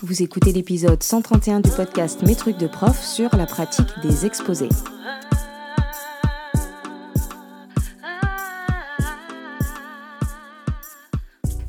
Vous 0.00 0.22
écoutez 0.22 0.52
l'épisode 0.52 1.02
131 1.02 1.58
du 1.58 1.70
podcast 1.70 2.22
Mes 2.22 2.36
trucs 2.36 2.56
de 2.56 2.68
prof 2.68 3.02
sur 3.02 3.34
la 3.36 3.46
pratique 3.46 3.88
des 4.00 4.26
exposés. 4.26 4.68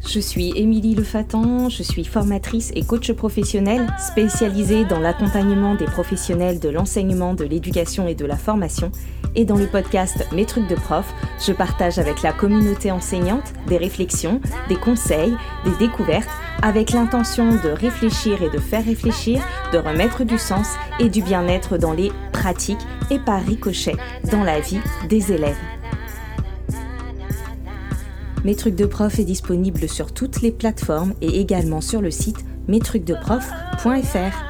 Je 0.08 0.20
suis 0.20 0.54
Émilie 0.56 0.94
Lefatan, 0.94 1.70
je 1.70 1.82
suis 1.82 2.06
formatrice 2.06 2.72
et 2.76 2.84
coach 2.84 3.12
professionnelle 3.14 3.88
spécialisée 3.98 4.86
dans 4.86 5.00
l'accompagnement 5.00 5.74
des 5.74 5.86
professionnels 5.86 6.60
de 6.60 6.70
l'enseignement, 6.70 7.34
de 7.34 7.46
l'éducation 7.46 8.08
et 8.08 8.16
de 8.16 8.26
la 8.26 8.38
formation. 8.38 8.92
Et 9.36 9.46
dans 9.46 9.58
le 9.58 9.68
podcast 9.68 10.26
Mes 10.34 10.46
trucs 10.46 10.68
de 10.68 10.76
prof, 10.76 11.14
je 11.46 11.54
partage 11.54 12.00
avec 12.00 12.22
la 12.22 12.34
communauté 12.34 12.92
enseignante 12.92 13.54
des 13.68 13.78
réflexions, 13.78 14.42
des 14.68 14.76
conseils, 14.76 15.36
des 15.66 15.76
découvertes, 15.78 16.30
avec 16.62 16.92
l'intention 16.92 17.52
de 17.52 17.70
réfléchir 17.70 18.42
et 18.44 18.50
de 18.50 18.58
faire 18.58 18.84
réfléchir, 18.84 19.42
de 19.72 19.78
remettre 19.78 20.24
du 20.24 20.38
sens 20.38 20.68
et 21.00 21.10
du 21.10 21.22
bien-être 21.22 21.78
dans 21.78 21.94
les 21.94 22.12
pratiques 22.34 22.86
et 23.12 23.20
par 23.20 23.42
ricochet 23.42 23.96
dans 24.32 24.44
la 24.44 24.60
vie 24.60 24.82
des 25.08 25.32
élèves. 25.32 25.58
Mes 28.46 28.56
trucs 28.56 28.76
de 28.76 28.86
prof 28.86 29.20
est 29.20 29.26
disponible 29.26 29.88
sur 29.90 30.14
toutes 30.14 30.42
les 30.42 30.52
plateformes 30.52 31.14
et 31.22 31.40
également 31.40 31.82
sur 31.82 32.02
le 32.02 32.12
site 32.12 32.46
mestrucsdeprof.fr. 32.68 34.49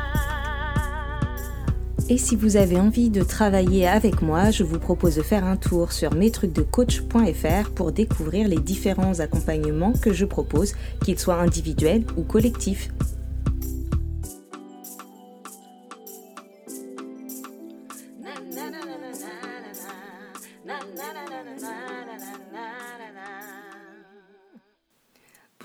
Et 2.11 2.17
si 2.17 2.35
vous 2.35 2.57
avez 2.57 2.79
envie 2.79 3.11
de 3.11 3.21
travailler 3.21 3.87
avec 3.87 4.23
moi, 4.23 4.49
je 4.49 4.63
vous 4.63 4.79
propose 4.79 5.17
de 5.17 5.21
faire 5.21 5.45
un 5.45 5.57
tour 5.57 5.91
sur 5.91 6.15
mestrucsdecoach.fr 6.15 7.69
pour 7.75 7.91
découvrir 7.91 8.47
les 8.47 8.57
différents 8.57 9.19
accompagnements 9.19 9.93
que 9.93 10.11
je 10.11 10.25
propose, 10.25 10.73
qu'ils 11.05 11.19
soient 11.19 11.39
individuels 11.39 12.05
ou 12.17 12.23
collectifs. 12.23 12.89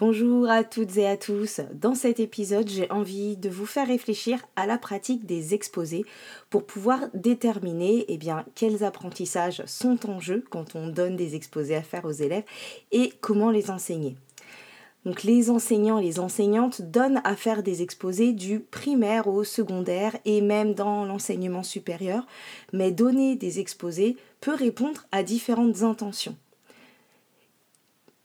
Bonjour 0.01 0.51
à 0.51 0.65
toutes 0.65 0.97
et 0.97 1.07
à 1.07 1.17
tous. 1.17 1.61
Dans 1.73 1.95
cet 1.95 2.19
épisode, 2.19 2.69
j'ai 2.69 2.91
envie 2.91 3.37
de 3.37 3.49
vous 3.49 3.65
faire 3.65 3.87
réfléchir 3.87 4.41
à 4.57 4.67
la 4.67 4.77
pratique 4.77 5.25
des 5.25 5.55
exposés 5.55 6.05
pour 6.51 6.67
pouvoir 6.67 6.99
déterminer 7.15 8.05
eh 8.09 8.19
bien, 8.19 8.45
quels 8.57 8.83
apprentissages 8.83 9.63
sont 9.67 10.11
en 10.11 10.19
jeu 10.19 10.45
quand 10.51 10.75
on 10.75 10.89
donne 10.89 11.15
des 11.15 11.37
exposés 11.37 11.77
à 11.77 11.83
faire 11.83 12.07
aux 12.07 12.11
élèves 12.11 12.43
et 12.91 13.13
comment 13.21 13.53
les 13.53 13.71
enseigner. 13.71 14.17
Donc 15.05 15.23
les 15.23 15.49
enseignants 15.49 16.01
et 16.01 16.05
les 16.05 16.19
enseignantes 16.19 16.83
donnent 16.83 17.21
à 17.23 17.37
faire 17.37 17.63
des 17.63 17.81
exposés 17.83 18.33
du 18.33 18.59
primaire 18.59 19.29
au 19.29 19.45
secondaire 19.45 20.17
et 20.25 20.41
même 20.41 20.75
dans 20.75 21.05
l'enseignement 21.05 21.63
supérieur, 21.63 22.27
mais 22.73 22.91
donner 22.91 23.37
des 23.37 23.61
exposés 23.61 24.17
peut 24.41 24.57
répondre 24.57 25.07
à 25.13 25.23
différentes 25.23 25.83
intentions 25.83 26.37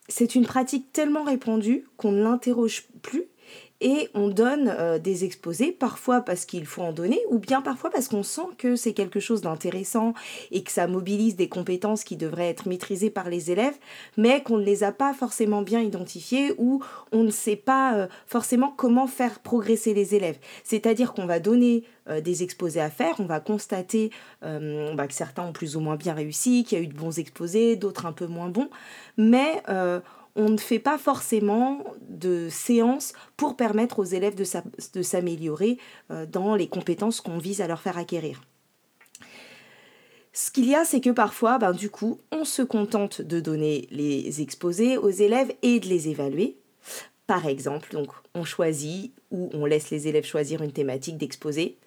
c'est 0.09 0.35
une 0.35 0.45
pratique 0.45 0.91
tellement 0.91 1.23
répandue 1.23 1.85
qu'on 1.95 2.11
ne 2.11 2.21
l'interroge 2.21 2.87
plus 3.01 3.25
et 3.81 4.09
on 4.13 4.27
donne 4.27 4.73
euh, 4.77 4.99
des 4.99 5.23
exposés, 5.23 5.71
parfois 5.71 6.21
parce 6.21 6.45
qu'il 6.45 6.65
faut 6.65 6.81
en 6.81 6.91
donner, 6.91 7.19
ou 7.29 7.39
bien 7.39 7.61
parfois 7.61 7.89
parce 7.89 8.07
qu'on 8.07 8.23
sent 8.23 8.47
que 8.57 8.75
c'est 8.75 8.93
quelque 8.93 9.19
chose 9.19 9.41
d'intéressant 9.41 10.13
et 10.51 10.63
que 10.63 10.71
ça 10.71 10.87
mobilise 10.87 11.35
des 11.35 11.47
compétences 11.47 12.03
qui 12.03 12.17
devraient 12.17 12.49
être 12.49 12.67
maîtrisées 12.67 13.09
par 13.09 13.29
les 13.29 13.51
élèves, 13.51 13.77
mais 14.17 14.43
qu'on 14.43 14.57
ne 14.57 14.65
les 14.65 14.83
a 14.83 14.91
pas 14.91 15.13
forcément 15.13 15.61
bien 15.61 15.81
identifiées 15.81 16.53
ou 16.57 16.83
on 17.11 17.23
ne 17.23 17.31
sait 17.31 17.55
pas 17.55 17.95
euh, 17.95 18.07
forcément 18.27 18.73
comment 18.75 19.07
faire 19.07 19.39
progresser 19.39 19.93
les 19.93 20.15
élèves. 20.15 20.39
C'est-à-dire 20.63 21.13
qu'on 21.13 21.25
va 21.25 21.39
donner 21.39 21.83
euh, 22.09 22.19
des 22.21 22.43
exposés 22.43 22.81
à 22.81 22.89
faire, 22.89 23.15
on 23.19 23.25
va 23.25 23.39
constater 23.39 24.11
bah, 24.41 25.07
que 25.07 25.13
certains 25.13 25.43
ont 25.43 25.51
plus 25.51 25.75
ou 25.75 25.79
moins 25.79 25.95
bien 25.95 26.13
réussi, 26.13 26.63
qu'il 26.63 26.77
y 26.77 26.81
a 26.81 26.83
eu 26.83 26.87
de 26.87 26.93
bons 26.93 27.19
exposés, 27.19 27.75
d'autres 27.75 28.05
un 28.05 28.11
peu 28.11 28.25
moins 28.25 28.49
bons, 28.49 28.69
mais 29.17 29.61
on 30.39 30.49
ne 30.49 30.57
fait 30.57 30.79
pas 30.79 30.97
forcément 30.97 31.83
de 32.07 32.47
séances 32.49 33.11
pour 33.35 33.57
permettre 33.57 33.99
aux 33.99 34.05
élèves 34.05 34.35
de 34.35 35.01
s'améliorer 35.01 35.77
euh, 36.11 36.25
dans 36.25 36.55
les 36.55 36.67
compétences 36.67 37.19
qu'on 37.19 37.37
vise 37.37 37.59
à 37.59 37.67
leur 37.67 37.81
faire 37.81 37.97
acquérir. 37.97 38.41
Ce 40.31 40.49
qu'il 40.49 40.65
y 40.65 40.75
a, 40.75 40.85
c'est 40.85 41.01
que 41.01 41.09
parfois, 41.09 41.57
ben, 41.57 41.73
du 41.73 41.89
coup, 41.89 42.19
on 42.31 42.45
se 42.45 42.61
contente 42.61 43.21
de 43.21 43.41
donner 43.41 43.89
les 43.91 44.41
exposés 44.41 44.97
aux 44.97 45.09
élèves 45.09 45.51
et 45.61 45.81
de 45.81 45.87
les 45.87 46.07
évaluer. 46.07 46.55
Par 47.27 47.45
exemple, 47.45 47.91
donc, 47.91 48.07
on 48.33 48.45
choisit 48.45 49.11
ou 49.31 49.49
on 49.53 49.65
laisse 49.65 49.89
les 49.89 50.07
élèves 50.07 50.25
choisir 50.25 50.61
une 50.61 50.71
thématique 50.71 51.17
d'exposé 51.17 51.77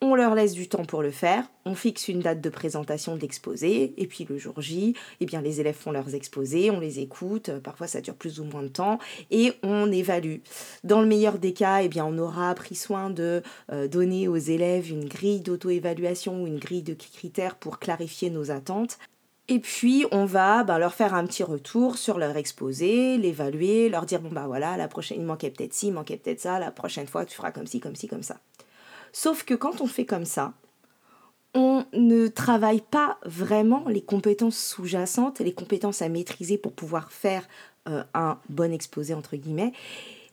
on 0.00 0.14
leur 0.14 0.34
laisse 0.34 0.52
du 0.52 0.68
temps 0.68 0.84
pour 0.84 1.02
le 1.02 1.10
faire, 1.10 1.44
on 1.64 1.74
fixe 1.74 2.08
une 2.08 2.20
date 2.20 2.40
de 2.40 2.50
présentation 2.50 3.16
de 3.16 3.20
l'exposé, 3.20 3.94
et 3.96 4.06
puis 4.06 4.26
le 4.28 4.38
jour 4.38 4.60
J, 4.60 4.94
eh 5.20 5.26
bien, 5.26 5.40
les 5.40 5.60
élèves 5.60 5.76
font 5.76 5.92
leurs 5.92 6.14
exposés, 6.14 6.70
on 6.70 6.80
les 6.80 7.00
écoute, 7.00 7.50
parfois 7.62 7.86
ça 7.86 8.00
dure 8.00 8.14
plus 8.14 8.40
ou 8.40 8.44
moins 8.44 8.62
de 8.62 8.68
temps, 8.68 8.98
et 9.30 9.52
on 9.62 9.90
évalue. 9.90 10.38
Dans 10.82 11.00
le 11.00 11.06
meilleur 11.06 11.38
des 11.38 11.52
cas, 11.52 11.82
eh 11.82 11.88
bien, 11.88 12.04
on 12.04 12.18
aura 12.18 12.54
pris 12.54 12.74
soin 12.74 13.10
de 13.10 13.42
euh, 13.72 13.88
donner 13.88 14.28
aux 14.28 14.36
élèves 14.36 14.90
une 14.90 15.06
grille 15.06 15.40
d'auto-évaluation 15.40 16.42
ou 16.42 16.46
une 16.46 16.58
grille 16.58 16.82
de 16.82 16.94
critères 16.94 17.56
pour 17.56 17.78
clarifier 17.78 18.30
nos 18.30 18.50
attentes. 18.50 18.98
Et 19.48 19.58
puis, 19.58 20.06
on 20.10 20.24
va 20.24 20.64
ben, 20.64 20.78
leur 20.78 20.94
faire 20.94 21.14
un 21.14 21.26
petit 21.26 21.42
retour 21.42 21.98
sur 21.98 22.18
leur 22.18 22.36
exposé, 22.38 23.18
l'évaluer, 23.18 23.90
leur 23.90 24.06
dire, 24.06 24.20
bon, 24.20 24.30
bah 24.30 24.44
voilà, 24.46 24.78
la 24.78 24.88
prochaine, 24.88 25.18
il 25.20 25.26
manquait 25.26 25.50
peut-être 25.50 25.74
ci, 25.74 25.88
il 25.88 25.92
manquait 25.92 26.16
peut-être 26.16 26.40
ça, 26.40 26.58
la 26.58 26.70
prochaine 26.70 27.06
fois, 27.06 27.26
tu 27.26 27.34
feras 27.36 27.52
comme 27.52 27.66
ci, 27.66 27.78
comme 27.78 27.94
ci, 27.94 28.08
comme 28.08 28.22
ça. 28.22 28.38
Sauf 29.14 29.44
que 29.44 29.54
quand 29.54 29.80
on 29.80 29.86
fait 29.86 30.04
comme 30.04 30.24
ça, 30.24 30.54
on 31.54 31.84
ne 31.92 32.26
travaille 32.26 32.80
pas 32.80 33.16
vraiment 33.24 33.84
les 33.86 34.02
compétences 34.02 34.58
sous-jacentes, 34.58 35.38
les 35.38 35.54
compétences 35.54 36.02
à 36.02 36.08
maîtriser 36.08 36.58
pour 36.58 36.72
pouvoir 36.72 37.12
faire 37.12 37.46
euh, 37.88 38.02
un 38.12 38.38
bon 38.48 38.72
exposé, 38.72 39.14
entre 39.14 39.36
guillemets. 39.36 39.72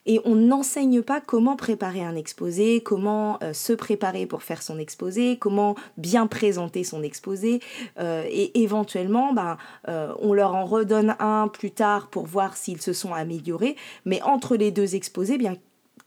Et 0.07 0.19
on 0.25 0.33
n'enseigne 0.33 1.03
pas 1.03 1.21
comment 1.21 1.55
préparer 1.55 2.03
un 2.03 2.15
exposé, 2.15 2.81
comment 2.81 3.37
euh, 3.43 3.53
se 3.53 3.71
préparer 3.71 4.25
pour 4.25 4.41
faire 4.41 4.63
son 4.63 4.79
exposé, 4.79 5.37
comment 5.37 5.75
bien 5.97 6.25
présenter 6.25 6.83
son 6.83 7.03
exposé. 7.03 7.59
Euh, 7.99 8.25
et 8.27 8.63
éventuellement, 8.63 9.31
ben, 9.31 9.57
on 9.87 10.33
leur 10.33 10.55
en 10.55 10.65
redonne 10.65 11.15
un 11.19 11.49
plus 11.49 11.69
tard 11.69 12.09
pour 12.09 12.25
voir 12.25 12.57
s'ils 12.57 12.81
se 12.81 12.93
sont 12.93 13.13
améliorés. 13.13 13.75
Mais 14.05 14.23
entre 14.23 14.55
les 14.55 14.71
deux 14.71 14.95
exposés, 14.95 15.37
bien, 15.37 15.55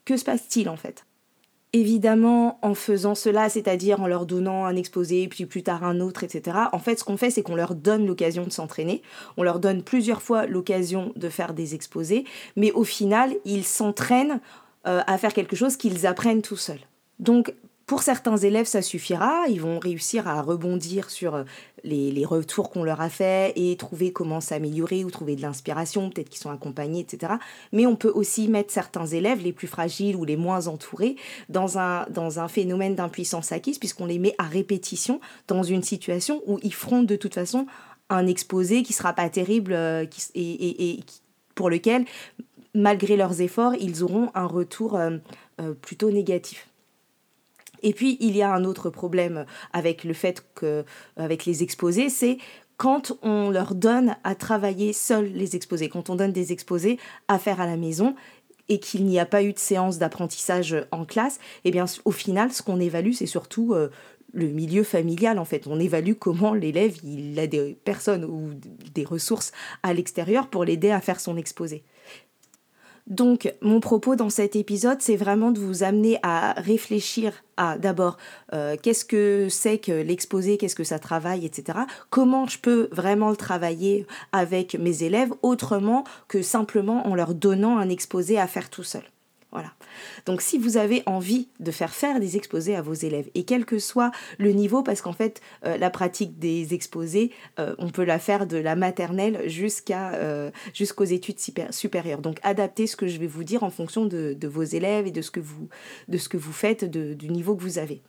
que 0.04 0.16
se 0.16 0.24
passe-t-il 0.24 0.68
en 0.68 0.76
fait? 0.76 1.04
Évidemment, 1.74 2.60
en 2.62 2.74
faisant 2.74 3.16
cela, 3.16 3.48
c'est-à-dire 3.48 4.00
en 4.00 4.06
leur 4.06 4.26
donnant 4.26 4.64
un 4.64 4.76
exposé, 4.76 5.26
puis 5.26 5.44
plus 5.44 5.64
tard 5.64 5.82
un 5.82 5.98
autre, 5.98 6.22
etc., 6.22 6.56
en 6.70 6.78
fait, 6.78 7.00
ce 7.00 7.02
qu'on 7.02 7.16
fait, 7.16 7.30
c'est 7.30 7.42
qu'on 7.42 7.56
leur 7.56 7.74
donne 7.74 8.06
l'occasion 8.06 8.44
de 8.44 8.52
s'entraîner, 8.52 9.02
on 9.36 9.42
leur 9.42 9.58
donne 9.58 9.82
plusieurs 9.82 10.22
fois 10.22 10.46
l'occasion 10.46 11.12
de 11.16 11.28
faire 11.28 11.52
des 11.52 11.74
exposés, 11.74 12.26
mais 12.54 12.70
au 12.70 12.84
final, 12.84 13.34
ils 13.44 13.64
s'entraînent 13.64 14.40
euh, 14.86 15.00
à 15.04 15.18
faire 15.18 15.34
quelque 15.34 15.56
chose 15.56 15.76
qu'ils 15.76 16.06
apprennent 16.06 16.42
tout 16.42 16.56
seuls. 16.56 16.78
Donc, 17.18 17.52
pour 17.86 18.02
certains 18.02 18.38
élèves, 18.38 18.66
ça 18.66 18.80
suffira, 18.80 19.44
ils 19.48 19.60
vont 19.60 19.78
réussir 19.78 20.26
à 20.26 20.40
rebondir 20.40 21.10
sur 21.10 21.34
euh, 21.34 21.44
les, 21.82 22.24
retours 22.24 22.70
qu'on 22.70 22.82
leur 22.82 23.02
a 23.02 23.10
faits 23.10 23.52
et 23.56 23.76
trouver 23.76 24.10
comment 24.10 24.40
s'améliorer 24.40 25.04
ou 25.04 25.10
trouver 25.10 25.36
de 25.36 25.42
l'inspiration, 25.42 26.08
peut-être 26.08 26.30
qu'ils 26.30 26.40
sont 26.40 26.50
accompagnés, 26.50 27.00
etc. 27.00 27.34
Mais 27.72 27.84
on 27.84 27.94
peut 27.94 28.12
aussi 28.14 28.48
mettre 28.48 28.72
certains 28.72 29.06
élèves, 29.06 29.42
les 29.42 29.52
plus 29.52 29.66
fragiles 29.66 30.16
ou 30.16 30.24
les 30.24 30.36
moins 30.36 30.66
entourés, 30.66 31.16
dans 31.50 31.78
un, 31.78 32.06
dans 32.08 32.40
un 32.40 32.48
phénomène 32.48 32.94
d'impuissance 32.94 33.52
acquise, 33.52 33.78
puisqu'on 33.78 34.06
les 34.06 34.18
met 34.18 34.34
à 34.38 34.44
répétition 34.44 35.20
dans 35.46 35.62
une 35.62 35.82
situation 35.82 36.42
où 36.46 36.58
ils 36.62 36.74
feront 36.74 37.02
de 37.02 37.16
toute 37.16 37.34
façon 37.34 37.66
un 38.08 38.26
exposé 38.26 38.82
qui 38.82 38.94
sera 38.94 39.12
pas 39.12 39.28
terrible 39.28 39.74
euh, 39.74 40.06
et, 40.34 41.00
pour 41.54 41.68
lequel, 41.68 42.06
malgré 42.74 43.16
leurs 43.16 43.42
efforts, 43.42 43.74
ils 43.74 44.02
auront 44.02 44.30
un 44.34 44.46
retour 44.46 44.96
euh, 44.96 45.18
plutôt 45.82 46.10
négatif. 46.10 46.66
Et 47.84 47.92
puis, 47.92 48.16
il 48.18 48.34
y 48.34 48.42
a 48.42 48.52
un 48.52 48.64
autre 48.64 48.90
problème 48.90 49.44
avec 49.72 50.02
le 50.02 50.14
fait 50.14 50.44
que, 50.54 50.84
avec 51.16 51.44
les 51.44 51.62
exposés, 51.62 52.08
c'est 52.08 52.38
quand 52.78 53.16
on 53.22 53.50
leur 53.50 53.74
donne 53.74 54.16
à 54.24 54.34
travailler 54.34 54.92
seuls 54.92 55.26
les 55.26 55.54
exposés, 55.54 55.88
quand 55.88 56.10
on 56.10 56.16
donne 56.16 56.32
des 56.32 56.50
exposés 56.50 56.98
à 57.28 57.38
faire 57.38 57.60
à 57.60 57.66
la 57.66 57.76
maison 57.76 58.16
et 58.70 58.80
qu'il 58.80 59.04
n'y 59.04 59.20
a 59.20 59.26
pas 59.26 59.42
eu 59.42 59.52
de 59.52 59.58
séance 59.58 59.98
d'apprentissage 59.98 60.74
en 60.90 61.04
classe, 61.04 61.38
eh 61.64 61.70
bien, 61.70 61.84
au 62.06 62.10
final, 62.10 62.50
ce 62.50 62.62
qu'on 62.62 62.80
évalue, 62.80 63.12
c'est 63.12 63.26
surtout 63.26 63.74
euh, 63.74 63.90
le 64.32 64.48
milieu 64.48 64.82
familial 64.82 65.38
en 65.38 65.44
fait. 65.44 65.66
On 65.66 65.78
évalue 65.78 66.14
comment 66.18 66.54
l'élève 66.54 66.96
il 67.04 67.38
a 67.38 67.46
des 67.46 67.76
personnes 67.84 68.24
ou 68.24 68.50
des 68.94 69.04
ressources 69.04 69.52
à 69.82 69.92
l'extérieur 69.92 70.48
pour 70.48 70.64
l'aider 70.64 70.90
à 70.90 71.02
faire 71.02 71.20
son 71.20 71.36
exposé. 71.36 71.84
Donc, 73.06 73.52
mon 73.60 73.80
propos 73.80 74.16
dans 74.16 74.30
cet 74.30 74.56
épisode, 74.56 75.02
c'est 75.02 75.16
vraiment 75.16 75.50
de 75.50 75.60
vous 75.60 75.82
amener 75.82 76.18
à 76.22 76.52
réfléchir 76.54 77.32
à 77.58 77.76
d'abord 77.76 78.16
euh, 78.54 78.76
qu'est-ce 78.82 79.04
que 79.04 79.48
c'est 79.50 79.76
que 79.76 79.92
l'exposé, 79.92 80.56
qu'est-ce 80.56 80.74
que 80.74 80.84
ça 80.84 80.98
travaille, 80.98 81.44
etc. 81.44 81.80
Comment 82.08 82.46
je 82.46 82.58
peux 82.58 82.88
vraiment 82.92 83.28
le 83.28 83.36
travailler 83.36 84.06
avec 84.32 84.74
mes 84.74 85.02
élèves 85.02 85.32
autrement 85.42 86.04
que 86.28 86.40
simplement 86.40 87.06
en 87.06 87.14
leur 87.14 87.34
donnant 87.34 87.76
un 87.76 87.90
exposé 87.90 88.38
à 88.38 88.46
faire 88.46 88.70
tout 88.70 88.84
seul. 88.84 89.02
Voilà. 89.54 89.72
Donc 90.26 90.42
si 90.42 90.58
vous 90.58 90.78
avez 90.78 91.04
envie 91.06 91.46
de 91.60 91.70
faire 91.70 91.94
faire 91.94 92.18
des 92.18 92.36
exposés 92.36 92.74
à 92.74 92.82
vos 92.82 92.92
élèves, 92.92 93.30
et 93.36 93.44
quel 93.44 93.64
que 93.64 93.78
soit 93.78 94.10
le 94.38 94.50
niveau, 94.50 94.82
parce 94.82 95.00
qu'en 95.00 95.12
fait, 95.12 95.40
euh, 95.64 95.76
la 95.76 95.90
pratique 95.90 96.40
des 96.40 96.74
exposés, 96.74 97.30
euh, 97.60 97.76
on 97.78 97.88
peut 97.90 98.02
la 98.02 98.18
faire 98.18 98.48
de 98.48 98.56
la 98.56 98.74
maternelle 98.74 99.48
jusqu'à 99.48 100.14
euh, 100.14 100.50
jusqu'aux 100.72 101.04
études 101.04 101.38
supérieures. 101.70 102.20
Donc 102.20 102.40
adaptez 102.42 102.88
ce 102.88 102.96
que 102.96 103.06
je 103.06 103.16
vais 103.18 103.28
vous 103.28 103.44
dire 103.44 103.62
en 103.62 103.70
fonction 103.70 104.06
de, 104.06 104.36
vos 104.44 104.64
élèves 104.64 105.06
et 105.06 105.12
de 105.12 105.22
ce 105.22 105.30
que 105.30 105.38
vous, 105.38 105.68
de 106.08 106.18
ce 106.18 106.28
que 106.28 106.36
vous 106.36 106.52
faites, 106.52 106.84
du 106.84 107.28
niveau 107.28 107.54
que 107.54 107.62
vous 107.62 107.78
avez. 107.78 108.02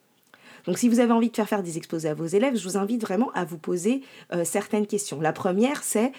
Donc 0.65 0.79
si 0.79 0.89
vous 0.89 0.99
avez 0.99 1.11
envie 1.11 1.29
de 1.29 1.35
faire 1.35 1.47
faire 1.47 1.61
des 1.61 1.77
exposés 1.77 2.09
à 2.09 2.15
vos 2.15 2.25
élèves, 2.25 2.57
je 2.57 2.67
vous 2.67 2.75
invite 2.75 3.01
vraiment 3.01 3.29
à 3.33 3.45
vous 3.45 3.59
poser 3.59 4.01
certaines 4.43 4.87
questions. 4.87 5.21
La 5.21 5.31
première, 5.31 5.83
c'est 5.83 6.11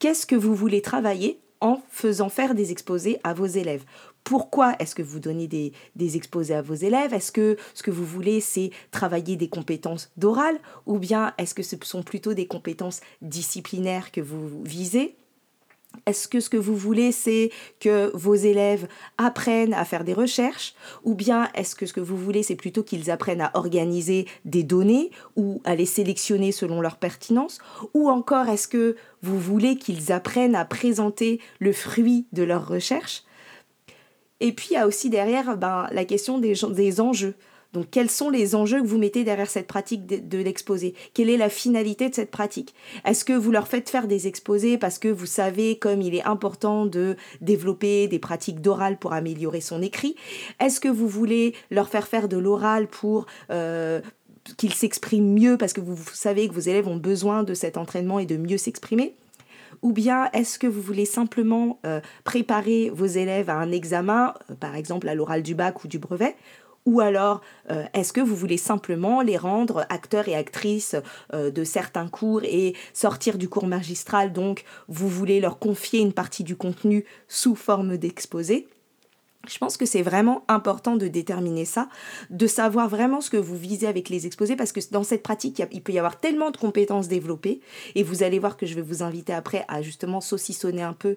qu'est-ce 0.00 0.26
que 0.26 0.34
vous 0.34 0.56
voulez 0.56 0.82
travailler 0.82 1.38
en 1.60 1.80
faisant 1.90 2.28
faire 2.28 2.56
des 2.56 2.72
exposés 2.72 3.20
à 3.22 3.34
vos 3.34 3.46
élèves? 3.46 3.84
Pourquoi 4.24 4.74
est-ce 4.78 4.94
que 4.94 5.02
vous 5.02 5.20
donnez 5.20 5.46
des, 5.46 6.16
exposés 6.16 6.54
à 6.54 6.62
vos 6.62 6.74
élèves? 6.74 7.12
Est-ce 7.12 7.30
que 7.30 7.56
ce 7.74 7.82
que 7.82 7.90
vous 7.90 8.04
voulez, 8.04 8.40
c'est 8.40 8.70
travailler 8.90 9.36
des 9.36 9.48
compétences 9.48 10.10
d'oral? 10.16 10.58
Ou 10.86 10.98
bien 10.98 11.34
est-ce 11.38 11.54
que 11.54 11.62
ce 11.62 11.76
sont 11.84 12.02
plutôt 12.02 12.34
des 12.34 12.46
compétences 12.46 13.00
disciplinaires 13.20 14.10
que 14.10 14.22
vous 14.22 14.62
visez? 14.64 15.16
Est-ce 16.06 16.26
que 16.26 16.40
ce 16.40 16.50
que 16.50 16.56
vous 16.56 16.76
voulez, 16.76 17.12
c'est 17.12 17.50
que 17.78 18.10
vos 18.14 18.34
élèves 18.34 18.88
apprennent 19.16 19.74
à 19.74 19.84
faire 19.84 20.04
des 20.04 20.14
recherches? 20.14 20.74
Ou 21.04 21.14
bien 21.14 21.48
est-ce 21.54 21.76
que 21.76 21.86
ce 21.86 21.92
que 21.92 22.00
vous 22.00 22.16
voulez, 22.16 22.42
c'est 22.42 22.56
plutôt 22.56 22.82
qu'ils 22.82 23.10
apprennent 23.10 23.42
à 23.42 23.52
organiser 23.54 24.26
des 24.44 24.64
données 24.64 25.10
ou 25.36 25.60
à 25.64 25.76
les 25.76 25.86
sélectionner 25.86 26.50
selon 26.50 26.80
leur 26.80 26.96
pertinence? 26.96 27.58
Ou 27.92 28.08
encore 28.08 28.48
est-ce 28.48 28.68
que 28.68 28.96
vous 29.22 29.38
voulez 29.38 29.76
qu'ils 29.76 30.10
apprennent 30.10 30.56
à 30.56 30.64
présenter 30.64 31.40
le 31.60 31.72
fruit 31.72 32.26
de 32.32 32.42
leur 32.42 32.66
recherche 32.66 33.22
et 34.40 34.52
puis, 34.52 34.68
il 34.70 34.74
y 34.74 34.76
a 34.76 34.86
aussi 34.86 35.10
derrière 35.10 35.56
ben, 35.56 35.86
la 35.92 36.04
question 36.04 36.38
des, 36.38 36.54
des 36.70 37.00
enjeux. 37.00 37.34
Donc, 37.74 37.86
quels 37.90 38.10
sont 38.10 38.30
les 38.30 38.54
enjeux 38.54 38.80
que 38.80 38.86
vous 38.86 38.98
mettez 38.98 39.24
derrière 39.24 39.50
cette 39.50 39.66
pratique 39.66 40.06
de, 40.06 40.38
l'exposé? 40.38 40.94
Quelle 41.12 41.28
est 41.28 41.36
la 41.36 41.48
finalité 41.48 42.08
de 42.08 42.14
cette 42.14 42.30
pratique? 42.30 42.72
Est-ce 43.04 43.24
que 43.24 43.32
vous 43.32 43.50
leur 43.50 43.66
faites 43.66 43.90
faire 43.90 44.06
des 44.06 44.28
exposés 44.28 44.78
parce 44.78 45.00
que 45.00 45.08
vous 45.08 45.26
savez 45.26 45.76
comme 45.76 46.00
il 46.00 46.14
est 46.14 46.22
important 46.22 46.86
de 46.86 47.16
développer 47.40 48.06
des 48.06 48.20
pratiques 48.20 48.60
d'oral 48.60 48.96
pour 48.96 49.12
améliorer 49.12 49.60
son 49.60 49.82
écrit? 49.82 50.14
Est-ce 50.60 50.78
que 50.78 50.88
vous 50.88 51.08
voulez 51.08 51.54
leur 51.72 51.88
faire 51.88 52.06
faire 52.06 52.28
de 52.28 52.36
l'oral 52.36 52.86
pour 52.86 53.26
euh, 53.50 54.00
qu'ils 54.56 54.74
s'expriment 54.74 55.34
mieux 55.34 55.58
parce 55.58 55.72
que 55.72 55.80
vous 55.80 55.98
savez 56.12 56.46
que 56.46 56.54
vos 56.54 56.60
élèves 56.60 56.86
ont 56.86 56.96
besoin 56.96 57.42
de 57.42 57.54
cet 57.54 57.76
entraînement 57.76 58.20
et 58.20 58.26
de 58.26 58.36
mieux 58.36 58.58
s'exprimer? 58.58 59.16
Ou 59.82 59.92
bien 59.92 60.30
est-ce 60.32 60.58
que 60.58 60.66
vous 60.66 60.80
voulez 60.80 61.04
simplement 61.04 61.78
euh, 61.86 62.00
préparer 62.24 62.90
vos 62.90 63.06
élèves 63.06 63.50
à 63.50 63.54
un 63.54 63.72
examen, 63.72 64.34
euh, 64.50 64.54
par 64.54 64.74
exemple 64.76 65.08
à 65.08 65.14
l'oral 65.14 65.42
du 65.42 65.54
bac 65.54 65.84
ou 65.84 65.88
du 65.88 65.98
brevet? 65.98 66.36
Ou 66.86 67.00
alors, 67.00 67.40
euh, 67.70 67.84
est-ce 67.94 68.12
que 68.12 68.20
vous 68.20 68.36
voulez 68.36 68.58
simplement 68.58 69.22
les 69.22 69.38
rendre 69.38 69.86
acteurs 69.88 70.28
et 70.28 70.34
actrices 70.34 70.96
de 71.32 71.64
certains 71.64 72.08
cours 72.08 72.42
et 72.44 72.74
sortir 72.92 73.38
du 73.38 73.48
cours 73.48 73.66
magistral, 73.66 74.34
donc 74.34 74.64
vous 74.88 75.08
voulez 75.08 75.40
leur 75.40 75.58
confier 75.58 76.00
une 76.00 76.12
partie 76.12 76.44
du 76.44 76.56
contenu 76.56 77.06
sous 77.26 77.54
forme 77.54 77.96
d'exposé 77.96 78.68
je 79.48 79.58
pense 79.58 79.76
que 79.76 79.86
c'est 79.86 80.02
vraiment 80.02 80.44
important 80.48 80.96
de 80.96 81.08
déterminer 81.08 81.64
ça, 81.64 81.88
de 82.30 82.46
savoir 82.46 82.88
vraiment 82.88 83.20
ce 83.20 83.30
que 83.30 83.36
vous 83.36 83.56
visez 83.56 83.86
avec 83.86 84.08
les 84.08 84.26
exposés, 84.26 84.56
parce 84.56 84.72
que 84.72 84.80
dans 84.90 85.04
cette 85.04 85.22
pratique, 85.22 85.62
il 85.72 85.82
peut 85.82 85.92
y 85.92 85.98
avoir 85.98 86.18
tellement 86.18 86.50
de 86.50 86.56
compétences 86.56 87.08
développées, 87.08 87.60
et 87.94 88.02
vous 88.02 88.22
allez 88.22 88.38
voir 88.38 88.56
que 88.56 88.66
je 88.66 88.74
vais 88.74 88.82
vous 88.82 89.02
inviter 89.02 89.32
après 89.32 89.64
à 89.68 89.82
justement 89.82 90.20
saucissonner 90.20 90.82
un 90.82 90.92
peu, 90.92 91.16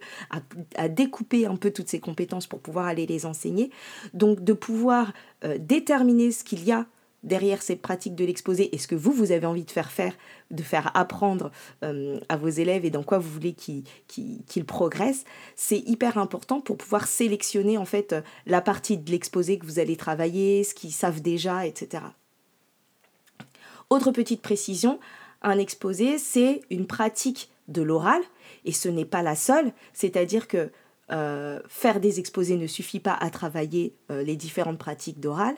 à, 0.76 0.90
découper 0.90 1.46
un 1.46 1.56
peu 1.56 1.72
toutes 1.72 1.90
ces 1.90 2.00
compétences 2.00 2.48
pour 2.48 2.60
pouvoir 2.60 2.86
aller 2.86 3.06
les 3.06 3.26
enseigner. 3.26 3.72
Donc 4.14 4.44
de 4.44 4.54
pouvoir 4.54 5.14
euh, 5.44 5.58
déterminer 5.60 6.32
ce 6.32 6.44
qu'il 6.44 6.64
y 6.64 6.72
a 6.72 6.86
derrière 7.24 7.62
ces 7.62 7.76
pratiques 7.76 8.16
de 8.16 8.26
l'exposé 8.26 8.74
et 8.74 8.78
ce 8.78 8.88
que 8.88 8.96
vous, 8.96 9.12
vous 9.12 9.32
avez 9.32 9.46
envie 9.46 9.66
de 9.66 9.72
faire 9.72 9.92
faire, 9.92 10.14
de 10.52 10.64
faire 10.64 10.92
apprendre 10.96 11.52
euh, 11.84 12.20
à 12.30 12.38
vos 12.38 12.48
élèves 12.48 12.86
et 12.86 12.90
dans 12.90 13.04
quoi 13.04 13.18
vous 13.18 13.30
voulez 13.30 13.54
qu'ils 13.54 14.66
progressent, 14.66 15.26
c'est 15.56 15.80
hyper 15.80 16.18
important 16.18 16.62
pour 16.62 16.78
pouvoir 16.78 17.08
sélectionner 17.08 17.78
en 17.78 17.86
fait 17.86 18.16
la 18.46 18.62
partie 18.62 18.98
de 18.98 19.12
l'exposé 19.12 19.58
que 19.58 19.66
vous 19.66 19.80
allez 19.80 19.96
travailler, 19.96 20.64
ce 20.64 20.74
qu'ils 20.74 20.94
savent 20.94 21.22
déjà, 21.22 21.66
etc. 21.66 22.04
Autre 23.90 24.12
petite 24.12 24.42
précision, 24.42 25.00
un 25.42 25.58
exposé, 25.58 26.18
c'est 26.18 26.62
une 26.70 26.88
pratique 26.88 27.50
de 27.68 27.82
l'oral 27.82 28.22
et 28.66 28.72
ce 28.72 28.90
n'est 28.90 29.06
pas 29.06 29.22
la 29.22 29.36
seule, 29.36 29.72
c'est-à-dire 29.94 30.48
que 30.48 30.72
euh, 31.12 31.60
faire 31.70 32.00
des 32.00 32.20
exposés 32.20 32.58
ne 32.58 32.68
suffit 32.68 33.00
pas 33.00 33.14
à 33.14 33.30
travailler 33.30 33.94
euh, 34.12 34.24
les 34.24 34.36
différentes 34.36 34.78
pratiques 34.78 35.20
d'oral. 35.20 35.56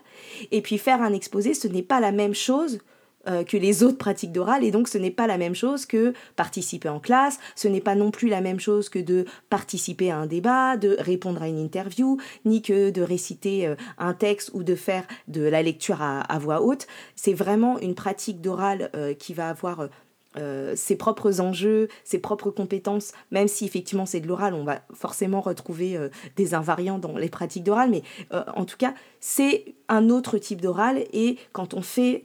Et 0.52 0.62
puis 0.62 0.78
faire 0.78 1.02
un 1.02 1.14
exposé, 1.14 1.54
ce 1.54 1.68
n'est 1.68 1.84
pas 1.84 2.00
la 2.00 2.12
même 2.12 2.36
chose 2.36 2.80
euh, 3.28 3.44
que 3.44 3.58
les 3.58 3.84
autres 3.84 3.98
pratiques 3.98 4.32
d'oral 4.32 4.64
et 4.64 4.72
donc 4.72 4.88
ce 4.88 4.98
n'est 4.98 5.12
pas 5.12 5.28
la 5.28 5.38
même 5.38 5.56
chose 5.56 5.86
que 5.86 6.14
participer 6.36 6.88
en 6.88 7.00
classe, 7.00 7.40
ce 7.56 7.68
n'est 7.68 7.82
pas 7.82 7.96
non 7.96 8.12
plus 8.12 8.30
la 8.30 8.42
même 8.42 8.60
chose 8.60 8.90
que 8.90 9.00
de 9.00 9.26
participer 9.50 10.12
à 10.12 10.18
un 10.18 10.28
débat, 10.28 10.78
de 10.78 10.96
répondre 11.00 11.42
à 11.42 11.48
une 11.48 11.60
interview, 11.60 12.18
ni 12.46 12.62
que 12.62 12.92
de 12.92 13.02
réciter 13.02 13.74
un 13.98 14.14
texte 14.14 14.52
ou 14.54 14.64
de 14.64 14.76
faire 14.76 15.06
de 15.28 15.42
la 15.42 15.62
lecture 15.62 16.02
à, 16.02 16.22
à 16.22 16.40
voix 16.40 16.62
haute. 16.62 16.88
C'est 17.16 17.34
vraiment 17.34 17.78
une 17.80 17.96
pratique 17.96 18.40
d'oral 18.40 18.90
qui 19.20 19.34
va 19.34 19.50
avoir 19.50 19.90
euh, 20.38 20.76
ses 20.76 20.96
propres 20.96 21.42
enjeux, 21.42 21.88
ses 22.04 22.20
propres 22.20 22.52
compétences, 22.52 23.14
même 23.32 23.48
si 23.48 23.66
effectivement 23.66 24.06
c'est 24.06 24.20
de 24.20 24.28
l'oral, 24.28 24.54
on 24.54 24.64
va 24.64 24.82
forcément 24.94 25.42
retrouver 25.42 25.98
euh, 25.98 26.10
des 26.36 26.54
invariants 26.54 27.00
dans 27.00 27.18
les 27.18 27.30
pratiques 27.30 27.64
d'oral, 27.64 27.90
mais 27.90 28.04
euh, 28.32 28.44
en 28.56 28.66
tout 28.66 28.78
cas 28.78 28.94
c'est 29.20 29.74
un 29.88 30.10
autre 30.10 30.38
type 30.38 30.62
d'oral 30.62 31.04
et 31.14 31.38
quand 31.52 31.74
on 31.74 31.82
fait 31.82 32.24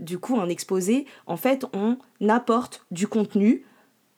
du 0.00 0.18
coup 0.18 0.40
un 0.40 0.48
exposé, 0.48 1.06
en 1.26 1.36
fait 1.36 1.66
on 1.72 1.98
apporte 2.28 2.86
du 2.90 3.06
contenu 3.08 3.64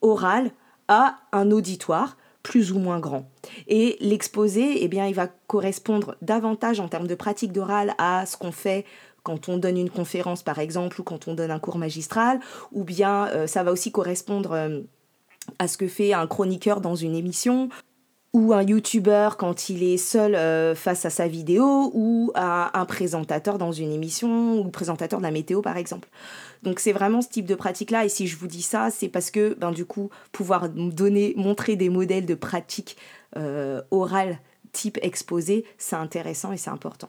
oral 0.00 0.50
à 0.88 1.16
un 1.32 1.50
auditoire 1.50 2.16
plus 2.42 2.72
ou 2.72 2.78
moins 2.78 3.00
grand. 3.00 3.28
Et 3.68 3.96
l'exposé, 4.00 4.84
eh 4.84 4.88
bien, 4.88 5.06
il 5.06 5.14
va 5.14 5.28
correspondre 5.46 6.14
davantage 6.20 6.78
en 6.78 6.88
termes 6.88 7.06
de 7.06 7.14
pratique 7.14 7.52
d'oral 7.52 7.94
à 7.96 8.26
ce 8.26 8.36
qu'on 8.36 8.52
fait 8.52 8.84
quand 9.24 9.48
on 9.48 9.56
donne 9.56 9.78
une 9.78 9.90
conférence 9.90 10.44
par 10.44 10.60
exemple 10.60 11.00
ou 11.00 11.04
quand 11.04 11.26
on 11.26 11.34
donne 11.34 11.50
un 11.50 11.58
cours 11.58 11.78
magistral, 11.78 12.38
ou 12.70 12.84
bien 12.84 13.26
euh, 13.28 13.48
ça 13.48 13.64
va 13.64 13.72
aussi 13.72 13.90
correspondre 13.90 14.52
euh, 14.52 14.80
à 15.58 15.66
ce 15.66 15.76
que 15.76 15.88
fait 15.88 16.12
un 16.12 16.28
chroniqueur 16.28 16.80
dans 16.80 16.94
une 16.94 17.16
émission, 17.16 17.70
ou 18.32 18.52
un 18.52 18.62
youtubeur 18.62 19.36
quand 19.36 19.68
il 19.68 19.82
est 19.82 19.96
seul 19.96 20.34
euh, 20.34 20.74
face 20.74 21.04
à 21.04 21.10
sa 21.10 21.26
vidéo, 21.26 21.90
ou 21.94 22.32
à 22.34 22.78
un 22.78 22.84
présentateur 22.84 23.58
dans 23.58 23.72
une 23.72 23.92
émission, 23.92 24.58
ou 24.58 24.68
présentateur 24.68 25.18
de 25.18 25.24
la 25.24 25.30
météo 25.30 25.62
par 25.62 25.78
exemple. 25.78 26.08
Donc 26.62 26.78
c'est 26.78 26.92
vraiment 26.92 27.22
ce 27.22 27.28
type 27.28 27.46
de 27.46 27.54
pratique-là, 27.54 28.04
et 28.04 28.08
si 28.08 28.26
je 28.26 28.36
vous 28.36 28.46
dis 28.46 28.62
ça, 28.62 28.90
c'est 28.90 29.08
parce 29.08 29.30
que 29.30 29.54
ben, 29.54 29.72
du 29.72 29.86
coup, 29.86 30.10
pouvoir 30.32 30.68
donner, 30.68 31.32
montrer 31.36 31.76
des 31.76 31.88
modèles 31.88 32.26
de 32.26 32.34
pratique 32.34 32.96
orale 33.90 34.38
type 34.72 34.98
exposé, 35.02 35.64
c'est 35.78 35.96
intéressant 35.96 36.52
et 36.52 36.56
c'est 36.56 36.70
important. 36.70 37.08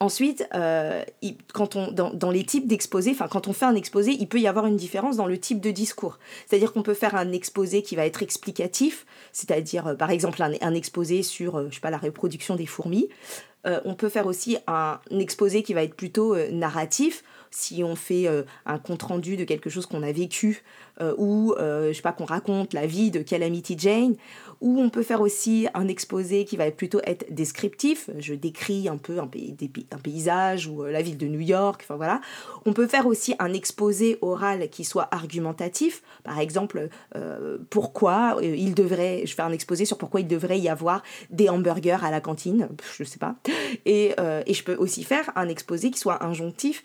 Ensuite, 0.00 0.46
euh, 0.54 1.04
quand 1.52 1.76
on, 1.76 1.92
dans, 1.92 2.30
les 2.30 2.44
types 2.44 2.66
d'exposés, 2.66 3.12
enfin 3.12 3.28
quand 3.28 3.46
on 3.46 3.52
fait 3.52 3.64
un 3.64 3.76
exposé, 3.76 4.10
il 4.12 4.28
peut 4.28 4.40
y 4.40 4.48
avoir 4.48 4.66
une 4.66 4.76
différence 4.76 5.16
dans 5.16 5.26
le 5.26 5.38
type 5.38 5.60
de 5.60 5.70
discours. 5.70 6.18
C'est-à-dire 6.46 6.72
qu'on 6.72 6.82
peut 6.82 6.94
faire 6.94 7.14
un 7.14 7.30
exposé 7.30 7.82
qui 7.82 7.94
va 7.94 8.04
être 8.04 8.22
explicatif, 8.22 9.06
c'est-à-dire 9.32 9.86
euh, 9.86 9.94
par 9.94 10.10
exemple 10.10 10.42
un, 10.42 10.74
exposé 10.74 11.22
sur, 11.22 11.56
euh, 11.56 11.70
sais 11.70 11.80
pas, 11.80 11.90
la 11.90 11.98
reproduction 11.98 12.56
des 12.56 12.66
fourmis. 12.66 13.08
on 13.64 13.94
peut 13.94 14.10
faire 14.10 14.26
aussi 14.26 14.58
un, 14.66 14.98
exposé 15.10 15.62
qui 15.62 15.72
va 15.72 15.82
être 15.84 15.94
plutôt 15.94 16.36
narratif, 16.50 17.24
si 17.50 17.82
on 17.82 17.96
fait 17.96 18.28
un 18.66 18.78
compte 18.78 19.04
rendu 19.04 19.38
de 19.38 19.44
quelque 19.44 19.70
chose 19.70 19.86
qu'on 19.86 20.02
a 20.02 20.12
vécu 20.12 20.62
ou 21.18 21.54
je 21.58 21.92
sais 21.92 22.02
pas 22.02 22.12
qu'on 22.12 22.24
raconte 22.24 22.72
la 22.72 22.86
vie 22.86 23.10
de 23.10 23.20
Calamity 23.20 23.76
Jane 23.78 24.16
ou 24.64 24.80
on 24.80 24.88
peut 24.88 25.02
faire 25.02 25.20
aussi 25.20 25.68
un 25.74 25.88
exposé 25.88 26.46
qui 26.46 26.56
va 26.56 26.70
plutôt 26.70 27.00
être 27.04 27.26
descriptif. 27.30 28.08
Je 28.18 28.32
décris 28.34 28.88
un 28.88 28.96
peu 28.96 29.18
un, 29.18 29.28
paysage 30.02 30.66
ou 30.66 30.84
euh, 30.84 30.90
la 30.90 31.02
ville 31.02 31.18
de 31.18 31.26
New 31.26 31.40
York. 31.40 31.82
Enfin 31.84 31.96
voilà. 31.96 32.22
On 32.64 32.72
peut 32.72 32.86
faire 32.86 33.06
aussi 33.06 33.34
un 33.38 33.52
exposé 33.52 34.16
oral 34.22 34.70
qui 34.70 34.84
soit 34.84 35.08
argumentatif. 35.14 36.02
Par 36.24 36.38
exemple, 36.38 36.88
euh, 37.14 37.58
pourquoi 37.68 38.36
euh, 38.38 38.56
il 38.56 38.74
devrait. 38.74 39.22
Je 39.26 39.34
fais 39.34 39.42
un 39.42 39.52
exposé 39.52 39.84
sur 39.84 39.98
pourquoi 39.98 40.20
il 40.20 40.28
devrait 40.28 40.58
y 40.58 40.70
avoir 40.70 41.02
des 41.28 41.50
hamburgers 41.50 42.02
à 42.02 42.10
la 42.10 42.22
cantine. 42.22 42.68
Je 42.96 43.04
sais 43.04 43.18
pas. 43.18 43.36
Et, 43.84 44.14
et 44.46 44.54
je 44.54 44.64
peux 44.64 44.76
aussi 44.76 45.04
faire 45.04 45.30
un 45.36 45.48
exposé 45.48 45.90
qui 45.90 45.98
soit 45.98 46.24
injonctif 46.24 46.82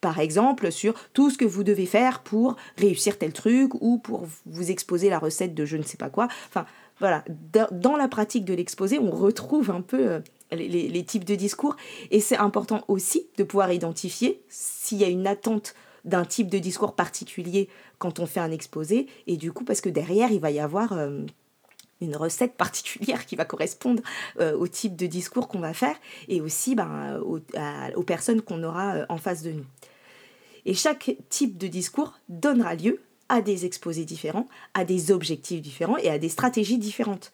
par 0.00 0.20
exemple, 0.20 0.70
sur 0.70 0.94
tout 1.12 1.30
ce 1.30 1.38
que 1.38 1.44
vous 1.44 1.64
devez 1.64 1.86
faire 1.86 2.20
pour 2.22 2.56
réussir 2.76 3.18
tel 3.18 3.32
truc 3.32 3.72
ou 3.80 3.98
pour 3.98 4.26
vous 4.46 4.70
exposer 4.70 5.10
la 5.10 5.18
recette 5.18 5.54
de 5.54 5.64
je 5.64 5.76
ne 5.76 5.82
sais 5.82 5.96
pas 5.96 6.10
quoi. 6.10 6.28
Enfin, 6.48 6.66
voilà, 7.00 7.24
dans 7.72 7.96
la 7.96 8.08
pratique 8.08 8.44
de 8.44 8.54
l'exposé, 8.54 8.98
on 8.98 9.10
retrouve 9.10 9.70
un 9.70 9.82
peu 9.82 10.08
euh, 10.08 10.20
les, 10.52 11.04
types 11.04 11.24
de 11.24 11.34
discours 11.34 11.76
et 12.10 12.20
c'est 12.20 12.36
important 12.36 12.84
aussi 12.88 13.26
de 13.36 13.44
pouvoir 13.44 13.72
identifier 13.72 14.42
s'il 14.48 14.98
y 14.98 15.04
a 15.04 15.08
une 15.08 15.26
attente 15.26 15.74
d'un 16.04 16.24
type 16.24 16.48
de 16.48 16.58
discours 16.58 16.94
particulier 16.94 17.68
quand 17.98 18.18
on 18.18 18.26
fait 18.26 18.40
un 18.40 18.50
exposé 18.50 19.08
et 19.26 19.36
du 19.36 19.52
coup 19.52 19.64
parce 19.64 19.80
que 19.80 19.88
derrière 19.88 20.30
il 20.30 20.40
va 20.40 20.50
y 20.50 20.60
avoir 20.60 20.92
euh, 20.92 21.20
une 22.00 22.16
recette 22.16 22.54
particulière 22.56 23.26
qui 23.26 23.36
va 23.36 23.44
correspondre 23.44 24.02
euh, 24.40 24.56
au 24.56 24.68
type 24.68 24.96
de 24.96 25.06
discours 25.06 25.48
qu'on 25.48 25.60
va 25.60 25.74
faire 25.74 25.96
et 26.28 26.40
aussi 26.40 26.74
ben, 26.74 27.20
aux, 27.20 28.02
personnes 28.02 28.42
qu'on 28.42 28.62
aura 28.62 28.94
euh, 28.94 29.06
en 29.08 29.18
face 29.18 29.42
de 29.42 29.52
nous. 29.52 29.66
Et 30.64 30.74
chaque 30.74 31.16
type 31.28 31.56
de 31.56 31.66
discours 31.66 32.18
donnera 32.28 32.74
lieu 32.74 33.00
à 33.28 33.42
des 33.42 33.66
exposés 33.66 34.04
différents, 34.04 34.48
à 34.74 34.84
des 34.84 35.10
objectifs 35.10 35.60
différents 35.60 35.98
et 35.98 36.08
à 36.08 36.18
des 36.18 36.28
stratégies 36.28 36.78
différentes. 36.78 37.32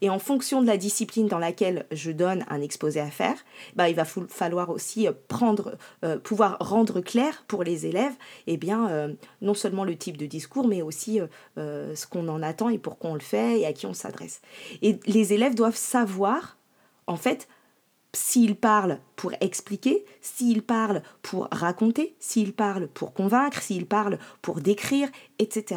Et 0.00 0.10
en 0.10 0.18
fonction 0.18 0.60
de 0.60 0.66
la 0.66 0.76
discipline 0.76 1.28
dans 1.28 1.38
laquelle 1.38 1.86
je 1.92 2.10
donne 2.10 2.44
un 2.48 2.60
exposé 2.60 3.00
à 3.00 3.10
faire, 3.10 3.36
bah, 3.74 3.88
il 3.88 3.94
va 3.94 4.04
falloir 4.04 4.70
aussi 4.70 5.06
euh, 5.06 5.12
prendre, 5.28 5.76
euh, 6.04 6.18
pouvoir 6.18 6.56
rendre 6.60 7.00
clair 7.00 7.44
pour 7.46 7.62
les 7.62 7.86
élèves 7.86 8.14
eh 8.46 8.56
bien, 8.56 8.88
euh, 8.88 9.12
non 9.40 9.54
seulement 9.54 9.84
le 9.84 9.96
type 9.96 10.16
de 10.16 10.26
discours, 10.26 10.66
mais 10.66 10.82
aussi 10.82 11.20
ce 11.56 12.06
qu'on 12.06 12.28
en 12.28 12.42
attend 12.42 12.68
et 12.68 12.78
pourquoi 12.78 13.10
on 13.10 13.14
le 13.14 13.20
fait 13.20 13.60
et 13.60 13.66
à 13.66 13.72
qui 13.72 13.86
on 13.86 13.94
s'adresse. 13.94 14.40
Et 14.82 14.98
les 15.06 15.32
élèves 15.32 15.54
doivent 15.54 15.76
savoir, 15.76 16.56
en 17.06 17.16
fait, 17.16 17.48
s'il 18.16 18.56
parle 18.56 18.98
pour 19.14 19.32
expliquer, 19.40 20.04
s'il 20.20 20.62
parle 20.62 21.02
pour 21.22 21.48
raconter, 21.52 22.16
s'il 22.18 22.52
parle 22.52 22.88
pour 22.88 23.12
convaincre, 23.12 23.60
s'il 23.62 23.86
parle 23.86 24.18
pour 24.42 24.60
décrire, 24.60 25.08
etc. 25.38 25.76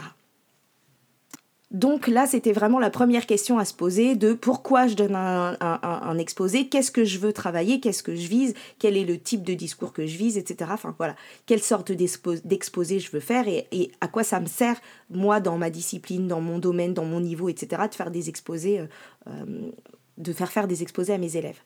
Donc 1.72 2.08
là, 2.08 2.25
c'était 2.25 2.51
vraiment 2.51 2.79
la 2.79 2.89
première 2.89 3.27
question 3.27 3.60
à 3.60 3.65
se 3.65 3.75
poser 3.75 4.15
de 4.15 4.34
pourquoi 4.34 4.88
je 4.88 4.96
donne 4.96 5.13
un, 5.15 6.17
exposé, 6.17 6.67
qu'est-ce 6.67 6.89
que 6.89 7.03
je 7.03 7.19
veux 7.19 7.31
travailler, 7.31 7.79
qu'est-ce 7.79 8.01
que 8.01 8.15
je 8.15 8.27
vise, 8.27 8.55
quel 8.79 8.98
est 8.98 9.05
le 9.05 9.19
type 9.19 9.43
de 9.43 9.53
discours 9.53 9.93
que 9.93 10.08
je 10.08 10.17
vise, 10.17 10.38
etc. 10.39 10.72
Enfin 10.74 10.96
voilà, 10.98 11.15
quelle 11.46 11.62
sorte 11.62 11.91
d'exposé 11.91 13.00
je 13.00 13.12
veux 13.12 13.19
faire 13.19 13.48
et, 13.48 13.91
à 14.01 14.08
quoi 14.08 14.24
ça 14.24 14.39
me 14.39 14.48
sert, 14.48 14.81
moi, 15.12 15.39
dans 15.39 15.60
ma 15.60 15.69
discipline, 15.69 16.27
dans 16.27 16.41
mon 16.41 16.58
domaine, 16.58 16.96
dans 16.96 17.05
mon 17.05 17.19
niveau, 17.19 17.50
etc., 17.50 17.84
de 17.88 17.93
faire 17.93 18.10
des 18.10 18.29
exposés, 18.29 18.79
euh, 18.79 18.86
euh, 19.27 19.69
de 20.17 20.34
faire 20.34 20.51
faire 20.51 20.67
des 20.67 20.81
exposés 20.81 21.13
à 21.13 21.19
mes 21.19 21.38
élèves. 21.38 21.62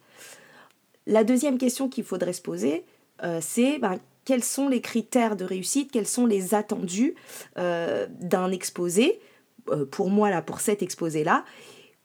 La 1.05 1.24
deuxième 1.24 1.57
question 1.57 1.89
qu'il 1.89 2.03
faudrait 2.03 2.33
se 2.33 2.41
poser, 2.41 2.86
euh, 3.24 3.39
c'est 3.41 3.79
ben, 3.79 4.00
quels 4.25 4.43
sont 4.43 4.69
les 4.69 4.81
critères 4.81 5.36
de 5.36 5.45
réussite, 5.45 5.91
quels 5.91 6.07
sont 6.07 6.25
les 6.25 6.53
attendus 6.53 7.15
euh, 7.57 8.07
d'un 8.22 8.51
exposé, 8.51 9.19
euh, 9.69 9.86
pour 9.86 10.10
moi, 10.10 10.29
là, 10.29 10.41
pour 10.41 10.62
cet 10.62 10.81
exposé-là, 10.81 11.43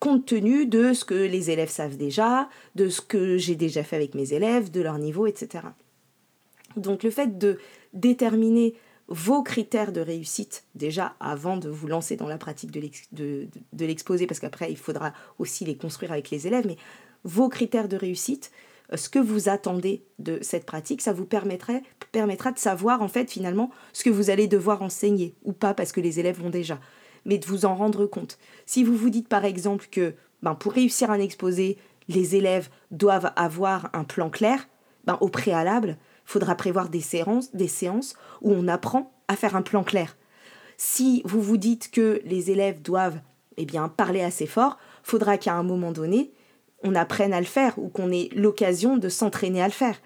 compte 0.00 0.26
tenu 0.26 0.66
de 0.66 0.92
ce 0.92 1.04
que 1.04 1.14
les 1.14 1.50
élèves 1.50 1.70
savent 1.70 1.96
déjà, 1.96 2.48
de 2.74 2.88
ce 2.88 3.00
que 3.00 3.36
j'ai 3.36 3.56
déjà 3.56 3.82
fait 3.82 3.96
avec 3.96 4.14
mes 4.14 4.32
élèves, 4.32 4.70
de 4.70 4.80
leur 4.80 4.98
niveau, 4.98 5.26
etc. 5.26 5.64
Donc 6.76 7.02
le 7.02 7.10
fait 7.10 7.38
de 7.38 7.58
déterminer 7.94 8.74
vos 9.08 9.42
critères 9.42 9.90
de 9.90 10.00
réussite 10.00 10.64
déjà 10.74 11.14
avant 11.18 11.56
de 11.56 11.68
vous 11.68 11.88
lancer 11.88 12.16
dans 12.16 12.28
la 12.28 12.36
pratique 12.36 12.70
de 12.70 13.84
l'exposé, 13.84 14.26
parce 14.26 14.38
qu'après 14.38 14.70
il 14.70 14.76
faudra 14.76 15.14
aussi 15.38 15.64
les 15.64 15.76
construire 15.76 16.12
avec 16.12 16.30
les 16.30 16.46
élèves, 16.46 16.66
mais 16.66 16.76
vos 17.24 17.48
critères 17.48 17.88
de 17.88 17.96
réussite, 17.96 18.52
ce 18.94 19.08
que 19.08 19.18
vous 19.18 19.48
attendez 19.48 20.04
de 20.18 20.38
cette 20.42 20.64
pratique, 20.64 21.02
ça 21.02 21.12
vous 21.12 21.26
permettrait, 21.26 21.82
permettra 22.12 22.52
de 22.52 22.58
savoir 22.58 23.02
en 23.02 23.08
fait 23.08 23.30
finalement 23.30 23.70
ce 23.92 24.04
que 24.04 24.10
vous 24.10 24.30
allez 24.30 24.48
devoir 24.48 24.82
enseigner 24.82 25.34
ou 25.44 25.52
pas 25.52 25.74
parce 25.74 25.92
que 25.92 26.00
les 26.00 26.20
élèves 26.20 26.40
vont 26.40 26.50
déjà, 26.50 26.78
mais 27.24 27.38
de 27.38 27.46
vous 27.46 27.66
en 27.66 27.74
rendre 27.74 28.06
compte. 28.06 28.38
Si 28.66 28.84
vous 28.84 28.96
vous 28.96 29.10
dites 29.10 29.28
par 29.28 29.44
exemple 29.44 29.86
que 29.90 30.14
ben, 30.42 30.54
pour 30.54 30.72
réussir 30.72 31.10
un 31.10 31.18
exposé, 31.18 31.76
les 32.08 32.36
élèves 32.36 32.70
doivent 32.90 33.32
avoir 33.36 33.90
un 33.92 34.04
plan 34.04 34.30
clair, 34.30 34.68
ben, 35.04 35.18
au 35.20 35.28
préalable, 35.28 35.98
faudra 36.24 36.54
prévoir 36.54 36.88
des 36.88 37.00
séances, 37.00 37.54
des 37.54 37.68
séances 37.68 38.14
où 38.40 38.52
on 38.52 38.68
apprend 38.68 39.12
à 39.28 39.36
faire 39.36 39.56
un 39.56 39.62
plan 39.62 39.84
clair. 39.84 40.16
Si 40.76 41.22
vous 41.24 41.42
vous 41.42 41.56
dites 41.56 41.90
que 41.90 42.20
les 42.24 42.50
élèves 42.50 42.80
doivent 42.80 43.20
eh 43.56 43.66
bien, 43.66 43.88
parler 43.88 44.22
assez 44.22 44.46
fort, 44.46 44.78
faudra 45.02 45.36
qu'à 45.36 45.54
un 45.54 45.64
moment 45.64 45.90
donné, 45.90 46.30
on 46.82 46.94
apprenne 46.94 47.32
à 47.32 47.40
le 47.40 47.46
faire 47.46 47.78
ou 47.78 47.88
qu'on 47.88 48.12
ait 48.12 48.28
l'occasion 48.34 48.96
de 48.96 49.08
s'entraîner 49.08 49.62
à 49.62 49.66
le 49.66 49.72
faire. 49.72 49.96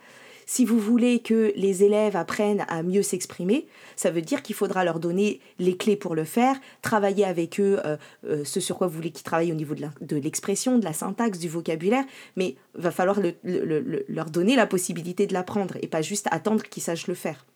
Si 0.47 0.64
vous 0.64 0.79
voulez 0.79 1.21
que 1.21 1.52
les 1.57 1.85
élèves 1.85 2.17
apprennent 2.17 2.64
à 2.69 2.83
mieux 2.83 3.02
s'exprimer, 3.02 3.67
ça 3.97 4.11
veut 4.11 4.23
dire 4.23 4.43
qu'il 4.43 4.55
faudra 4.55 4.85
leur 4.85 4.99
donner 4.99 5.41
les 5.59 5.76
clés 5.76 5.97
pour 5.97 6.14
le 6.14 6.25
faire, 6.25 6.57
travailler 6.83 7.25
avec 7.25 7.61
eux 7.61 7.81
euh, 7.85 7.97
euh, 8.26 8.45
ce 8.45 8.61
sur 8.61 8.76
quoi 8.76 8.87
vous 8.88 8.97
voulez 8.97 9.12
qu'ils 9.12 9.25
travaillent 9.25 9.52
au 9.52 9.57
niveau 9.57 9.75
de 9.75 10.17
l'expression, 10.17 10.79
de, 10.79 10.85
la 10.85 10.93
syntaxe, 10.93 11.38
du 11.38 11.49
vocabulaire, 11.49 12.05
mais 12.37 12.57
va 12.75 12.91
falloir 12.91 13.21
leur 13.45 14.31
donner 14.31 14.57
la 14.57 14.67
possibilité 14.67 15.26
de 15.26 15.33
l'apprendre 15.33 15.76
et 15.81 15.87
pas 15.87 16.02
juste 16.02 16.26
attendre 16.31 16.64
qu'ils 16.64 16.83
sachent 16.83 17.07
le 17.07 17.14
faire. 17.14 17.47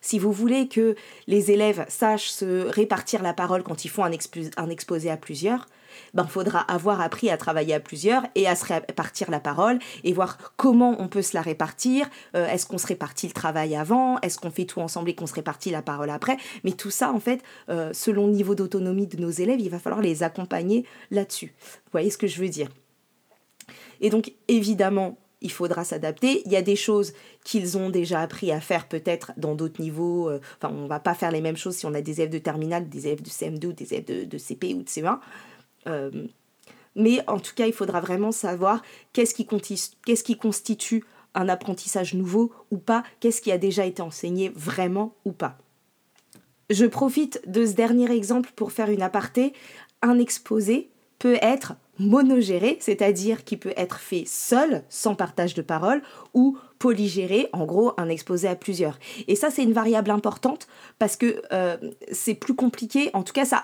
Si 0.00 0.18
vous 0.18 0.32
voulez 0.32 0.68
que 0.68 0.96
les 1.26 1.50
élèves 1.50 1.86
sachent 1.88 2.28
se 2.28 2.66
répartir 2.66 3.22
la 3.22 3.32
parole 3.32 3.62
quand 3.62 3.86
ils 3.86 3.88
font 3.88 4.04
un, 4.04 4.10
un 4.58 4.68
exposé 4.68 5.10
à 5.10 5.16
plusieurs, 5.16 5.66
ben 6.14 6.26
faudra 6.26 6.60
avoir 6.60 7.00
appris 7.00 7.30
à 7.30 7.36
travailler 7.36 7.74
à 7.74 7.80
plusieurs 7.80 8.22
et 8.34 8.46
à 8.46 8.56
se 8.56 8.66
répartir 8.66 9.30
la 9.30 9.40
parole 9.40 9.78
et 10.02 10.12
voir 10.12 10.38
comment 10.56 10.96
on 10.98 11.08
peut 11.08 11.22
se 11.22 11.34
la 11.34 11.42
répartir. 11.42 12.08
Euh, 12.34 12.46
est-ce 12.48 12.66
qu'on 12.66 12.78
se 12.78 12.86
répartit 12.86 13.26
le 13.26 13.32
travail 13.32 13.76
avant? 13.76 14.18
Est-ce 14.20 14.38
qu'on 14.38 14.50
fait 14.50 14.64
tout 14.64 14.80
ensemble 14.80 15.10
et 15.10 15.14
qu'on 15.14 15.26
se 15.26 15.34
répartit 15.34 15.70
la 15.70 15.82
parole 15.82 16.10
après? 16.10 16.36
Mais 16.64 16.72
tout 16.72 16.90
ça, 16.90 17.12
en 17.12 17.20
fait, 17.20 17.42
euh, 17.68 17.92
selon 17.92 18.26
le 18.26 18.32
niveau 18.32 18.54
d'autonomie 18.54 19.06
de 19.06 19.20
nos 19.20 19.30
élèves, 19.30 19.60
il 19.60 19.70
va 19.70 19.78
falloir 19.78 20.02
les 20.02 20.22
accompagner 20.22 20.84
là-dessus. 21.10 21.54
Vous 21.58 21.90
voyez 21.92 22.10
ce 22.10 22.18
que 22.18 22.26
je 22.26 22.40
veux 22.40 22.48
dire? 22.48 22.68
Et 24.00 24.10
donc, 24.10 24.32
évidemment, 24.48 25.16
il 25.44 25.52
faudra 25.52 25.84
s'adapter. 25.84 26.42
Il 26.46 26.52
y 26.52 26.56
a 26.56 26.62
des 26.62 26.74
choses 26.74 27.12
qu'ils 27.44 27.76
ont 27.76 27.90
déjà 27.90 28.20
appris 28.20 28.50
à 28.50 28.60
faire 28.60 28.88
peut-être 28.88 29.32
dans 29.36 29.54
d'autres 29.54 29.80
niveaux. 29.80 30.30
Euh, 30.30 30.40
enfin, 30.60 30.74
on 30.74 30.86
va 30.86 30.98
pas 30.98 31.14
faire 31.14 31.30
les 31.30 31.42
mêmes 31.42 31.56
choses 31.56 31.76
si 31.76 31.86
on 31.86 31.94
a 31.94 32.00
des 32.00 32.20
élèves 32.20 32.32
de 32.32 32.38
terminale, 32.38 32.88
des 32.88 33.06
élèves 33.06 33.22
de 33.22 33.28
CM2 33.28 33.66
ou 33.66 33.72
des 33.72 33.92
élèves 33.92 34.06
de, 34.06 34.24
de 34.24 34.38
CP 34.38 34.74
ou 34.74 34.82
de 34.82 34.88
CE1. 34.88 35.18
Euh, 35.86 36.26
mais 36.96 37.20
en 37.28 37.40
tout 37.40 37.54
cas, 37.54 37.66
il 37.66 37.72
faudra 37.72 38.00
vraiment 38.00 38.32
savoir 38.32 38.82
qu'est-ce 39.12 39.34
qui, 39.34 40.36
constitue 40.36 41.04
un 41.34 41.48
apprentissage 41.48 42.14
nouveau 42.14 42.52
ou 42.70 42.78
pas, 42.78 43.02
qu'est-ce 43.20 43.40
qui 43.40 43.50
a 43.50 43.58
déjà 43.58 43.84
été 43.84 44.02
enseigné 44.02 44.52
vraiment 44.54 45.14
ou 45.24 45.32
pas. 45.32 45.58
Je 46.70 46.86
profite 46.86 47.42
de 47.46 47.66
ce 47.66 47.72
dernier 47.72 48.10
exemple 48.10 48.50
pour 48.54 48.72
faire 48.72 48.90
une 48.90 49.02
aparté. 49.02 49.52
Un 50.02 50.18
exposé 50.18 50.90
peut 51.18 51.38
être 51.42 51.74
monogéré, 51.98 52.78
c'est-à-dire 52.80 53.44
qui 53.44 53.56
peut 53.56 53.74
être 53.76 53.98
fait 53.98 54.24
seul, 54.26 54.82
sans 54.88 55.14
partage 55.14 55.54
de 55.54 55.62
parole, 55.62 56.02
ou 56.32 56.58
polygéré, 56.78 57.48
en 57.52 57.64
gros 57.64 57.92
un 57.96 58.08
exposé 58.08 58.48
à 58.48 58.56
plusieurs. 58.56 58.98
Et 59.28 59.36
ça 59.36 59.50
c'est 59.50 59.62
une 59.62 59.72
variable 59.72 60.10
importante 60.10 60.66
parce 60.98 61.16
que 61.16 61.42
euh, 61.52 61.76
c'est 62.12 62.34
plus 62.34 62.54
compliqué, 62.54 63.10
en 63.14 63.22
tout 63.22 63.32
cas 63.32 63.44
ça, 63.44 63.60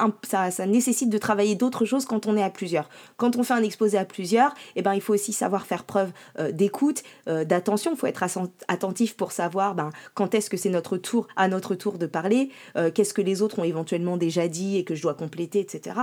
ça, 0.51 0.67
nécessite 0.67 1.11
de 1.11 1.19
travailler 1.19 1.55
d'autres 1.55 1.85
choses 1.85 2.05
quand 2.05 2.27
on 2.27 2.37
est 2.37 2.43
à 2.43 2.51
plusieurs. 2.51 2.89
Quand 3.17 3.37
on 3.37 3.43
fait 3.43 3.55
un 3.55 3.63
exposé 3.63 3.99
à 3.99 4.05
plusieurs, 4.05 4.55
eh 4.77 4.83
ben, 4.83 4.95
il 4.95 5.01
faut 5.01 5.15
aussi 5.15 5.33
savoir 5.33 5.67
faire 5.67 5.85
preuve 5.85 6.11
euh, 6.39 6.53
d'écoute, 6.53 7.03
euh, 7.29 7.45
d'attention, 7.45 7.93
il 7.93 7.99
faut 7.99 8.07
être 8.07 8.25
attentif 8.69 9.17
pour 9.17 9.33
savoir 9.33 9.75
ben, 9.75 9.91
quand 10.15 10.35
est-ce 10.35 10.51
que 10.51 10.57
c'est 10.57 10.71
notre 10.71 10.97
tour, 10.97 11.27
à 11.37 11.49
notre 11.49 11.75
tour 11.75 11.99
de 11.99 12.07
parler, 12.07 12.51
qu'est-ce 12.95 13.15
que 13.15 13.23
les 13.23 13.43
autres 13.43 13.59
ont 13.59 13.65
éventuellement 13.65 14.17
déjà 14.17 14.49
dit 14.49 14.77
et 14.77 14.85
que 14.85 14.95
je 14.95 15.03
dois 15.03 15.15
compléter, 15.15 15.61
etc. 15.61 15.97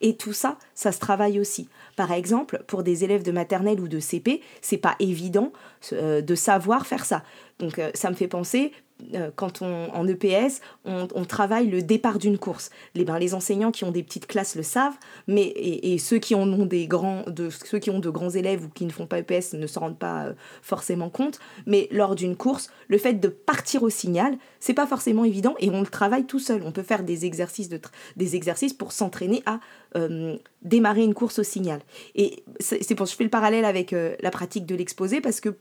Et 0.00 0.16
tout 0.16 0.32
ça, 0.32 0.58
ça 0.74 0.92
se 0.92 0.98
travaille 0.98 1.40
aussi. 1.40 1.68
Par 1.96 2.12
exemple, 2.12 2.62
pour 2.66 2.82
des 2.82 3.04
élèves 3.04 3.22
de 3.22 3.32
maternelle 3.32 3.80
ou 3.80 3.88
de 3.88 4.00
CP, 4.00 4.40
c'est 4.60 4.76
pas 4.76 4.96
évident 4.98 5.52
de 5.90 6.34
savoir 6.34 6.51
faire 6.84 7.04
ça. 7.04 7.22
Donc 7.58 7.80
ça 7.94 8.10
me 8.10 8.14
fait 8.14 8.28
penser, 8.28 8.72
euh, 9.14 9.30
quand 9.34 9.62
on, 9.62 9.90
en 9.92 10.06
EPS, 10.06 10.60
on, 10.84 11.24
travaille 11.24 11.68
le 11.68 11.82
départ 11.82 12.18
d'une 12.18 12.38
course. 12.38 12.70
Les, 12.94 13.04
ben, 13.04 13.18
les 13.18 13.34
enseignants 13.34 13.70
qui 13.70 13.84
ont 13.84 13.90
des 13.90 14.02
petites 14.02 14.26
classes 14.26 14.54
le 14.54 14.62
savent, 14.62 14.96
mais, 15.26 15.44
et, 15.44 15.98
ceux, 15.98 16.18
qui 16.18 16.34
ont 16.34 16.46
des 16.66 16.86
grands, 16.86 17.24
de, 17.26 17.50
ceux 17.50 17.78
qui 17.78 17.90
ont 17.90 17.98
de 17.98 18.10
grands 18.10 18.30
élèves 18.30 18.64
ou 18.64 18.68
qui 18.68 18.84
ne 18.84 18.90
font 18.90 19.06
pas 19.06 19.18
EPS 19.18 19.54
ne 19.54 19.66
s'en 19.66 19.80
rendent 19.80 19.98
pas 19.98 20.26
euh, 20.26 20.32
forcément 20.62 21.10
compte. 21.10 21.40
Mais 21.66 21.88
lors 21.90 22.14
d'une 22.14 22.36
course, 22.36 22.70
le 22.88 22.98
fait 22.98 23.14
de 23.14 23.28
partir 23.28 23.82
au 23.82 23.90
signal, 23.90 24.36
c'est 24.60 24.74
pas 24.74 24.86
forcément 24.86 25.24
évident 25.24 25.54
et 25.58 25.70
on 25.70 25.80
le 25.80 25.86
travaille 25.86 26.24
tout 26.24 26.40
seul. 26.40 26.62
On 26.64 26.72
peut 26.72 26.82
faire 26.82 27.02
des 27.02 27.24
exercices, 27.24 27.68
de 27.68 27.80
des 28.16 28.36
exercices 28.36 28.72
pour 28.72 28.92
s'entraîner 28.92 29.42
à 29.46 29.60
euh, 29.96 30.36
démarrer 30.62 31.02
une 31.02 31.14
course 31.14 31.38
au 31.38 31.42
signal. 31.42 31.80
Et 32.14 32.44
c'est 32.60 32.94
pour 32.94 33.06
je 33.06 33.14
fais 33.14 33.24
le 33.24 33.30
parallèle 33.30 33.64
avec 33.64 33.92
la 33.92 34.30
pratique 34.30 34.66
de 34.66 34.74
l'exposé 34.74 35.20
parce 35.20 35.40
que 35.40 35.56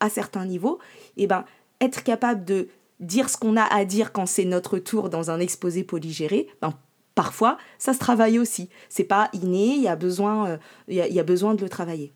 à 0.00 0.08
certains 0.08 0.44
niveaux, 0.44 0.78
et 1.16 1.24
eh 1.24 1.26
ben, 1.26 1.44
être 1.80 2.02
capable 2.02 2.44
de 2.44 2.68
dire 3.00 3.28
ce 3.28 3.36
qu'on 3.36 3.56
a 3.56 3.62
à 3.62 3.84
dire 3.84 4.12
quand 4.12 4.26
c'est 4.26 4.44
notre 4.44 4.78
tour 4.78 5.08
dans 5.08 5.30
un 5.30 5.40
exposé 5.40 5.84
polygéré, 5.84 6.48
ben, 6.60 6.74
parfois, 7.14 7.58
ça 7.78 7.92
se 7.94 7.98
travaille 7.98 8.38
aussi. 8.38 8.68
C'est 8.88 9.04
pas 9.04 9.28
inné, 9.32 9.74
il 9.74 9.82
y, 9.82 9.88
a 9.88 9.96
besoin, 9.96 10.48
euh, 10.48 10.56
y, 10.88 11.18
a, 11.18 11.24
besoin 11.24 11.54
de 11.54 11.62
le 11.62 11.68
travailler. 11.68 12.12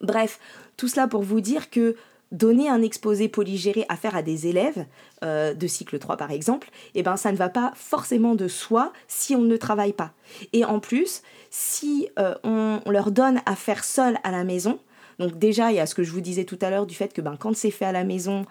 Bref, 0.00 0.38
tout 0.76 0.88
cela 0.88 1.08
pour 1.08 1.22
vous 1.22 1.40
dire 1.40 1.70
que 1.70 1.96
donner 2.32 2.68
un 2.68 2.82
exposé 2.82 3.28
polygéré 3.28 3.86
à 3.88 3.96
faire 3.96 4.16
à 4.16 4.22
des 4.22 4.46
élèves 4.46 4.86
euh, 5.22 5.54
de 5.54 5.66
cycle 5.66 5.98
3 5.98 6.16
par 6.16 6.30
exemple, 6.30 6.70
eh 6.94 7.02
ben, 7.02 7.16
ça 7.16 7.32
ne 7.32 7.36
va 7.36 7.48
pas 7.48 7.72
forcément 7.76 8.34
de 8.34 8.48
soi 8.48 8.92
si 9.08 9.34
on 9.34 9.42
ne 9.42 9.56
travaille 9.56 9.92
pas. 9.92 10.12
Et 10.52 10.64
en 10.64 10.80
plus, 10.80 11.22
si 11.50 12.08
euh, 12.18 12.34
on, 12.42 12.80
leur 12.90 13.10
donne 13.10 13.40
à 13.46 13.56
faire 13.56 13.84
seul 13.84 14.18
à 14.24 14.30
la 14.30 14.44
maison, 14.44 14.78
donc 15.18 15.38
déjà 15.38 15.70
il 15.70 15.76
y 15.76 15.80
a 15.80 15.86
ce 15.86 15.94
que 15.94 16.02
je 16.02 16.10
vous 16.10 16.20
disais 16.20 16.44
tout 16.44 16.58
à 16.60 16.70
l'heure 16.70 16.86
du 16.86 16.94
fait 16.94 17.12
que 17.12 17.20
ben, 17.20 17.36
quand 17.38 17.54
c'est 17.56 17.70
fait 17.70 17.84
à 17.84 17.92
la 17.92 18.04
maison, 18.04 18.44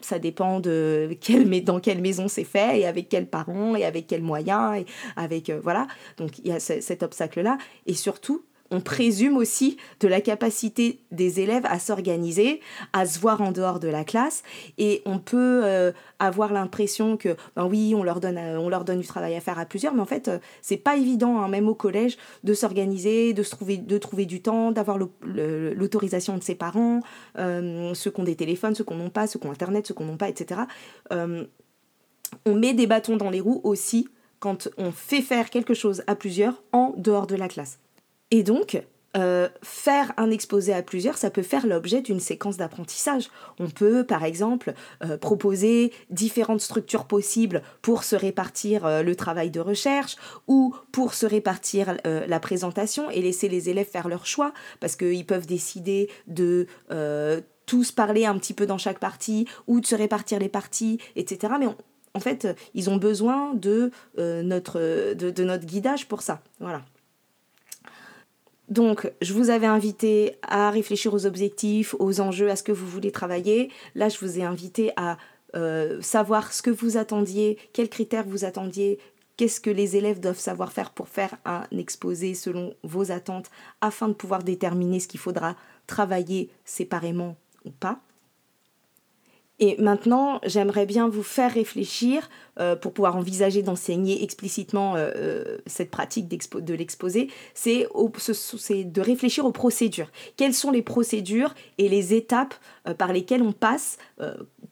ça 0.00 0.18
dépend 0.18 0.60
de 0.60 1.16
dans 1.64 1.80
quelle 1.80 2.00
maison 2.00 2.28
c'est 2.28 2.44
fait 2.44 2.80
et 2.80 2.86
avec 2.86 3.08
quels 3.08 3.26
parents 3.26 3.76
et 3.76 3.84
avec 3.84 4.06
quels 4.06 4.22
moyens 4.22 4.78
et 4.80 4.86
avec 5.16 5.50
euh, 5.50 5.60
voilà. 5.62 5.86
Donc 6.16 6.38
il 6.38 6.48
y 6.48 6.52
a 6.52 6.60
cet 6.60 7.02
obstacle-là 7.02 7.58
et 7.86 7.94
surtout 7.94 8.44
on 8.72 8.80
présume 8.80 9.36
aussi 9.36 9.76
de 10.00 10.08
la 10.08 10.20
capacité 10.20 10.98
des 11.10 11.40
élèves 11.40 11.66
à 11.66 11.78
s'organiser, 11.78 12.60
à 12.92 13.06
se 13.06 13.20
voir 13.20 13.40
en 13.42 13.52
dehors 13.52 13.78
de 13.78 13.88
la 13.88 14.02
classe, 14.02 14.42
et 14.78 15.02
on 15.04 15.18
peut 15.18 15.60
euh, 15.64 15.92
avoir 16.18 16.52
l'impression 16.52 17.16
que, 17.16 17.36
ben 17.54 17.66
oui, 17.66 17.94
on 17.94 18.02
leur, 18.02 18.18
donne, 18.18 18.38
euh, 18.38 18.58
on 18.58 18.70
leur 18.70 18.84
donne 18.84 19.00
du 19.00 19.06
travail 19.06 19.36
à 19.36 19.40
faire 19.40 19.58
à 19.58 19.66
plusieurs, 19.66 19.94
mais 19.94 20.00
en 20.00 20.06
fait, 20.06 20.30
c'est 20.62 20.78
pas 20.78 20.96
évident, 20.96 21.38
hein, 21.38 21.48
même 21.48 21.68
au 21.68 21.74
collège, 21.74 22.16
de 22.44 22.54
s'organiser, 22.54 23.34
de, 23.34 23.42
trouver, 23.42 23.76
de 23.76 23.98
trouver 23.98 24.24
du 24.24 24.40
temps, 24.40 24.72
d'avoir 24.72 24.98
l'autorisation 24.98 26.38
de 26.38 26.42
ses 26.42 26.54
parents, 26.54 27.00
ceux 27.36 28.10
qui 28.10 28.20
ont 28.20 28.24
des 28.24 28.36
téléphones, 28.36 28.74
ceux 28.74 28.84
qui 28.84 28.94
n'ont 28.94 29.10
pas, 29.10 29.26
ceux 29.26 29.38
qui 29.38 29.46
ont 29.46 29.52
Internet, 29.52 29.86
ceux 29.86 29.94
qui 29.94 30.02
n'ont 30.02 30.16
pas, 30.16 30.30
etc. 30.30 30.62
on 31.10 32.54
met 32.54 32.72
des 32.72 32.86
bâtons 32.86 33.16
dans 33.16 33.28
les 33.28 33.40
roues 33.40 33.60
aussi 33.64 34.08
quand 34.40 34.68
on 34.78 34.90
fait 34.90 35.22
faire 35.22 35.50
quelque 35.50 35.74
chose 35.74 36.02
à 36.06 36.16
plusieurs 36.16 36.62
en 36.72 36.94
dehors 36.96 37.26
de 37.26 37.36
la 37.36 37.48
classe. 37.48 37.81
Et 38.32 38.42
donc, 38.42 38.82
euh, 39.14 39.50
faire 39.62 40.14
un 40.16 40.30
exposé 40.30 40.72
à 40.72 40.82
plusieurs, 40.82 41.18
ça 41.18 41.30
peut 41.30 41.42
faire 41.42 41.66
l'objet 41.66 42.00
d'une 42.00 42.18
séquence 42.18 42.56
d'apprentissage. 42.56 43.28
On 43.58 43.68
peut, 43.68 44.04
par 44.04 44.24
exemple, 44.24 44.72
euh, 45.04 45.18
proposer 45.18 45.92
différentes 46.08 46.62
structures 46.62 47.04
possibles 47.04 47.60
pour 47.82 48.04
se 48.04 48.16
répartir 48.16 48.86
euh, 48.86 49.02
le 49.02 49.14
travail 49.14 49.50
de 49.50 49.60
recherche 49.60 50.16
ou 50.48 50.74
pour 50.92 51.12
se 51.12 51.26
répartir 51.26 51.98
la 52.04 52.40
présentation 52.40 53.10
et 53.10 53.20
laisser 53.20 53.50
les 53.50 53.68
élèves 53.68 53.86
faire 53.86 54.08
leur 54.08 54.24
choix, 54.24 54.54
parce 54.80 54.96
qu'ils 54.96 55.26
peuvent 55.26 55.46
décider 55.46 56.08
de 56.26 56.66
tous 57.66 57.92
parler 57.92 58.24
un 58.24 58.38
petit 58.38 58.54
peu 58.54 58.66
dans 58.66 58.78
chaque 58.78 58.98
partie 58.98 59.46
ou 59.66 59.80
de 59.80 59.86
se 59.86 59.94
répartir 59.94 60.38
les 60.38 60.48
parties, 60.48 60.98
etc. 61.16 61.54
Mais 61.60 61.66
en 62.14 62.20
fait, 62.20 62.48
ils 62.74 62.88
ont 62.88 62.96
besoin 62.96 63.54
de, 63.54 63.90
notre, 64.16 65.14
de, 65.14 65.44
notre 65.44 65.66
guidage 65.66 66.08
pour 66.08 66.22
ça. 66.22 66.42
Voilà. 66.60 66.82
Donc, 68.72 69.12
je 69.20 69.34
vous 69.34 69.50
avais 69.50 69.66
invité 69.66 70.36
à 70.40 70.70
réfléchir 70.70 71.12
aux 71.12 71.26
objectifs, 71.26 71.94
aux 71.98 72.22
enjeux, 72.22 72.48
à 72.48 72.56
ce 72.56 72.62
que 72.62 72.72
vous 72.72 72.86
voulez 72.86 73.12
travailler. 73.12 73.70
Là, 73.94 74.08
je 74.08 74.18
vous 74.18 74.38
ai 74.38 74.44
invité 74.44 74.92
à 74.96 75.18
euh, 75.54 76.00
savoir 76.00 76.54
ce 76.54 76.62
que 76.62 76.70
vous 76.70 76.96
attendiez, 76.96 77.58
quels 77.74 77.90
critères 77.90 78.24
vous 78.26 78.46
attendiez, 78.46 78.98
qu'est-ce 79.36 79.60
que 79.60 79.68
les 79.68 79.96
élèves 79.96 80.20
doivent 80.20 80.38
savoir 80.38 80.72
faire 80.72 80.90
pour 80.90 81.08
faire 81.08 81.36
un 81.44 81.64
exposé 81.70 82.32
selon 82.32 82.72
vos 82.82 83.12
attentes, 83.12 83.50
afin 83.82 84.08
de 84.08 84.14
pouvoir 84.14 84.42
déterminer 84.42 85.00
ce 85.00 85.08
qu'il 85.08 85.20
faudra 85.20 85.54
travailler 85.86 86.48
séparément 86.64 87.36
ou 87.66 87.72
pas. 87.72 88.00
Et 89.64 89.76
maintenant, 89.80 90.40
j'aimerais 90.44 90.86
bien 90.86 91.08
vous 91.08 91.22
faire 91.22 91.54
réfléchir 91.54 92.28
euh, 92.58 92.74
pour 92.74 92.92
pouvoir 92.92 93.14
envisager 93.14 93.62
d'enseigner 93.62 94.24
explicitement 94.24 94.96
euh, 94.96 95.12
euh, 95.14 95.58
cette 95.66 95.92
pratique 95.92 96.26
de 96.26 96.74
l'exposé, 96.74 97.28
c'est 97.54 97.86
de 97.86 99.00
réfléchir 99.00 99.46
aux 99.46 99.52
procédures. 99.52 100.10
Quelles 100.36 100.52
sont 100.52 100.72
les 100.72 100.82
procédures 100.82 101.54
et 101.78 101.88
les 101.88 102.12
étapes 102.12 102.54
par 102.98 103.12
lesquelles 103.12 103.42
on 103.42 103.52
passe 103.52 103.98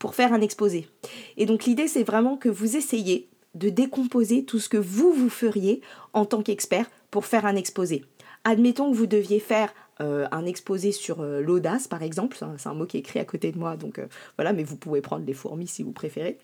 pour 0.00 0.16
faire 0.16 0.32
un 0.32 0.40
exposé 0.40 0.88
Et 1.36 1.46
donc 1.46 1.66
l'idée, 1.66 1.86
c'est 1.86 2.02
vraiment 2.02 2.36
que 2.36 2.48
vous 2.48 2.76
essayez 2.76 3.28
de 3.54 3.68
décomposer 3.68 4.44
tout 4.44 4.58
ce 4.58 4.68
que 4.68 4.76
vous, 4.76 5.12
vous 5.12 5.30
feriez 5.30 5.82
en 6.14 6.24
tant 6.24 6.42
qu'expert 6.42 6.90
pour 7.12 7.26
faire 7.26 7.46
un 7.46 7.54
exposé. 7.54 8.04
Admettons 8.42 8.90
que 8.90 8.96
vous 8.96 9.06
deviez 9.06 9.38
faire 9.38 9.72
euh, 10.00 10.26
un 10.32 10.46
exposé 10.46 10.92
sur 10.92 11.20
euh, 11.20 11.40
l'audace, 11.40 11.86
par 11.86 12.02
exemple. 12.02 12.38
C'est 12.56 12.68
un, 12.68 12.74
mot 12.74 12.86
qui 12.86 12.96
est 12.96 13.00
écrit 13.00 13.18
à 13.18 13.24
côté 13.24 13.52
de 13.52 13.58
moi, 13.58 13.76
donc 13.76 13.98
euh, 13.98 14.06
voilà, 14.36 14.52
mais 14.52 14.62
vous 14.62 14.76
pouvez 14.76 15.02
prendre 15.02 15.26
les 15.26 15.34
fourmis 15.34 15.66
si 15.66 15.82
vous 15.82 15.92
préférez. 15.92 16.38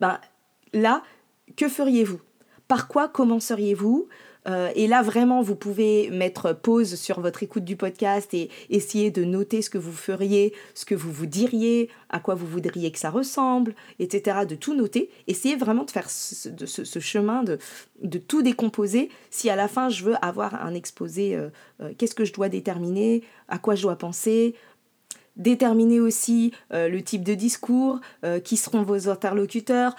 Ben, 0.00 0.20
là, 0.72 1.02
que 1.56 1.68
feriez-vous? 1.68 2.20
Par 2.68 2.86
quoi 2.86 3.08
commenceriez-vous? 3.08 4.08
Euh, 4.46 4.70
et 4.74 4.86
là, 4.86 5.02
vraiment, 5.02 5.42
vous 5.42 5.54
pouvez 5.54 6.10
mettre 6.10 6.52
pause 6.52 6.96
sur 6.96 7.20
votre 7.20 7.42
écoute 7.42 7.64
du 7.64 7.76
podcast 7.76 8.34
et 8.34 8.50
essayer 8.68 9.10
de 9.10 9.24
noter 9.24 9.62
ce 9.62 9.70
que 9.70 9.78
vous 9.78 9.92
feriez, 9.92 10.52
ce 10.74 10.84
que 10.84 10.94
vous 10.94 11.10
vous 11.10 11.26
diriez, 11.26 11.88
à 12.10 12.20
quoi 12.20 12.34
vous 12.34 12.46
voudriez 12.46 12.92
que 12.92 12.98
ça 12.98 13.10
ressemble, 13.10 13.74
etc. 13.98 14.40
De 14.48 14.54
tout 14.54 14.74
noter. 14.74 15.10
Essayez 15.26 15.56
vraiment 15.56 15.84
de 15.84 15.90
faire 15.90 16.10
ce, 16.10 16.98
chemin, 17.00 17.42
de, 17.42 17.58
de, 18.02 18.18
tout 18.18 18.42
décomposer. 18.42 19.08
Si 19.30 19.48
à 19.48 19.56
la 19.56 19.68
fin, 19.68 19.88
je 19.88 20.04
veux 20.04 20.16
avoir 20.22 20.54
un 20.62 20.74
exposé, 20.74 21.34
euh, 21.34 21.48
euh, 21.82 21.92
qu'est-ce 21.96 22.14
que 22.14 22.24
je 22.24 22.32
dois 22.32 22.48
déterminer, 22.48 23.22
à 23.48 23.58
quoi 23.58 23.74
je 23.74 23.82
dois 23.82 23.96
penser, 23.96 24.54
déterminer 25.36 26.00
aussi 26.00 26.52
euh, 26.72 26.88
le 26.88 27.02
type 27.02 27.24
de 27.24 27.34
discours, 27.34 28.00
euh, 28.24 28.40
qui 28.40 28.56
seront 28.56 28.82
vos 28.82 29.08
interlocuteurs, 29.08 29.96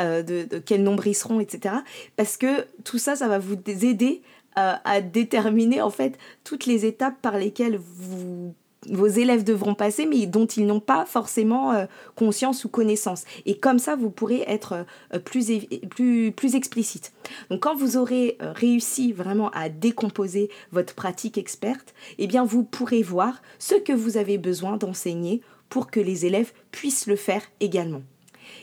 euh, 0.00 0.22
de, 0.22 0.44
de, 0.44 0.58
quel 0.58 0.82
nombre 0.82 1.06
ils 1.06 1.14
seront, 1.14 1.40
etc. 1.40 1.76
Parce 2.16 2.36
que 2.36 2.66
tout 2.84 2.98
ça, 2.98 3.16
ça 3.16 3.28
va 3.28 3.38
vous 3.38 3.56
aider 3.66 4.22
à 4.54 5.00
déterminer 5.00 5.80
en 5.80 5.88
fait 5.88 6.18
toutes 6.44 6.66
les 6.66 6.84
étapes 6.84 7.14
par 7.22 7.38
lesquelles 7.38 7.78
vous 7.78 8.54
vos 8.90 9.06
élèves 9.06 9.44
devront 9.44 9.74
passer, 9.74 10.06
mais 10.06 10.26
dont 10.26 10.46
ils 10.46 10.66
n'ont 10.66 10.80
pas 10.80 11.04
forcément 11.06 11.72
euh, 11.72 11.86
conscience 12.16 12.64
ou 12.64 12.68
connaissance. 12.68 13.24
Et 13.46 13.56
comme 13.56 13.78
ça, 13.78 13.96
vous 13.96 14.10
pourrez 14.10 14.44
être 14.46 14.84
euh, 15.14 15.18
plus, 15.18 15.50
plus, 15.88 16.32
plus 16.32 16.54
explicite. 16.54 17.12
Donc 17.50 17.60
quand 17.60 17.76
vous 17.76 17.96
aurez 17.96 18.36
euh, 18.42 18.52
réussi 18.52 19.12
vraiment 19.12 19.50
à 19.50 19.68
décomposer 19.68 20.50
votre 20.72 20.94
pratique 20.94 21.38
experte, 21.38 21.94
eh 22.18 22.26
bien 22.26 22.44
vous 22.44 22.64
pourrez 22.64 23.02
voir 23.02 23.40
ce 23.58 23.74
que 23.74 23.92
vous 23.92 24.16
avez 24.16 24.38
besoin 24.38 24.76
d'enseigner 24.76 25.42
pour 25.68 25.90
que 25.90 26.00
les 26.00 26.26
élèves 26.26 26.52
puissent 26.70 27.06
le 27.06 27.16
faire 27.16 27.42
également. 27.60 28.02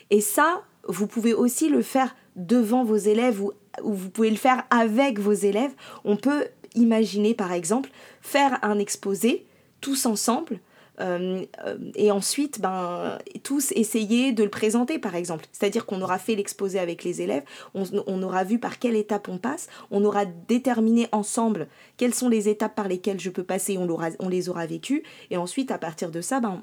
Et 0.09 0.21
ça, 0.21 0.63
vous 0.87 1.07
pouvez 1.07 1.33
aussi 1.33 1.69
le 1.69 1.81
faire 1.81 2.15
devant 2.35 2.83
vos 2.83 2.97
élèves 2.97 3.41
ou, 3.41 3.53
ou 3.83 3.93
vous 3.93 4.09
pouvez 4.09 4.29
le 4.29 4.35
faire 4.35 4.63
avec 4.69 5.19
vos 5.19 5.33
élèves. 5.33 5.71
On 6.03 6.17
peut 6.17 6.45
imaginer 6.75 7.33
par 7.33 7.51
exemple 7.51 7.89
faire 8.21 8.59
un 8.61 8.77
exposé 8.79 9.45
tous 9.81 10.05
ensemble. 10.05 10.59
Euh, 10.99 11.45
euh, 11.65 11.77
et 11.95 12.11
ensuite, 12.11 12.59
ben, 12.59 13.17
tous 13.43 13.71
essayer 13.71 14.31
de 14.31 14.43
le 14.43 14.49
présenter, 14.49 14.99
par 14.99 15.15
exemple. 15.15 15.45
C'est-à-dire 15.51 15.85
qu'on 15.85 16.01
aura 16.01 16.19
fait 16.19 16.35
l'exposé 16.35 16.79
avec 16.79 17.03
les 17.03 17.21
élèves, 17.21 17.43
on, 17.73 18.23
aura 18.23 18.43
vu 18.43 18.59
par 18.59 18.79
quelle 18.79 18.95
étape 18.95 19.29
on 19.29 19.37
passe, 19.37 19.67
on 19.91 20.03
aura 20.03 20.25
déterminé 20.25 21.07
ensemble 21.11 21.67
quelles 21.97 22.13
sont 22.13 22.29
les 22.29 22.49
étapes 22.49 22.75
par 22.75 22.87
lesquelles 22.87 23.19
je 23.19 23.29
peux 23.29 23.43
passer, 23.43 23.77
on, 23.77 24.29
les 24.29 24.49
aura 24.49 24.65
vécues, 24.65 25.03
et 25.31 25.37
ensuite, 25.37 25.71
à 25.71 25.77
partir 25.77 26.11
de 26.11 26.21
ça, 26.21 26.39
ben, 26.39 26.61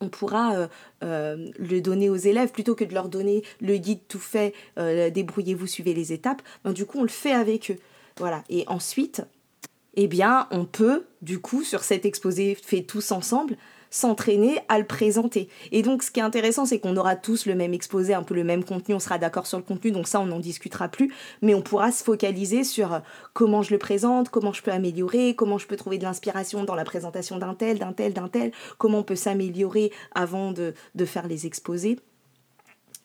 on 0.00 0.08
pourra 0.08 0.68
euh, 1.02 1.50
le 1.58 1.80
donner 1.80 2.10
aux 2.10 2.16
élèves 2.16 2.52
plutôt 2.52 2.74
que 2.74 2.84
de 2.84 2.94
leur 2.94 3.08
donner 3.08 3.42
le 3.60 3.76
guide 3.76 4.00
tout 4.06 4.20
fait, 4.20 4.54
débrouillez-vous, 4.76 5.66
suivez 5.66 5.94
les 5.94 6.12
étapes. 6.12 6.42
Ben, 6.64 6.72
du 6.72 6.86
coup, 6.86 6.98
on 6.98 7.02
le 7.02 7.08
fait 7.08 7.32
avec 7.32 7.70
eux. 7.70 7.78
Voilà. 8.18 8.44
Et 8.50 8.64
ensuite, 8.66 9.22
eh 10.00 10.06
bien, 10.06 10.46
on 10.52 10.64
peut, 10.64 11.06
du 11.22 11.40
coup, 11.40 11.64
sur 11.64 11.82
cet 11.82 12.06
exposé 12.06 12.54
fait 12.54 12.82
tous 12.82 13.10
ensemble, 13.10 13.56
s'entraîner 13.90 14.60
à 14.68 14.78
le 14.78 14.86
présenter. 14.86 15.48
Et 15.72 15.82
donc, 15.82 16.04
ce 16.04 16.12
qui 16.12 16.20
est 16.20 16.22
intéressant, 16.22 16.66
c'est 16.66 16.78
qu'on 16.78 16.96
aura 16.96 17.16
tous 17.16 17.46
le 17.46 17.56
même 17.56 17.74
exposé, 17.74 18.14
un 18.14 18.22
peu 18.22 18.34
le 18.34 18.44
même 18.44 18.62
contenu, 18.62 18.94
on 18.94 19.00
sera 19.00 19.18
d'accord 19.18 19.48
sur 19.48 19.58
le 19.58 19.64
contenu, 19.64 19.90
donc 19.90 20.06
ça, 20.06 20.20
on 20.20 20.26
n'en 20.26 20.38
discutera 20.38 20.86
plus, 20.86 21.12
mais 21.42 21.52
on 21.52 21.62
pourra 21.62 21.90
se 21.90 22.04
focaliser 22.04 22.62
sur 22.62 22.94
euh, 22.94 22.98
comment 23.32 23.62
je 23.62 23.72
le 23.72 23.78
présente, 23.78 24.28
comment 24.28 24.52
je 24.52 24.62
peux 24.62 24.70
améliorer, 24.70 25.34
comment 25.34 25.58
je 25.58 25.66
peux 25.66 25.76
trouver 25.76 25.98
de 25.98 26.04
l'inspiration 26.04 26.62
dans 26.62 26.76
la 26.76 26.84
présentation 26.84 27.36
d'un 27.36 27.54
tel, 27.54 27.80
d'un 27.80 27.92
tel, 27.92 28.12
d'un 28.12 28.28
tel, 28.28 28.52
comment 28.78 28.98
on 28.98 29.02
peut 29.02 29.16
s'améliorer 29.16 29.90
avant 30.14 30.52
de, 30.52 30.74
de 30.94 31.04
faire 31.04 31.26
les 31.26 31.44
exposés. 31.44 31.98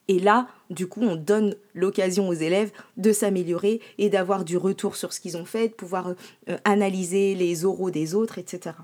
Et 0.08 0.20
là, 0.20 0.48
du 0.70 0.88
coup, 0.88 1.02
on 1.02 1.16
donne 1.16 1.56
l'occasion 1.74 2.28
aux 2.28 2.34
élèves 2.34 2.72
de 2.98 3.12
s'améliorer 3.12 3.80
et 3.98 4.10
d'avoir 4.10 4.44
du 4.44 4.58
retour 4.58 4.96
sur 4.96 5.14
ce 5.14 5.20
qu'ils 5.20 5.38
ont 5.38 5.46
fait, 5.46 5.70
de 5.70 5.74
pouvoir 5.74 6.14
euh, 6.50 6.58
analyser 6.66 7.36
les 7.36 7.66
oraux 7.66 7.92
des 7.92 8.16
autres, 8.16 8.38
etc. 8.38 8.76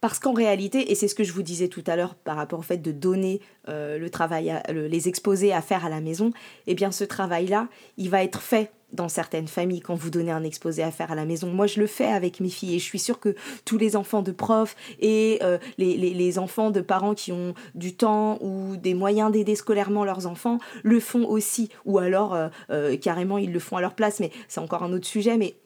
Parce 0.00 0.18
qu'en 0.18 0.32
réalité, 0.32 0.92
et 0.92 0.94
c'est 0.94 1.08
ce 1.08 1.14
que 1.14 1.24
je 1.24 1.32
vous 1.32 1.42
disais 1.42 1.68
tout 1.68 1.82
à 1.86 1.96
l'heure 1.96 2.14
par 2.14 2.36
rapport 2.36 2.60
au 2.60 2.62
fait 2.62 2.78
de 2.78 2.92
donner 2.92 3.40
euh, 3.68 3.98
le 3.98 4.10
travail, 4.10 4.54
les 4.68 5.08
exposés 5.08 5.52
à 5.52 5.60
faire 5.60 5.84
à 5.84 5.88
la 5.88 6.00
maison, 6.00 6.30
eh 6.66 6.74
bien 6.74 6.92
ce 6.92 7.04
travail-là, 7.04 7.68
il 7.96 8.08
va 8.08 8.22
être 8.22 8.40
fait 8.40 8.70
dans 8.92 9.08
certaines 9.08 9.48
familles 9.48 9.80
quand 9.80 9.94
vous 9.94 10.10
donnez 10.10 10.30
un 10.30 10.44
exposé 10.44 10.82
à 10.82 10.90
faire 10.90 11.12
à 11.12 11.14
la 11.14 11.24
maison. 11.24 11.50
Moi, 11.50 11.66
je 11.66 11.80
le 11.80 11.86
fais 11.86 12.06
avec 12.06 12.40
mes 12.40 12.48
filles 12.48 12.76
et 12.76 12.78
je 12.78 12.84
suis 12.84 12.98
sûre 12.98 13.20
que 13.20 13.34
tous 13.64 13.78
les 13.78 13.96
enfants 13.96 14.22
de 14.22 14.32
profs 14.32 14.76
et 15.00 15.38
euh, 15.42 15.58
les, 15.76 16.38
enfants 16.38 16.70
de 16.70 16.80
parents 16.80 17.14
qui 17.14 17.32
ont 17.32 17.54
du 17.74 17.94
temps 17.94 18.38
ou 18.40 18.76
des 18.76 18.94
moyens 18.94 19.32
d'aider 19.32 19.56
scolairement 19.56 20.04
leurs 20.04 20.26
enfants 20.26 20.58
le 20.82 21.00
font 21.00 21.24
aussi. 21.26 21.70
Ou 21.84 21.98
alors, 21.98 22.36
euh, 22.70 22.96
carrément, 22.96 23.38
ils 23.38 23.52
le 23.52 23.58
font 23.58 23.76
à 23.76 23.80
leur 23.80 23.94
place, 23.94 24.20
mais 24.20 24.30
c'est 24.46 24.60
encore 24.60 24.82
un 24.82 24.92
autre 24.92 25.06
sujet. 25.06 25.36
Mais 25.36 25.56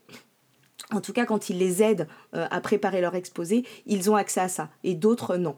en 0.93 1.01
tout 1.01 1.13
cas, 1.13 1.25
quand 1.25 1.49
ils 1.49 1.59
les 1.59 1.83
aident 1.83 2.07
euh, 2.35 2.47
à 2.51 2.61
préparer 2.61 3.01
leur 3.01 3.15
exposé, 3.15 3.65
ils 3.87 4.11
ont 4.11 4.17
accès 4.17 4.41
à 4.41 4.49
ça, 4.49 4.69
et 4.85 4.95
d'autres 4.95 5.37
non. 5.37 5.57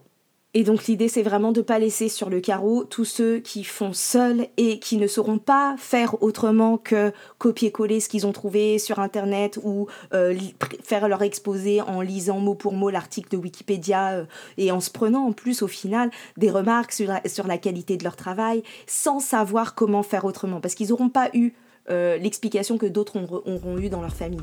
Et 0.57 0.63
donc 0.63 0.85
l'idée 0.85 1.09
c'est 1.09 1.21
vraiment 1.21 1.51
de 1.51 1.59
ne 1.59 1.65
pas 1.65 1.79
laisser 1.79 2.07
sur 2.07 2.29
le 2.29 2.39
carreau 2.39 2.85
tous 2.85 3.03
ceux 3.03 3.39
qui 3.39 3.65
font 3.65 3.91
seuls 3.91 4.47
et 4.55 4.79
qui 4.79 4.95
ne 4.95 5.05
sauront 5.05 5.37
pas 5.37 5.75
faire 5.77 6.23
autrement 6.23 6.77
que 6.77 7.11
copier-coller 7.39 7.99
ce 7.99 8.07
qu'ils 8.07 8.25
ont 8.25 8.31
trouvé 8.31 8.79
sur 8.79 8.99
internet 8.99 9.59
ou 9.63 9.87
euh, 10.13 10.33
faire 10.81 11.09
leur 11.09 11.23
exposé 11.23 11.81
en 11.81 11.99
lisant 11.99 12.39
mot 12.39 12.55
pour 12.55 12.71
mot 12.71 12.89
l'article 12.89 13.31
de 13.31 13.35
Wikipédia 13.35 14.13
euh, 14.13 14.25
et 14.57 14.71
en 14.71 14.79
se 14.79 14.91
prenant 14.91 15.25
en 15.25 15.33
plus 15.33 15.61
au 15.61 15.67
final 15.67 16.09
des 16.37 16.49
remarques 16.49 16.93
sur 16.93 17.09
la, 17.47 17.57
qualité 17.57 17.97
de 17.97 18.05
leur 18.05 18.15
travail 18.15 18.63
sans 18.87 19.19
savoir 19.19 19.75
comment 19.75 20.03
faire 20.03 20.23
autrement 20.23 20.61
parce 20.61 20.73
qu'ils 20.73 20.89
n'auront 20.89 21.09
pas 21.09 21.29
eu 21.33 21.51
euh, 21.89 22.15
l'explication 22.15 22.77
que 22.77 22.85
d'autres 22.85 23.17
auront 23.19 23.77
eu 23.77 23.89
dans 23.89 24.01
leur 24.01 24.15
famille. 24.15 24.39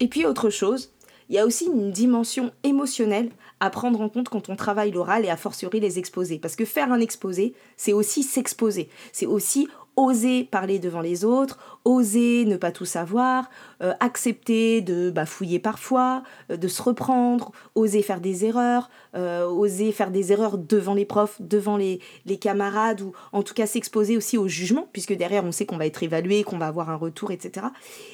Et 0.00 0.08
puis 0.08 0.24
autre 0.24 0.48
chose, 0.48 0.94
il 1.30 1.36
y 1.36 1.38
a 1.38 1.46
aussi 1.46 1.66
une 1.66 1.92
dimension 1.92 2.50
émotionnelle 2.64 3.30
à 3.60 3.70
prendre 3.70 4.00
en 4.00 4.08
compte 4.08 4.28
quand 4.28 4.48
on 4.48 4.56
travaille 4.56 4.90
l'oral 4.90 5.24
et 5.24 5.30
à 5.30 5.36
fortiori 5.36 5.80
les 5.80 5.98
exposés. 5.98 6.38
Parce 6.38 6.56
que 6.56 6.64
faire 6.64 6.92
un 6.92 7.00
exposé, 7.00 7.54
c'est 7.76 7.92
aussi 7.92 8.22
s'exposer. 8.22 8.88
C'est 9.12 9.26
aussi 9.26 9.68
oser 9.96 10.44
parler 10.44 10.78
devant 10.78 11.00
les 11.00 11.24
autres, 11.24 11.58
oser 11.84 12.44
ne 12.44 12.56
pas 12.56 12.72
tout 12.72 12.84
savoir, 12.84 13.50
euh, 13.82 13.92
accepter 14.00 14.80
de 14.80 15.10
bafouiller 15.10 15.58
parfois, 15.58 16.22
euh, 16.50 16.56
de 16.56 16.68
se 16.68 16.82
reprendre, 16.82 17.52
oser 17.74 18.02
faire 18.02 18.20
des 18.20 18.44
erreurs, 18.44 18.88
euh, 19.14 19.46
oser 19.46 19.92
faire 19.92 20.10
des 20.10 20.32
erreurs 20.32 20.58
devant 20.58 20.94
les 20.94 21.04
profs, 21.04 21.40
devant 21.40 21.76
les, 21.76 22.00
les 22.24 22.38
camarades, 22.38 23.00
ou 23.00 23.12
en 23.32 23.42
tout 23.42 23.54
cas 23.54 23.66
s'exposer 23.66 24.16
aussi 24.16 24.38
au 24.38 24.48
jugement, 24.48 24.88
puisque 24.92 25.12
derrière 25.12 25.44
on 25.44 25.52
sait 25.52 25.66
qu'on 25.66 25.76
va 25.76 25.86
être 25.86 26.02
évalué, 26.02 26.44
qu'on 26.44 26.58
va 26.58 26.66
avoir 26.66 26.90
un 26.90 26.96
retour, 26.96 27.30
etc. 27.30 27.66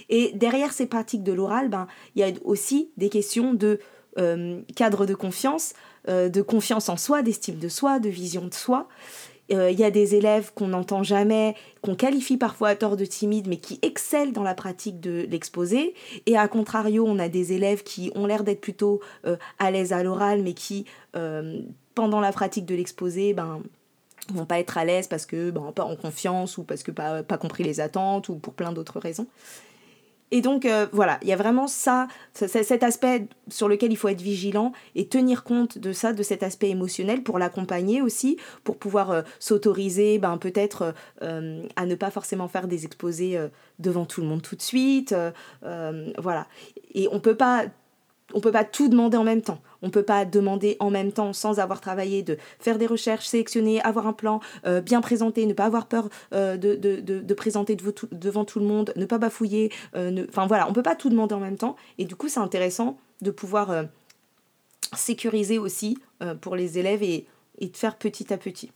Et 0.09 0.33
derrière 0.35 0.73
ces 0.73 0.87
pratiques 0.87 1.23
de 1.23 1.33
l'oral, 1.33 1.69
ben, 1.69 1.87
il 2.15 2.21
y 2.21 2.25
a 2.25 2.33
aussi 2.45 2.91
des 2.97 3.09
questions 3.09 3.55
de 3.55 3.79
euh, 4.19 4.61
cadre 4.75 5.07
de 5.07 5.15
confiance, 5.15 5.75
euh, 6.09 6.29
de 6.29 6.43
confiance 6.43 6.89
en 6.89 6.97
soi, 6.97 7.23
d'estime 7.23 7.59
de 7.59 7.69
soi, 7.69 7.99
de 7.99 8.09
vision 8.09 8.47
de 8.47 8.55
soi. 8.55 8.89
Euh, 9.53 9.71
il 9.71 9.79
y 9.79 9.85
a 9.85 9.91
des 9.91 10.17
élèves 10.17 10.53
qu'on 10.55 10.69
n'entend 10.69 11.05
jamais, 11.05 11.55
qu'on 11.81 11.95
qualifie 11.95 12.37
parfois 12.37 12.71
à 12.71 12.77
tort 12.77 12.97
de 12.97 13.05
timides, 13.05 13.47
mais 13.47 13.59
qui 13.59 13.79
excellent 13.83 14.33
dans 14.33 14.43
la 14.43 14.55
pratique 14.55 14.99
de 14.99 15.27
l'exposé. 15.31 15.95
Et 16.27 16.37
à 16.37 16.49
contrario, 16.49 17.05
on 17.07 17.19
a 17.19 17.29
des 17.29 17.53
élèves 17.53 17.85
qui 17.85 18.11
ont 18.17 18.27
l'air 18.27 18.43
d'être 18.43 18.61
plutôt 18.61 19.01
à 19.61 19.71
l'aise 19.71 19.93
à 19.93 20.03
l'oral, 20.03 20.43
mais 20.43 20.55
qui, 20.55 20.85
pendant 21.95 22.21
la 22.21 22.33
pratique 22.33 22.67
de 22.67 22.75
l'exposé, 22.75 23.35
ben, 23.35 23.61
vont 24.33 24.47
pas 24.47 24.59
être 24.59 24.79
à 24.79 24.85
l'aise 24.85 25.07
parce 25.07 25.27
que 25.27 25.51
ben, 25.51 25.73
pas 25.73 25.85
en 25.85 25.97
confiance 25.97 26.59
ou 26.59 26.65
parce 26.65 26.83
que 26.83 26.91
pas, 26.91 27.23
pas 27.23 27.39
compris 27.39 27.63
les 27.63 27.81
attentes 27.81 28.29
ou 28.29 28.37
pour 28.37 28.55
plein 28.55 28.73
d'autres 28.73 28.99
raisons. 28.99 29.27
Et 30.31 30.41
donc 30.41 30.65
euh, 30.65 30.87
voilà, 30.93 31.19
il 31.23 31.29
y 31.29 31.33
a 31.33 31.37
vraiment 31.37 31.69
ça, 31.69 32.09
cet 32.33 32.83
aspect 32.83 33.29
sur 33.49 33.69
lequel 33.69 33.93
il 33.93 33.97
faut 33.97 34.09
être 34.09 34.21
vigilant 34.21 34.73
et 34.95 35.07
tenir 35.07 35.45
compte 35.45 35.79
de 35.79 35.93
ça, 35.93 36.13
de 36.13 36.23
cet 36.23 36.43
aspect 36.43 36.69
émotionnel 36.71 37.23
pour 37.23 37.39
l'accompagner 37.39 38.03
aussi, 38.03 38.37
pour 38.65 38.77
pouvoir 38.77 39.11
euh, 39.11 39.23
s'autoriser 39.39 40.19
ben, 40.19 40.37
peut-être 40.39 40.95
euh, 41.23 41.63
à 41.77 41.87
ne 41.87 41.95
pas 41.95 42.11
forcément 42.11 42.49
faire 42.49 42.67
des 42.67 42.85
exposés 42.85 43.39
devant 43.79 44.05
tout 44.05 44.21
le 44.21 44.27
monde 44.27 44.43
tout 44.43 44.57
de 44.57 44.63
suite. 44.63 45.15
voilà. 45.63 46.47
Et 46.95 47.09
on 47.13 47.21
peut 47.21 47.37
pas 47.37 47.67
on 48.35 48.41
peut 48.41 48.53
pas 48.53 48.65
tout 48.65 48.89
demander 48.89 49.17
en 49.17 49.25
même 49.25 49.43
temps. 49.43 49.61
On 49.87 49.91
peut 49.91 50.03
pas 50.03 50.25
demander 50.25 50.77
en 50.81 50.91
même 50.91 51.13
temps 51.13 51.33
sans 51.33 51.61
avoir 51.61 51.81
travaillé 51.81 52.25
de 52.25 52.39
faire 52.59 52.77
des 52.77 52.87
recherches, 52.87 53.27
sélectionner, 53.27 53.81
avoir 53.83 54.09
un 54.09 54.13
plan, 54.13 54.41
euh, 54.67 54.81
bien 54.81 55.01
présenter, 55.01 55.47
ne 55.47 55.53
pas 55.53 55.67
avoir 55.67 55.87
peur 55.87 56.09
euh, 56.35 56.57
de, 56.57 57.35
présenter 57.35 57.77
devant 57.77 58.45
tout 58.45 58.59
le 58.59 58.67
monde, 58.67 58.93
ne 58.97 59.05
pas 59.05 59.19
bafouiller. 59.19 59.71
Euh, 59.95 60.27
enfin 60.29 60.49
voilà, 60.49 60.69
on 60.69 60.73
peut 60.73 60.83
pas 60.83 60.97
tout 60.97 61.09
demander 61.09 61.37
en 61.37 61.41
même 61.41 61.57
temps. 61.57 61.77
Et 61.99 62.05
du 62.05 62.17
coup, 62.17 62.29
c'est 62.29 62.41
intéressant 62.41 62.99
de 63.23 63.31
pouvoir 63.31 63.85
sécuriser 64.97 65.59
aussi 65.59 65.99
pour 66.41 66.57
les 66.57 66.81
élèves 66.81 67.05
et 67.05 67.27
de 67.61 67.77
faire 67.77 67.97
petit 67.97 68.33
à 68.33 68.39
petit. 68.39 68.73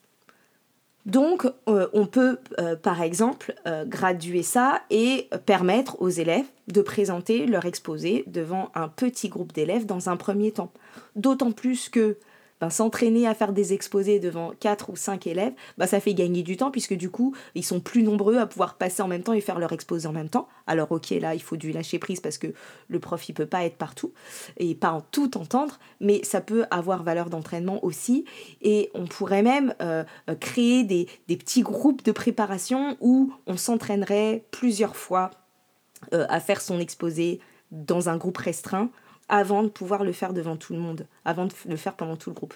Donc, 1.07 1.47
euh, 1.69 1.89
on 1.95 2.07
peut, 2.07 2.39
euh, 2.59 2.77
par 2.77 3.01
exemple, 3.01 3.55
euh, 3.67 3.85
graduer 3.87 4.43
ça 4.43 4.83
et 4.91 5.29
permettre 5.47 6.01
aux 6.03 6.11
élèves 6.11 6.45
de 6.69 6.83
présenter 6.83 7.47
leur 7.47 7.65
exposé 7.65 8.25
devant 8.27 8.71
un 8.75 8.89
petit 8.89 9.29
groupe 9.29 9.53
d'élèves 9.53 9.87
dans 9.87 10.11
un 10.11 10.17
premier 10.17 10.53
temps. 10.53 10.71
D'autant 11.17 11.53
plus 11.53 11.89
que 11.89 12.17
ben, 12.61 12.71
s'entraîner 12.71 13.27
à 13.27 13.35
faire 13.35 13.53
des 13.53 13.73
exposés 13.73 14.21
devant 14.21 14.53
4 14.61 14.91
ou 14.91 14.97
5 14.97 15.27
élèves, 15.27 15.53
ben, 15.79 15.87
ça 15.87 16.01
fait 16.01 16.15
gagner 16.15 16.43
du 16.43 16.57
temps 16.57 16.71
puisque 16.71 16.95
du 16.95 17.11
coup, 17.11 17.35
ils 17.55 17.65
sont 17.65 17.81
plus 17.81 18.03
nombreux 18.03 18.39
à 18.39 18.47
pouvoir 18.47 18.75
passer 18.75 19.03
en 19.03 19.09
même 19.09 19.23
temps 19.23 19.33
et 19.33 19.41
faire 19.41 19.59
leur 19.59 19.73
exposé 19.73 20.07
en 20.07 20.13
même 20.13 20.29
temps. 20.29 20.49
Alors 20.67 20.93
ok, 20.93 21.11
là, 21.11 21.35
il 21.35 21.43
faut 21.43 21.57
du 21.57 21.73
lâcher 21.73 21.99
prise 21.99 22.21
parce 22.21 22.39
que 22.39 22.49
le 22.89 22.99
prof, 23.01 23.29
il 23.29 23.33
peut 23.33 23.47
pas 23.47 23.65
être 23.65 23.77
partout 23.77 24.13
et 24.59 24.75
pas 24.75 24.93
en 24.93 25.01
tout 25.01 25.37
entendre, 25.37 25.79
mais 26.01 26.23
ça 26.25 26.41
peut 26.41 26.65
avoir 26.71 27.03
valeur 27.03 27.31
d'entraînement 27.31 27.85
aussi. 27.85 28.25
Et 28.63 28.91
on 28.95 29.07
pourrait 29.07 29.43
même 29.43 29.75
euh, 29.81 30.05
créer 30.41 30.85
des, 30.85 31.07
petits 31.27 31.63
groupes 31.63 32.05
de 32.05 32.13
préparation 32.13 32.97
où 33.01 33.33
on 33.47 33.57
s'entraînerait 33.57 34.45
plusieurs 34.51 34.97
fois 34.97 35.31
euh, 36.13 36.27
à 36.29 36.41
faire 36.41 36.61
son 36.61 36.79
exposé 36.79 37.41
dans 37.71 38.09
un 38.09 38.17
groupe 38.17 38.39
restreint 38.39 38.91
avant 39.31 39.63
de 39.63 39.69
pouvoir 39.69 40.05
le 40.05 40.13
faire 40.13 40.35
devant 40.35 40.57
tout 40.57 40.75
le 40.75 40.79
monde, 40.79 41.07
avant 41.25 41.47
de 41.47 41.53
le 41.67 41.77
faire 41.77 41.95
pendant 41.95 42.17
tout 42.17 42.31
le 42.31 42.35
groupe. 42.35 42.55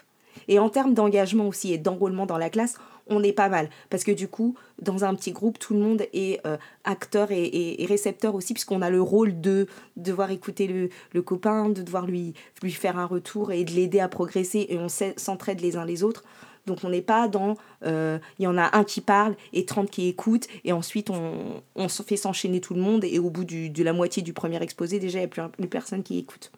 Et 0.48 0.58
en 0.58 0.68
termes 0.68 0.94
d'engagement 0.94 1.46
aussi 1.46 1.72
et 1.72 1.78
d'enrôlement 1.78 2.26
dans 2.26 2.38
la 2.38 2.50
classe, 2.50 2.76
on 3.06 3.22
est 3.22 3.32
pas 3.32 3.48
mal. 3.48 3.68
Parce 3.90 4.04
que 4.04 4.12
du 4.12 4.28
coup, 4.28 4.54
dans 4.80 5.04
un 5.04 5.14
petit 5.14 5.32
groupe, 5.32 5.58
tout 5.58 5.74
le 5.74 5.80
monde 5.80 6.02
est 6.12 6.44
euh, 6.46 6.56
acteur 6.84 7.28
et, 7.30 7.84
récepteur 7.88 8.34
aussi, 8.34 8.54
puisqu'on 8.54 8.82
a 8.82 8.90
le 8.90 9.00
rôle 9.00 9.40
de 9.40 9.66
devoir 9.96 10.30
écouter 10.30 10.90
le, 11.12 11.22
copain, 11.22 11.68
de 11.68 11.82
devoir 11.82 12.06
lui, 12.06 12.34
lui 12.62 12.72
faire 12.72 12.98
un 12.98 13.06
retour 13.06 13.52
et 13.52 13.64
de 13.64 13.72
l'aider 13.72 14.00
à 14.00 14.08
progresser, 14.08 14.66
et 14.68 14.78
on 14.78 14.88
s'entraide 14.88 15.60
les 15.60 15.76
uns 15.76 15.84
les 15.84 16.02
autres. 16.02 16.24
Donc 16.66 16.78
on 16.82 16.88
n'est 16.88 17.02
pas 17.02 17.28
dans, 17.28 17.58
euh, 17.84 18.18
il 18.38 18.44
y 18.44 18.46
en 18.46 18.56
a 18.56 18.74
un 18.74 18.84
qui 18.84 19.02
parle 19.02 19.36
et 19.52 19.66
30 19.66 19.90
qui 19.90 20.08
écoutent, 20.08 20.48
et 20.64 20.72
ensuite 20.72 21.10
on, 21.10 21.62
on 21.76 21.88
fait 21.88 22.16
s'enchaîner 22.16 22.62
tout 22.62 22.72
le 22.72 22.80
monde, 22.80 23.04
et 23.04 23.18
au 23.18 23.28
bout 23.28 23.44
de 23.44 23.82
la 23.82 23.92
moitié 23.92 24.22
du 24.22 24.32
premier 24.32 24.62
exposé, 24.62 24.98
déjà, 24.98 25.18
il 25.18 25.22
n'y 25.22 25.26
a 25.26 25.28
plus, 25.28 25.42
plus 25.50 25.68
personne 25.68 26.02
qui 26.02 26.18
écoute. 26.18 26.50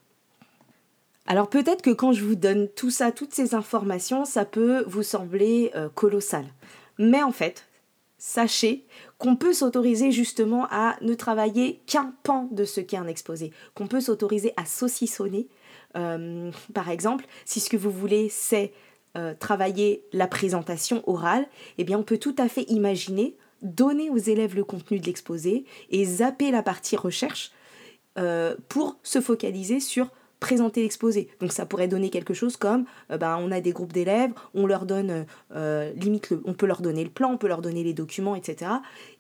Alors 1.26 1.48
peut-être 1.48 1.82
que 1.82 1.90
quand 1.90 2.12
je 2.12 2.24
vous 2.24 2.36
donne 2.36 2.68
tout 2.68 2.90
ça, 2.90 3.10
toutes 3.10 3.34
ces 3.34 3.54
informations, 3.54 4.24
ça 4.24 4.44
peut 4.44 4.84
vous 4.86 5.02
sembler 5.02 5.72
euh, 5.74 5.88
colossal. 5.88 6.46
Mais 6.98 7.22
en 7.22 7.32
fait, 7.32 7.66
sachez 8.16 8.84
qu'on 9.18 9.34
peut 9.34 9.52
s'autoriser 9.52 10.12
justement 10.12 10.66
à 10.70 10.96
ne 11.00 11.14
travailler 11.14 11.80
qu'un 11.86 12.14
pan 12.22 12.48
de 12.52 12.64
ce 12.64 12.80
qu'est 12.80 12.96
un 12.96 13.08
exposé, 13.08 13.50
qu'on 13.74 13.88
peut 13.88 14.00
s'autoriser 14.00 14.52
à 14.56 14.64
saucissonner. 14.66 15.48
Euh, 15.96 16.52
par 16.74 16.90
exemple, 16.90 17.26
si 17.44 17.58
ce 17.58 17.70
que 17.70 17.76
vous 17.76 17.90
voulez 17.90 18.28
c'est 18.30 18.72
euh, 19.16 19.34
travailler 19.34 20.04
la 20.12 20.28
présentation 20.28 21.02
orale, 21.08 21.46
eh 21.78 21.84
bien 21.84 21.98
on 21.98 22.04
peut 22.04 22.18
tout 22.18 22.36
à 22.38 22.48
fait 22.48 22.64
imaginer 22.70 23.36
donner 23.62 24.10
aux 24.10 24.18
élèves 24.18 24.54
le 24.54 24.64
contenu 24.64 25.00
de 25.00 25.06
l'exposé 25.06 25.64
et 25.90 26.04
zapper 26.04 26.50
la 26.50 26.62
partie 26.62 26.96
recherche 26.96 27.52
pour 28.68 28.96
se 29.02 29.20
focaliser 29.20 29.78
sur 29.78 30.08
présenter 30.46 30.82
l'exposé. 30.82 31.28
Donc 31.40 31.50
ça 31.50 31.66
pourrait 31.66 31.88
donner 31.88 32.08
quelque 32.08 32.32
chose 32.32 32.56
comme, 32.56 32.84
euh, 33.10 33.18
bah, 33.18 33.36
on 33.40 33.50
a 33.50 33.60
des 33.60 33.72
groupes 33.72 33.92
d'élèves, 33.92 34.30
on 34.54 34.64
leur 34.64 34.86
donne, 34.86 35.26
euh, 35.56 35.92
limite, 35.94 36.32
on 36.44 36.54
peut 36.54 36.66
leur 36.66 36.82
donner 36.82 37.02
le 37.02 37.10
plan, 37.10 37.32
on 37.32 37.36
peut 37.36 37.48
leur 37.48 37.62
donner 37.62 37.82
les 37.82 37.94
documents, 37.94 38.36
etc. 38.36 38.70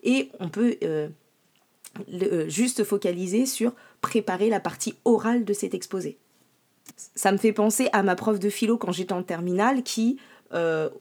Et 0.04 0.30
on 0.38 0.48
peut 0.48 0.76
euh, 0.84 1.08
juste 2.46 2.84
focaliser 2.84 3.44
sur 3.44 3.72
préparer 4.02 4.48
la 4.48 4.60
partie 4.60 4.94
orale 5.04 5.44
de 5.44 5.52
cet 5.52 5.74
exposé. 5.74 6.16
Ça 7.16 7.32
me 7.32 7.38
fait 7.38 7.52
penser 7.52 7.88
à 7.92 8.04
ma 8.04 8.14
prof 8.14 8.38
de 8.38 8.48
philo 8.48 8.78
quand 8.78 8.92
j'étais 8.92 9.12
en 9.12 9.24
terminale 9.24 9.82
qui, 9.82 10.18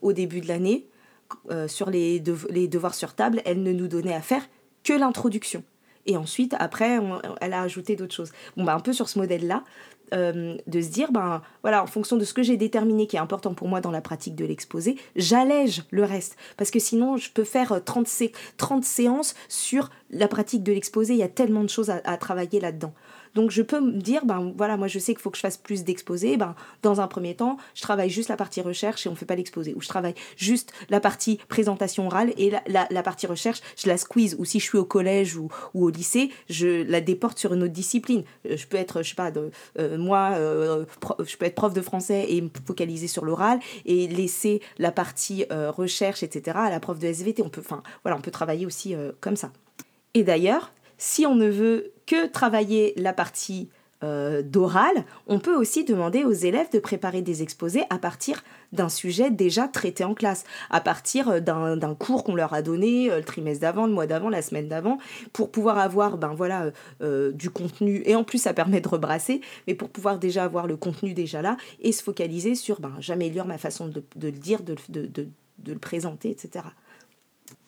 au 0.02 0.12
début 0.12 0.40
de 0.40 0.48
l'année, 0.48 0.88
sur 1.68 1.88
les, 1.88 2.20
les 2.50 2.66
devoirs 2.66 2.94
sur 2.94 3.14
table, 3.14 3.40
elle 3.44 3.62
ne 3.62 3.72
nous 3.72 3.86
donnait 3.86 4.14
à 4.14 4.20
faire 4.20 4.42
que 4.82 4.92
l'introduction. 4.92 5.62
Et 6.06 6.16
ensuite, 6.16 6.54
après, 6.58 6.98
elle 7.40 7.52
a 7.52 7.62
ajouté 7.62 7.96
d'autres 7.96 8.14
choses. 8.14 8.32
Bon, 8.56 8.64
bah, 8.64 8.74
un 8.74 8.80
peu 8.80 8.92
sur 8.92 9.08
ce 9.08 9.18
modèle-là, 9.18 9.64
euh, 10.14 10.56
de 10.66 10.80
se 10.80 10.88
dire, 10.88 11.12
ben 11.12 11.42
voilà, 11.62 11.82
en 11.82 11.86
fonction 11.86 12.16
de 12.16 12.24
ce 12.24 12.34
que 12.34 12.42
j'ai 12.42 12.56
déterminé 12.56 13.06
qui 13.06 13.16
est 13.16 13.20
important 13.20 13.54
pour 13.54 13.68
moi 13.68 13.80
dans 13.80 13.90
la 13.90 14.00
pratique 14.00 14.34
de 14.34 14.44
l'exposé, 14.44 14.96
j'allège 15.16 15.84
le 15.90 16.04
reste. 16.04 16.36
Parce 16.56 16.70
que 16.70 16.78
sinon, 16.78 17.16
je 17.16 17.30
peux 17.30 17.44
faire 17.44 17.80
30, 17.84 18.08
30 18.56 18.84
séances 18.84 19.34
sur 19.48 19.90
la 20.10 20.28
pratique 20.28 20.62
de 20.62 20.72
l'exposé. 20.72 21.14
Il 21.14 21.18
y 21.18 21.24
a 21.24 21.28
tellement 21.28 21.62
de 21.62 21.68
choses 21.68 21.90
à 21.90 22.16
travailler 22.16 22.60
là-dedans. 22.60 22.92
Donc 23.36 23.50
je 23.50 23.60
peux 23.60 23.80
me 23.80 24.00
dire, 24.00 24.24
ben 24.24 24.54
voilà, 24.56 24.78
moi 24.78 24.88
je 24.88 24.98
sais 24.98 25.12
qu'il 25.12 25.20
faut 25.20 25.30
que 25.30 25.36
je 25.36 25.42
fasse 25.42 25.58
plus 25.58 25.84
d'exposés. 25.84 26.38
Ben, 26.38 26.54
dans 26.82 27.02
un 27.02 27.06
premier 27.06 27.36
temps, 27.36 27.58
je 27.74 27.82
travaille 27.82 28.08
juste 28.08 28.30
la 28.30 28.36
partie 28.36 28.62
recherche 28.62 29.04
et 29.04 29.10
on 29.10 29.12
ne 29.12 29.16
fait 29.16 29.26
pas 29.26 29.36
l'exposé. 29.36 29.74
Ou 29.74 29.82
je 29.82 29.88
travaille 29.88 30.14
juste 30.38 30.72
la 30.88 31.00
partie 31.00 31.38
présentation 31.48 32.06
orale 32.06 32.32
et 32.38 32.50
la, 32.50 32.88
la, 32.90 33.02
partie 33.02 33.26
recherche, 33.26 33.60
je 33.76 33.88
la 33.88 33.98
squeeze. 33.98 34.36
Ou 34.38 34.46
si 34.46 34.58
je 34.58 34.64
suis 34.64 34.78
au 34.78 34.86
collège 34.86 35.36
ou, 35.36 35.50
ou, 35.74 35.84
au 35.84 35.90
lycée, 35.90 36.30
je 36.48 36.82
la 36.84 37.02
déporte 37.02 37.38
sur 37.38 37.52
une 37.52 37.62
autre 37.62 37.74
discipline. 37.74 38.24
Euh, 38.50 38.56
je 38.56 38.66
peux 38.66 38.78
être, 38.78 39.02
je 39.02 39.10
sais 39.10 39.14
pas, 39.14 39.30
de, 39.30 39.50
euh, 39.78 39.98
moi, 39.98 40.30
euh, 40.32 40.86
je 41.18 41.36
peux 41.36 41.44
être 41.44 41.54
prof 41.54 41.74
de 41.74 41.82
français 41.82 42.24
et 42.30 42.40
me 42.40 42.48
focaliser 42.66 43.06
sur 43.06 43.26
l'oral 43.26 43.60
et 43.84 44.08
laisser 44.08 44.62
la 44.78 44.92
partie 44.92 45.44
recherche, 45.50 46.22
etc. 46.22 46.56
à 46.58 46.70
la 46.70 46.80
prof 46.80 46.98
de 46.98 47.06
SVT. 47.06 47.42
On 47.42 47.50
peut, 47.50 47.60
enfin, 47.60 47.82
voilà, 48.02 48.16
on 48.16 48.22
peut 48.22 48.30
travailler 48.30 48.64
aussi 48.64 48.94
comme 49.20 49.36
ça. 49.36 49.50
Et 50.14 50.24
d'ailleurs, 50.24 50.72
si 50.98 51.26
on 51.26 51.34
ne 51.34 51.48
veut 51.48 51.92
que 52.06 52.26
travailler 52.26 52.94
la 52.96 53.12
partie 53.12 53.68
euh, 54.04 54.42
d'oral, 54.42 54.92
on 55.26 55.38
peut 55.38 55.56
aussi 55.56 55.82
demander 55.82 56.22
aux 56.22 56.32
élèves 56.32 56.70
de 56.70 56.78
préparer 56.78 57.22
des 57.22 57.42
exposés 57.42 57.84
à 57.88 57.98
partir 57.98 58.44
d'un 58.72 58.90
sujet 58.90 59.30
déjà 59.30 59.68
traité 59.68 60.04
en 60.04 60.12
classe, 60.12 60.44
à 60.68 60.82
partir 60.82 61.30
euh, 61.30 61.40
d'un 61.40 61.94
cours 61.94 62.22
qu'on 62.22 62.34
leur 62.34 62.52
a 62.52 62.60
donné 62.60 63.10
euh, 63.10 63.18
le 63.18 63.24
trimestre 63.24 63.62
d'avant, 63.62 63.86
le 63.86 63.94
mois 63.94 64.06
d'avant, 64.06 64.28
la 64.28 64.42
semaine 64.42 64.68
d'avant, 64.68 64.98
pour 65.32 65.50
pouvoir 65.50 65.78
avoir 65.78 66.18
ben 66.18 66.34
voilà 66.34 66.72
du 67.00 67.48
contenu 67.48 68.02
et 68.04 68.14
en 68.14 68.24
plus 68.24 68.38
ça 68.38 68.52
permet 68.52 68.82
de 68.82 68.88
rebrasser, 68.88 69.40
mais 69.66 69.74
pour 69.74 69.88
pouvoir 69.88 70.18
déjà 70.18 70.44
avoir 70.44 70.66
le 70.66 70.76
contenu 70.76 71.14
déjà 71.14 71.40
là 71.40 71.56
et 71.80 71.92
se 71.92 72.02
focaliser 72.02 72.54
sur 72.54 72.80
ben 72.80 72.92
j'améliore 73.00 73.46
ma 73.46 73.58
façon 73.58 73.88
de, 73.88 74.02
le 74.20 74.30
dire, 74.30 74.60
de 74.62 74.76
le 75.66 75.78
présenter, 75.78 76.30
etc. 76.30 76.66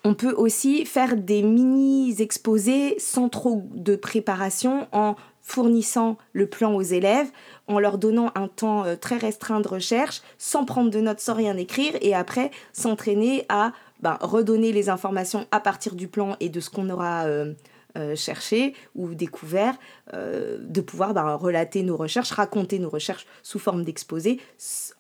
On 0.09 0.14
peut 0.14 0.33
aussi 0.33 0.87
faire 0.87 1.18
des 1.18 1.42
mini 1.42 2.16
exposés 2.18 2.99
sans 2.99 3.29
trop 3.29 3.62
de 3.75 3.94
préparation 3.94 4.88
en 4.90 5.16
fournissant 5.42 6.16
le 6.33 6.47
plan 6.47 6.75
aux 6.75 6.81
élèves, 6.81 7.31
en 7.66 7.79
leur 7.79 7.99
donnant 7.99 8.33
un 8.35 8.49
temps 8.49 8.87
euh, 8.87 8.97
très 8.97 9.18
restreint 9.18 9.61
de 9.61 9.68
recherche, 9.68 10.23
sans 10.38 10.64
prendre 10.64 10.90
de 10.90 10.99
notes, 10.99 11.21
sans 11.21 11.35
rien 11.35 11.59
écrire, 11.59 11.92
et 12.01 12.14
après 12.14 12.51
s'entraîner 12.73 13.44
à 13.51 13.73
ben, 14.01 14.16
redonner 14.23 14.73
les 14.73 14.88
informations 14.88 15.47
à 15.51 15.61
partir 15.61 15.94
du 15.94 16.09
plan 16.09 16.37
et 16.40 16.49
de 16.49 16.61
ce 16.61 16.71
qu'on 16.71 16.88
aura 16.88 17.25
euh, 17.27 17.53
euh, 17.99 18.16
cherché 18.16 18.73
ou 18.94 19.12
découvert, 19.14 19.75
de 20.14 20.81
pouvoir 20.81 21.12
ben, 21.12 21.35
relater 21.35 21.83
nos 21.83 21.99
recherches, 21.99 22.31
raconter 22.31 22.79
nos 22.79 22.88
recherches 22.88 23.27
sous 23.42 23.59
forme 23.59 23.85
d'exposé, 23.85 24.40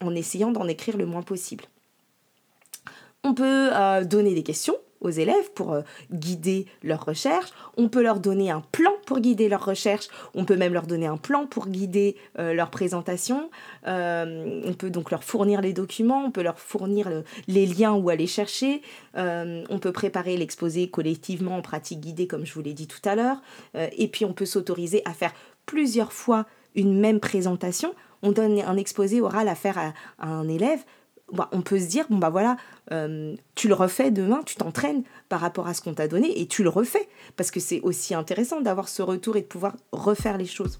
en 0.02 0.14
essayant 0.14 0.52
d'en 0.52 0.68
écrire 0.68 0.98
le 0.98 1.06
moins 1.06 1.22
possible. 1.22 1.64
On 3.24 3.34
peut 3.34 3.70
donner 4.04 4.34
des 4.34 4.42
questions 4.42 4.76
aux 5.00 5.10
élèves 5.10 5.52
pour 5.54 5.72
euh, 5.72 5.82
guider 6.12 6.66
leurs 6.82 7.04
recherches. 7.04 7.50
On 7.76 7.88
peut 7.88 8.02
leur 8.02 8.20
donner 8.20 8.50
un 8.50 8.62
plan 8.72 8.92
pour 9.06 9.20
guider 9.20 9.48
leurs 9.48 9.64
recherches. 9.64 10.08
On 10.34 10.44
peut 10.44 10.56
même 10.56 10.72
leur 10.72 10.86
donner 10.86 11.06
un 11.06 11.16
plan 11.16 11.46
pour 11.46 11.68
guider 11.68 12.16
euh, 12.38 12.52
leur 12.52 12.70
présentation. 12.70 13.50
Euh, 13.86 14.60
on 14.64 14.74
peut 14.74 14.90
donc 14.90 15.10
leur 15.10 15.24
fournir 15.24 15.60
les 15.60 15.72
documents, 15.72 16.24
on 16.24 16.30
peut 16.30 16.42
leur 16.42 16.58
fournir 16.58 17.08
les 17.46 17.66
liens 17.66 17.92
où 17.92 18.10
aller 18.10 18.26
chercher. 18.26 18.82
on 19.14 19.78
peut 19.80 19.92
préparer 19.92 20.36
l'exposé 20.36 20.88
collectivement 20.88 21.56
en 21.56 21.62
pratique 21.62 22.00
guidée, 22.00 22.26
comme 22.26 22.44
je 22.44 22.54
vous 22.54 22.62
l'ai 22.62 22.74
dit 22.74 22.86
tout 22.86 23.00
à 23.04 23.14
l'heure. 23.14 23.40
et 23.74 24.08
puis 24.08 24.24
on 24.24 24.32
peut 24.32 24.46
s'autoriser 24.46 25.02
à 25.04 25.12
faire 25.12 25.32
plusieurs 25.66 26.12
fois 26.12 26.46
une 26.74 26.98
même 26.98 27.20
présentation. 27.20 27.94
On 28.22 28.32
donne 28.32 28.60
un 28.60 28.76
exposé 28.76 29.20
oral 29.20 29.48
à 29.48 29.54
faire 29.54 29.78
à 30.18 30.26
un 30.26 30.48
élève 30.48 30.84
bah, 31.32 31.48
on 31.52 31.60
peut 31.60 31.78
se 31.78 31.86
dire, 31.86 32.06
bon 32.08 32.18
bah 32.18 32.30
voilà, 32.30 32.56
euh, 32.92 33.34
tu 33.54 33.68
le 33.68 33.74
refais 33.74 34.10
demain, 34.10 34.40
tu 34.44 34.56
t'entraînes 34.56 35.02
par 35.28 35.40
rapport 35.40 35.66
à 35.66 35.74
ce 35.74 35.82
qu'on 35.82 35.94
t'a 35.94 36.08
donné 36.08 36.40
et 36.40 36.46
tu 36.46 36.62
le 36.62 36.68
refais. 36.68 37.08
Parce 37.36 37.50
que 37.50 37.60
c'est 37.60 37.80
aussi 37.80 38.14
intéressant 38.14 38.60
d'avoir 38.60 38.88
ce 38.88 39.02
retour 39.02 39.36
et 39.36 39.42
de 39.42 39.46
pouvoir 39.46 39.74
refaire 39.92 40.38
les 40.38 40.46
choses. 40.46 40.78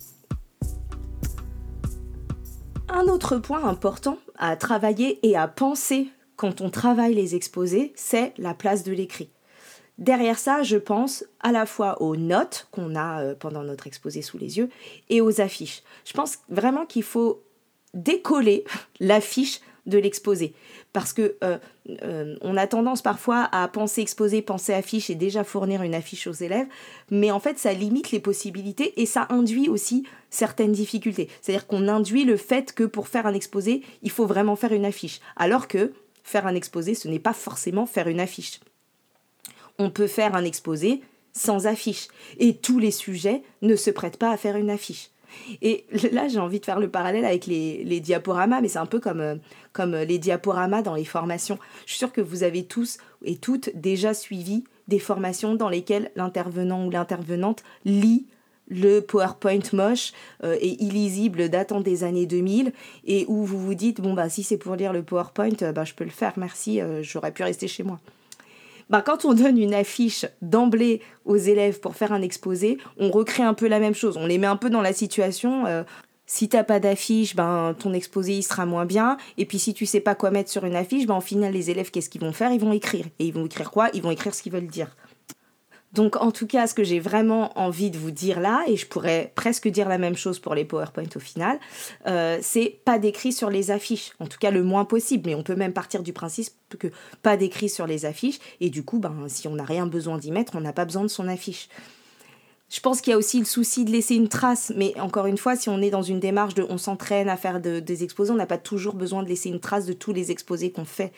Un 2.88 3.04
autre 3.04 3.36
point 3.36 3.64
important 3.64 4.18
à 4.36 4.56
travailler 4.56 5.18
et 5.22 5.36
à 5.36 5.46
penser 5.46 6.08
quand 6.36 6.60
on 6.60 6.70
travaille 6.70 7.14
les 7.14 7.34
exposés, 7.34 7.92
c'est 7.96 8.32
la 8.38 8.54
place 8.54 8.84
de 8.84 8.92
l'écrit. 8.92 9.28
Derrière 9.98 10.38
ça, 10.38 10.62
je 10.62 10.76
pense 10.76 11.24
à 11.40 11.50
la 11.50 11.66
fois 11.66 12.00
aux 12.00 12.16
notes 12.16 12.68
qu'on 12.70 12.94
a 12.94 13.20
euh, 13.20 13.34
pendant 13.34 13.64
notre 13.64 13.88
exposé 13.88 14.22
sous 14.22 14.38
les 14.38 14.56
yeux 14.56 14.70
et 15.10 15.20
aux 15.20 15.40
affiches. 15.40 15.82
Je 16.04 16.12
pense 16.12 16.38
vraiment 16.48 16.86
qu'il 16.86 17.02
faut 17.02 17.42
décoller 17.94 18.64
l'affiche 19.00 19.60
de 19.88 19.98
l'exposer. 19.98 20.54
Parce 20.92 21.12
que 21.12 21.36
euh, 21.42 21.58
euh, 22.02 22.36
on 22.40 22.56
a 22.56 22.66
tendance 22.66 23.02
parfois 23.02 23.48
à 23.50 23.66
penser 23.68 24.02
exposer, 24.02 24.42
penser 24.42 24.72
affiche 24.72 25.10
et 25.10 25.14
déjà 25.14 25.42
fournir 25.42 25.82
une 25.82 25.94
affiche 25.94 26.26
aux 26.26 26.32
élèves, 26.32 26.66
mais 27.10 27.30
en 27.30 27.40
fait 27.40 27.58
ça 27.58 27.72
limite 27.72 28.10
les 28.12 28.20
possibilités 28.20 29.00
et 29.00 29.06
ça 29.06 29.26
induit 29.30 29.68
aussi 29.68 30.04
certaines 30.30 30.72
difficultés. 30.72 31.28
C'est-à-dire 31.40 31.66
qu'on 31.66 31.88
induit 31.88 32.24
le 32.24 32.36
fait 32.36 32.72
que 32.72 32.84
pour 32.84 33.08
faire 33.08 33.26
un 33.26 33.34
exposé, 33.34 33.82
il 34.02 34.10
faut 34.10 34.26
vraiment 34.26 34.56
faire 34.56 34.72
une 34.72 34.84
affiche. 34.84 35.20
Alors 35.36 35.68
que 35.68 35.92
faire 36.22 36.46
un 36.46 36.54
exposé, 36.54 36.94
ce 36.94 37.08
n'est 37.08 37.18
pas 37.18 37.32
forcément 37.32 37.86
faire 37.86 38.08
une 38.08 38.20
affiche. 38.20 38.60
On 39.78 39.90
peut 39.90 40.06
faire 40.06 40.34
un 40.34 40.44
exposé 40.44 41.00
sans 41.32 41.66
affiche. 41.66 42.08
Et 42.38 42.56
tous 42.56 42.78
les 42.78 42.90
sujets 42.90 43.42
ne 43.62 43.76
se 43.76 43.90
prêtent 43.90 44.16
pas 44.16 44.30
à 44.30 44.36
faire 44.36 44.56
une 44.56 44.70
affiche. 44.70 45.10
Et 45.62 45.86
là, 46.12 46.28
j'ai 46.28 46.38
envie 46.38 46.60
de 46.60 46.64
faire 46.64 46.80
le 46.80 46.88
parallèle 46.88 47.24
avec 47.24 47.46
les, 47.46 48.00
diaporamas, 48.00 48.60
mais 48.60 48.68
c'est 48.68 48.78
un 48.78 48.86
peu 48.86 49.00
comme, 49.00 49.20
euh, 49.20 49.36
comme 49.72 49.94
les 49.94 50.18
diaporamas 50.18 50.82
dans 50.82 50.94
les 50.94 51.04
formations. 51.04 51.58
Je 51.86 51.92
suis 51.92 51.98
sûre 51.98 52.12
que 52.12 52.20
vous 52.20 52.42
avez 52.42 52.64
tous 52.64 52.98
et 53.24 53.36
toutes 53.36 53.70
déjà 53.74 54.14
suivi 54.14 54.64
des 54.86 54.98
formations 54.98 55.54
dans 55.54 55.68
lesquelles 55.68 56.10
l'intervenant 56.16 56.86
ou 56.86 56.90
l'intervenante 56.90 57.62
lit 57.84 58.26
le 58.70 59.00
PowerPoint 59.00 59.60
moche 59.72 60.12
euh, 60.44 60.56
et 60.60 60.82
illisible 60.82 61.48
datant 61.48 61.80
des 61.80 62.04
années 62.04 62.26
2000 62.26 62.72
et 63.06 63.24
où 63.26 63.44
vous 63.44 63.58
vous 63.58 63.74
dites 63.74 64.02
bon 64.02 64.12
bah 64.12 64.28
si 64.28 64.42
c'est 64.42 64.58
pour 64.58 64.76
lire 64.76 64.92
le 64.92 65.02
PowerPoint 65.02 65.62
euh, 65.62 65.72
bah 65.72 65.84
je 65.84 65.94
peux 65.94 66.04
le 66.04 66.10
faire 66.10 66.34
merci 66.36 66.78
j'aurais 67.00 67.32
pu 67.32 67.42
rester 67.42 67.66
chez 67.66 67.82
moi. 67.82 67.98
Bah, 68.90 69.02
quand 69.02 69.24
on 69.24 69.34
donne 69.34 69.58
une 69.58 69.74
affiche 69.74 70.24
d'emblée 70.40 71.02
aux 71.24 71.36
élèves 71.36 71.80
pour 71.80 71.94
faire 71.94 72.12
un 72.12 72.22
exposé, 72.22 72.78
on 72.98 73.10
recrée 73.10 73.42
un 73.42 73.54
peu 73.54 73.68
la 73.68 73.80
même 73.80 73.94
chose. 73.94 74.16
On 74.16 74.26
les 74.26 74.38
met 74.38 74.46
un 74.46 74.56
peu 74.56 74.70
dans 74.70 74.80
la 74.80 74.92
situation. 74.92 75.66
Euh, 75.66 75.82
si 76.26 76.48
t'as 76.48 76.64
pas 76.64 76.78
d'affiche, 76.78 77.34
ben 77.34 77.74
ton 77.78 77.92
exposé 77.92 78.34
il 78.34 78.42
sera 78.42 78.66
moins 78.66 78.84
bien. 78.86 79.16
Et 79.38 79.46
puis 79.46 79.58
si 79.58 79.74
tu 79.74 79.86
sais 79.86 80.00
pas 80.00 80.14
quoi 80.14 80.30
mettre 80.30 80.50
sur 80.50 80.64
une 80.64 80.76
affiche, 80.76 81.06
ben 81.06 81.16
au 81.16 81.22
final 81.22 81.52
les 81.52 81.70
élèves 81.70 81.90
qu'est-ce 81.90 82.10
qu'ils 82.10 82.20
vont 82.20 82.32
faire? 82.32 82.52
Ils 82.52 82.60
vont 82.60 82.72
écrire. 82.72 83.06
Et 83.18 83.26
ils 83.26 83.32
vont 83.32 83.46
écrire 83.46 83.70
quoi? 83.70 83.88
Ils 83.94 84.02
vont 84.02 84.10
écrire 84.10 84.34
ce 84.34 84.42
qu'ils 84.42 84.52
veulent 84.52 84.66
dire. 84.66 84.94
Donc 85.92 86.16
en 86.16 86.30
tout 86.30 86.46
cas, 86.46 86.66
ce 86.66 86.74
que 86.74 86.84
j'ai 86.84 87.00
vraiment 87.00 87.58
envie 87.58 87.90
de 87.90 87.98
vous 87.98 88.10
dire 88.10 88.40
là, 88.40 88.62
et 88.66 88.76
je 88.76 88.86
pourrais 88.86 89.32
presque 89.34 89.68
dire 89.68 89.88
la 89.88 89.98
même 89.98 90.16
chose 90.16 90.38
pour 90.38 90.54
les 90.54 90.64
PowerPoint 90.64 91.08
au 91.16 91.18
final, 91.18 91.58
euh, 92.06 92.38
c'est 92.42 92.80
pas 92.84 92.98
d'écrit 92.98 93.32
sur 93.32 93.48
les 93.48 93.70
affiches, 93.70 94.12
en 94.20 94.26
tout 94.26 94.38
cas 94.38 94.50
le 94.50 94.62
moins 94.62 94.84
possible, 94.84 95.24
mais 95.26 95.34
on 95.34 95.42
peut 95.42 95.56
même 95.56 95.72
partir 95.72 96.02
du 96.02 96.12
principe 96.12 96.52
que 96.78 96.88
pas 97.22 97.36
d'écrit 97.38 97.70
sur 97.70 97.86
les 97.86 98.04
affiches, 98.04 98.38
et 98.60 98.68
du 98.68 98.84
coup, 98.84 98.98
ben, 98.98 99.14
si 99.28 99.48
on 99.48 99.54
n'a 99.54 99.64
rien 99.64 99.86
besoin 99.86 100.18
d'y 100.18 100.30
mettre, 100.30 100.56
on 100.56 100.60
n'a 100.60 100.74
pas 100.74 100.84
besoin 100.84 101.02
de 101.02 101.08
son 101.08 101.26
affiche. 101.26 101.68
Je 102.70 102.80
pense 102.80 103.00
qu'il 103.00 103.12
y 103.12 103.14
a 103.14 103.18
aussi 103.18 103.38
le 103.38 103.46
souci 103.46 103.86
de 103.86 103.90
laisser 103.90 104.14
une 104.14 104.28
trace, 104.28 104.74
mais 104.76 104.92
encore 105.00 105.24
une 105.24 105.38
fois, 105.38 105.56
si 105.56 105.70
on 105.70 105.80
est 105.80 105.88
dans 105.88 106.02
une 106.02 106.20
démarche 106.20 106.52
de 106.52 106.66
on 106.68 106.76
s'entraîne 106.76 107.30
à 107.30 107.38
faire 107.38 107.60
des 107.60 108.04
exposés, 108.04 108.30
on 108.30 108.36
n'a 108.36 108.44
pas 108.44 108.58
toujours 108.58 108.94
besoin 108.94 109.22
de 109.22 109.28
laisser 109.28 109.48
une 109.48 109.60
trace 109.60 109.86
de 109.86 109.94
tous 109.94 110.12
les 110.12 110.30
exposés 110.30 110.70
qu'on 110.70 110.84
fait. 110.84 111.12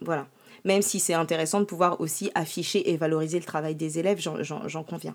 Voilà 0.00 0.26
même 0.66 0.82
si 0.82 1.00
c'est 1.00 1.14
intéressant 1.14 1.60
de 1.60 1.64
pouvoir 1.64 2.00
aussi 2.00 2.30
afficher 2.34 2.90
et 2.90 2.96
valoriser 2.96 3.38
le 3.38 3.44
travail 3.44 3.74
des 3.74 3.98
élèves, 3.98 4.20
j'en 4.20 4.82
conviens. 4.82 5.14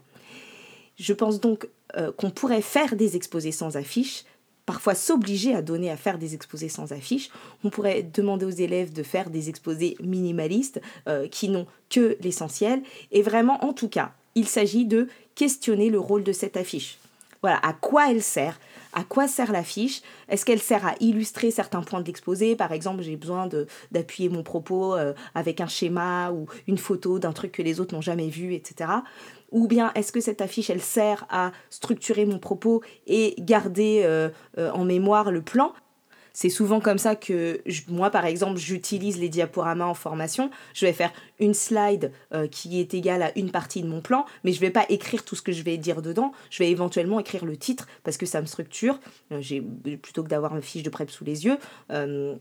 Je 0.98 1.14
pense 1.14 1.40
donc 1.40 1.68
euh, 1.98 2.12
qu'on 2.12 2.32
pourrait 2.32 2.62
faire 2.62 2.96
des 2.96 3.16
exposés 3.16 3.52
sans 3.52 3.76
affiche, 3.76 4.24
parfois 4.66 4.96
s'obliger 4.96 5.54
à 5.54 5.62
donner 5.62 5.92
à 5.92 5.98
faire 5.98 6.18
des 6.18 6.36
exposés 6.36 6.70
sans 6.70 6.94
affiche. 6.94 7.30
On 7.64 7.70
pourrait 7.70 8.02
demander 8.02 8.46
aux 8.46 8.50
élèves 8.50 8.94
de 8.94 9.04
faire 9.04 9.30
des 9.30 9.50
exposés 9.50 9.98
minimalistes 10.02 10.82
euh, 11.10 11.28
qui 11.28 11.50
n'ont 11.50 11.68
que 11.90 12.18
l'essentiel. 12.22 12.82
Et 13.12 13.22
vraiment, 13.22 13.64
en 13.66 13.74
tout 13.74 13.90
cas, 13.90 14.14
il 14.36 14.48
s'agit 14.48 14.86
de 14.86 15.10
questionner 15.36 15.90
le 15.90 16.00
rôle 16.00 16.24
de 16.24 16.32
cette 16.32 16.56
affiche. 16.56 16.98
Voilà, 17.42 17.60
à 17.64 17.74
quoi 17.74 18.12
elle 18.12 18.24
sert 18.24 18.60
à 18.94 19.04
quoi 19.04 19.28
sert 19.28 19.52
l'affiche? 19.52 20.02
Est-ce 20.30 20.46
qu'elle 20.46 20.60
sert 20.60 20.86
à 20.86 20.96
illustrer 21.00 21.52
certains 21.52 21.82
points 21.82 22.02
de 22.02 22.06
l'exposé? 22.06 22.56
Par 22.56 22.72
exemple, 22.72 23.02
j'ai 23.02 23.16
besoin 23.16 23.50
d'appuyer 23.92 24.30
mon 24.30 24.44
propos 24.44 24.96
euh, 24.96 25.14
avec 25.36 25.62
un 25.62 25.68
schéma 25.68 26.32
ou 26.32 26.48
une 26.68 26.78
photo 26.78 27.20
d'un 27.20 27.32
truc 27.32 27.52
que 27.52 27.62
les 27.62 27.80
autres 27.80 27.94
n'ont 27.96 28.02
jamais 28.02 28.30
vu, 28.30 28.54
etc. 28.54 28.90
Ou 29.52 29.68
bien 29.68 29.92
est-ce 29.96 30.12
que 30.12 30.22
cette 30.22 30.42
affiche, 30.42 30.70
elle 30.70 30.82
sert 30.82 31.26
à 31.30 31.52
structurer 31.70 32.26
mon 32.26 32.40
propos 32.40 32.82
et 33.08 33.36
garder 33.40 34.02
euh, 34.06 34.30
euh, 34.58 34.72
en 34.72 34.86
mémoire 34.86 35.32
le 35.32 35.42
plan? 35.42 35.74
C'est 36.34 36.50
souvent 36.50 36.80
comme 36.80 36.98
ça 36.98 37.16
que 37.16 37.62
moi, 37.90 38.10
par 38.10 38.26
exemple, 38.26 38.58
j'utilise 38.58 39.20
les 39.20 39.30
diaporamas 39.30 39.86
en 39.86 39.94
formation. 39.94 40.50
Je 40.74 40.86
vais 40.86 40.94
faire 40.94 41.12
une 41.40 41.54
slide 41.54 42.12
euh, 42.34 42.48
qui 42.48 42.80
est 42.80 42.94
égale 42.94 43.22
à 43.24 43.38
une 43.38 43.52
partie 43.52 43.82
de 43.82 43.88
mon 43.88 44.02
plan, 44.02 44.26
mais 44.44 44.54
je 44.54 44.58
ne 44.58 44.62
vais 44.62 44.72
pas 44.72 44.86
écrire 44.90 45.26
tout 45.26 45.36
ce 45.36 45.42
que 45.42 45.52
je 45.52 45.64
vais 45.64 45.78
dire 45.78 46.02
dedans. 46.02 46.32
Je 46.50 46.60
vais 46.64 46.72
éventuellement 46.72 47.20
écrire 47.20 47.46
le 47.46 47.58
titre 47.58 47.88
parce 48.04 48.18
que 48.18 48.26
ça 48.26 48.42
me 48.42 48.46
structure. 48.46 49.00
Euh, 49.32 49.42
j'ai 49.42 49.62
plutôt 49.62 50.24
que 50.24 50.30
d'avoir 50.30 50.56
une 50.56 50.62
fiche 50.62 50.84
de 50.84 50.90
prep 50.90 51.10
sous 51.12 51.26
les 51.26 51.46
yeux. 51.46 51.58
Euh, 51.92 52.36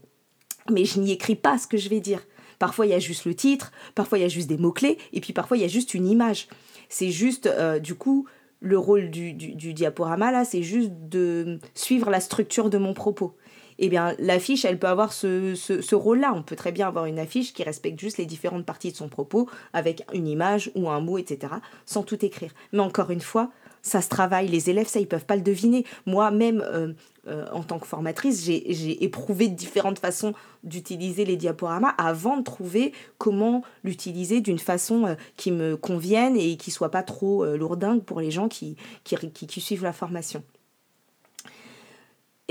mais 0.70 0.84
je 0.84 1.00
n'y 1.00 1.12
écris 1.12 1.36
pas 1.36 1.58
ce 1.58 1.66
que 1.66 1.76
je 1.76 1.88
vais 1.88 2.00
dire. 2.00 2.24
Parfois, 2.58 2.86
il 2.86 2.90
y 2.90 2.94
a 2.94 2.98
juste 2.98 3.24
le 3.24 3.34
titre, 3.34 3.72
parfois, 3.94 4.18
il 4.18 4.20
y 4.20 4.24
a 4.24 4.28
juste 4.28 4.46
des 4.46 4.58
mots-clés, 4.58 4.98
et 5.14 5.22
puis 5.22 5.32
parfois, 5.32 5.56
il 5.56 5.62
y 5.62 5.64
a 5.64 5.68
juste 5.68 5.94
une 5.94 6.06
image. 6.06 6.46
C'est 6.90 7.08
juste, 7.08 7.48
du 7.82 7.94
coup, 7.94 8.26
le 8.60 8.76
rôle 8.76 9.08
du, 9.08 9.32
du 9.32 9.72
diaporama, 9.72 10.30
là, 10.30 10.44
c'est 10.44 10.62
juste 10.62 10.90
de 10.92 11.58
suivre 11.74 12.10
la 12.10 12.20
structure 12.20 12.68
de 12.68 12.76
mon 12.76 12.92
propos 12.92 13.34
eh 13.80 13.88
l'affiche, 14.18 14.64
elle 14.64 14.78
peut 14.78 14.88
avoir 14.88 15.12
ce, 15.12 15.94
rôle-là. 15.94 16.32
On 16.34 16.42
peut 16.42 16.56
très 16.56 16.72
bien 16.72 16.86
avoir 16.86 17.06
une 17.06 17.18
affiche 17.18 17.52
qui 17.52 17.62
respecte 17.62 17.98
juste 17.98 18.18
les 18.18 18.26
différentes 18.26 18.66
parties 18.66 18.92
de 18.92 18.96
son 18.96 19.08
propos 19.08 19.48
avec 19.72 20.04
une 20.12 20.28
image 20.28 20.70
ou 20.74 20.90
un 20.90 21.00
mot, 21.00 21.16
etc., 21.18 21.54
sans 21.86 22.02
tout 22.02 22.22
écrire. 22.24 22.50
Mais 22.72 22.80
encore 22.80 23.10
une 23.10 23.20
fois, 23.20 23.50
ça 23.82 24.02
se 24.02 24.08
travaille. 24.08 24.48
Les 24.48 24.68
élèves, 24.68 24.86
ça, 24.86 25.00
ils 25.00 25.08
peuvent 25.08 25.24
pas 25.24 25.36
le 25.36 25.42
deviner. 25.42 25.86
Moi-même, 26.04 26.60
euh, 26.60 26.92
euh, 27.26 27.46
en 27.52 27.62
tant 27.62 27.78
que 27.78 27.86
formatrice, 27.86 28.44
j'ai 28.44 29.02
éprouvé 29.02 29.48
différentes 29.48 29.98
façons 29.98 30.34
d'utiliser 30.62 31.24
les 31.24 31.36
diaporamas 31.36 31.94
avant 31.96 32.36
de 32.36 32.42
trouver 32.42 32.92
comment 33.16 33.62
l'utiliser 33.82 34.42
d'une 34.42 34.58
façon 34.58 35.06
euh, 35.06 35.14
qui 35.36 35.52
me 35.52 35.78
convienne 35.78 36.36
et 36.36 36.56
qui 36.56 36.70
soit 36.70 36.90
pas 36.90 37.02
trop 37.02 37.44
lourdingue 37.56 38.02
pour 38.02 38.20
les 38.20 38.30
gens 38.30 38.48
qui, 38.48 38.76
qui 39.04 39.60
suivent 39.60 39.84
la 39.84 39.92
formation. 39.92 40.42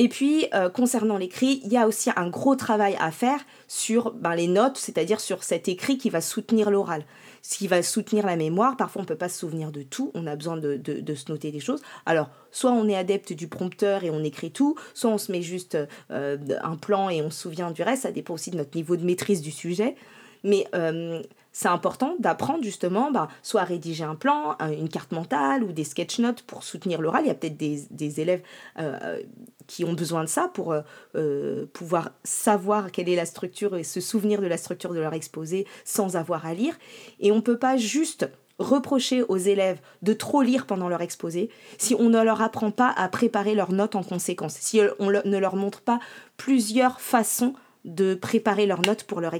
Et 0.01 0.07
puis, 0.07 0.47
euh, 0.53 0.69
concernant 0.69 1.17
l'écrit, 1.17 1.59
il 1.65 1.73
y 1.73 1.77
a 1.77 1.85
aussi 1.85 2.09
un 2.15 2.29
gros 2.29 2.55
travail 2.55 2.95
à 3.01 3.11
faire 3.11 3.41
sur 3.67 4.13
ben, 4.13 4.33
les 4.33 4.47
notes, 4.47 4.77
c'est-à-dire 4.77 5.19
sur 5.19 5.43
cet 5.43 5.67
écrit 5.67 5.97
qui 5.97 6.09
va 6.09 6.21
soutenir 6.21 6.71
l'oral, 6.71 7.03
ce 7.41 7.57
qui 7.57 7.67
va 7.67 7.83
soutenir 7.83 8.25
la 8.25 8.37
mémoire. 8.37 8.77
Parfois, 8.77 9.01
on 9.01 9.03
ne 9.03 9.09
peut 9.09 9.17
pas 9.17 9.27
se 9.27 9.39
souvenir 9.39 9.73
de 9.73 9.81
tout, 9.81 10.11
on 10.13 10.25
a 10.25 10.37
besoin 10.37 10.55
de, 10.55 10.79
se 11.15 11.29
noter 11.29 11.51
des 11.51 11.59
choses. 11.59 11.81
Alors, 12.05 12.29
soit 12.49 12.71
on 12.71 12.87
est 12.87 12.95
adepte 12.95 13.33
du 13.33 13.49
prompteur 13.49 14.05
et 14.05 14.09
on 14.09 14.23
écrit 14.23 14.51
tout, 14.51 14.75
soit 14.93 15.11
on 15.11 15.17
se 15.17 15.33
met 15.33 15.41
juste 15.41 15.77
euh, 16.11 16.37
un 16.63 16.77
plan 16.77 17.09
et 17.09 17.21
on 17.21 17.29
se 17.29 17.41
souvient 17.41 17.69
du 17.69 17.83
reste, 17.83 18.03
ça 18.03 18.11
dépend 18.13 18.35
aussi 18.35 18.51
de 18.51 18.57
notre 18.57 18.77
niveau 18.77 18.95
de 18.95 19.03
maîtrise 19.03 19.41
du 19.41 19.51
sujet. 19.51 19.97
Mais 20.43 20.67
euh, 20.73 21.21
c'est 21.51 21.67
important 21.67 22.15
d'apprendre 22.19 22.63
justement, 22.63 23.11
bah, 23.11 23.27
soit 23.41 23.61
à 23.61 23.63
rédiger 23.65 24.03
un 24.03 24.15
plan, 24.15 24.55
une 24.61 24.89
carte 24.89 25.11
mentale 25.11 25.63
ou 25.63 25.71
des 25.71 25.83
sketch 25.83 26.19
notes 26.19 26.41
pour 26.43 26.63
soutenir 26.63 27.01
l'oral. 27.01 27.23
Il 27.25 27.27
y 27.27 27.31
a 27.31 27.35
peut-être 27.35 27.57
des, 27.57 27.83
des, 27.91 28.21
élèves 28.21 28.41
euh, 28.79 29.19
qui 29.67 29.83
ont 29.83 29.93
besoin 29.93 30.23
de 30.23 30.29
ça 30.29 30.49
pour 30.53 30.73
euh, 31.15 31.65
pouvoir 31.73 32.11
savoir 32.23 32.91
quelle 32.91 33.09
est 33.09 33.15
la 33.15 33.25
structure 33.25 33.75
et 33.75 33.83
se 33.83 33.99
souvenir 33.99 34.41
de 34.41 34.47
la 34.47 34.57
structure 34.57 34.93
de 34.93 34.99
leur 34.99 35.13
exposé 35.13 35.65
sans 35.83 36.15
avoir 36.15 36.45
à 36.45 36.53
lire. 36.53 36.77
Et 37.19 37.31
on 37.31 37.37
ne 37.37 37.41
peut 37.41 37.59
pas 37.59 37.77
juste 37.77 38.29
reprocher 38.59 39.23
aux 39.23 39.37
élèves 39.37 39.79
de 40.01 40.13
trop 40.13 40.41
lire 40.41 40.65
pendant 40.65 40.89
leur 40.89 41.01
exposé 41.01 41.49
si 41.77 41.95
on 41.95 42.09
ne 42.09 42.21
leur 42.21 42.41
apprend 42.41 42.71
pas 42.71 42.93
à 42.95 43.07
préparer 43.07 43.55
leurs 43.55 43.71
notes 43.71 43.95
en 43.95 44.03
conséquence, 44.03 44.55
si 44.59 44.81
on 44.99 45.09
ne 45.09 45.37
leur 45.37 45.55
montre 45.55 45.81
pas 45.81 45.99
plusieurs 46.37 46.99
façons 46.99 47.53
de 47.85 48.15
préparer 48.15 48.65
leurs 48.65 48.81
notes 48.81 49.03
pour 49.03 49.21
leur, 49.21 49.33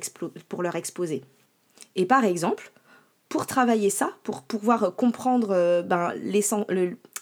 pour 0.48 0.64
leur 0.64 0.76
exposé. 0.76 1.24
Et 1.96 2.06
par 2.06 2.24
exemple, 2.24 2.72
pour 3.30 3.46
travailler 3.46 3.90
ça, 3.90 4.12
pour 4.24 4.42
pouvoir 4.42 4.96
comprendre 4.96 5.50
euh, 5.52 5.84
ben, 5.84 6.14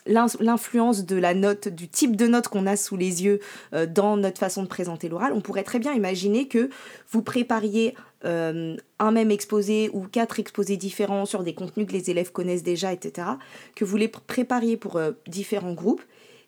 l'influence 0.06 1.06
de 1.06 1.16
la 1.18 1.34
note, 1.34 1.68
du 1.68 1.90
type 1.90 2.16
de 2.16 2.28
note 2.28 2.48
qu'on 2.48 2.66
a 2.66 2.78
sous 2.78 2.96
les 2.96 3.24
yeux 3.24 3.40
euh, 3.74 3.86
dans 3.86 4.16
notre 4.16 4.40
façon 4.40 4.64
de 4.64 4.68
présenter 4.68 5.10
l'oral, 5.10 5.34
on 5.34 5.42
pourrait 5.42 5.64
très 5.64 5.80
bien 5.80 5.94
imaginer 5.94 6.48
que 6.48 6.70
vous 7.10 7.22
prépariez 7.22 7.94
euh, 8.24 8.78
un 9.00 9.12
même 9.12 9.32
exposé 9.32 9.90
ou 9.94 10.08
quatre 10.08 10.40
exposés 10.40 10.78
différents 10.78 11.26
sur 11.26 11.44
des 11.44 11.54
contenus 11.54 11.88
que 11.88 11.94
les 11.94 12.10
élèves 12.10 12.32
connaissent 12.32 12.64
déjà, 12.64 12.94
etc., 12.94 13.28
que 13.76 13.84
vous 13.84 13.98
les 13.98 14.08
prépariez 14.08 14.78
pour 14.78 15.00
différents 15.28 15.74
groupes 15.74 16.02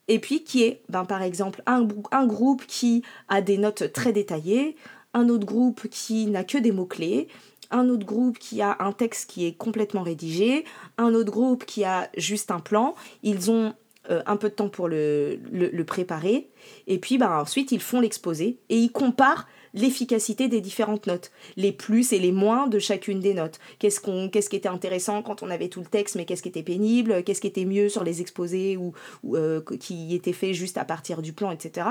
et 0.09 0.19
puis 0.19 0.43
qui 0.43 0.63
est, 0.63 0.81
ben, 0.89 1.05
par 1.05 1.21
exemple, 1.21 1.61
un, 1.65 1.87
un 2.11 2.25
groupe 2.25 2.65
qui 2.65 3.03
a 3.29 3.41
des 3.41 3.57
notes 3.57 3.93
très 3.93 4.11
détaillées, 4.11 4.75
un 5.13 5.29
autre 5.29 5.45
groupe 5.45 5.87
qui 5.89 6.25
n'a 6.25 6.43
que 6.43 6.57
des 6.57 6.71
mots-clés, 6.71 7.27
un 7.71 7.87
autre 7.89 8.05
groupe 8.05 8.39
qui 8.39 8.61
a 8.61 8.75
un 8.79 8.91
texte 8.91 9.29
qui 9.29 9.45
est 9.45 9.53
complètement 9.53 10.01
rédigé, 10.01 10.65
un 10.97 11.13
autre 11.13 11.31
groupe 11.31 11.63
qui 11.63 11.83
a 11.83 12.09
juste 12.17 12.49
un 12.49 12.59
plan. 12.59 12.95
Ils 13.21 13.51
ont 13.51 13.73
euh, 14.09 14.23
un 14.25 14.35
peu 14.35 14.49
de 14.49 14.55
temps 14.55 14.69
pour 14.69 14.87
le, 14.87 15.39
le, 15.51 15.83
préparer, 15.83 16.49
et 16.87 16.97
puis 16.97 17.19
ben, 17.19 17.39
ensuite 17.39 17.71
ils 17.71 17.81
font 17.81 17.99
l'exposé 17.99 18.57
et 18.69 18.77
ils 18.77 18.91
comparent 18.91 19.47
l'efficacité 19.73 20.47
des 20.47 20.61
différentes 20.61 21.07
notes, 21.07 21.31
les 21.57 21.71
plus 21.71 22.13
et 22.13 22.19
les 22.19 22.31
moins 22.31 22.67
de 22.67 22.79
chacune 22.79 23.19
des 23.19 23.33
notes. 23.33 23.59
Qu'est-ce, 23.79 23.99
qu'est-ce 24.29 24.49
qui 24.49 24.55
était 24.55 24.69
intéressant 24.69 25.21
quand 25.21 25.43
on 25.43 25.49
avait 25.49 25.69
tout 25.69 25.81
le 25.81 25.85
texte, 25.85 26.15
mais 26.15 26.25
qu'est-ce 26.25 26.43
qui 26.43 26.49
était 26.49 26.63
pénible, 26.63 27.23
qu'est-ce 27.23 27.41
qui 27.41 27.47
était 27.47 27.65
mieux 27.65 27.89
sur 27.89 28.03
les 28.03 28.21
exposés 28.21 28.77
ou, 28.77 28.93
euh, 29.35 29.61
qui 29.79 30.15
était 30.15 30.33
fait 30.33 30.53
juste 30.53 30.77
à 30.77 30.85
partir 30.85 31.21
du 31.21 31.33
plan, 31.33 31.51
etc. 31.51 31.87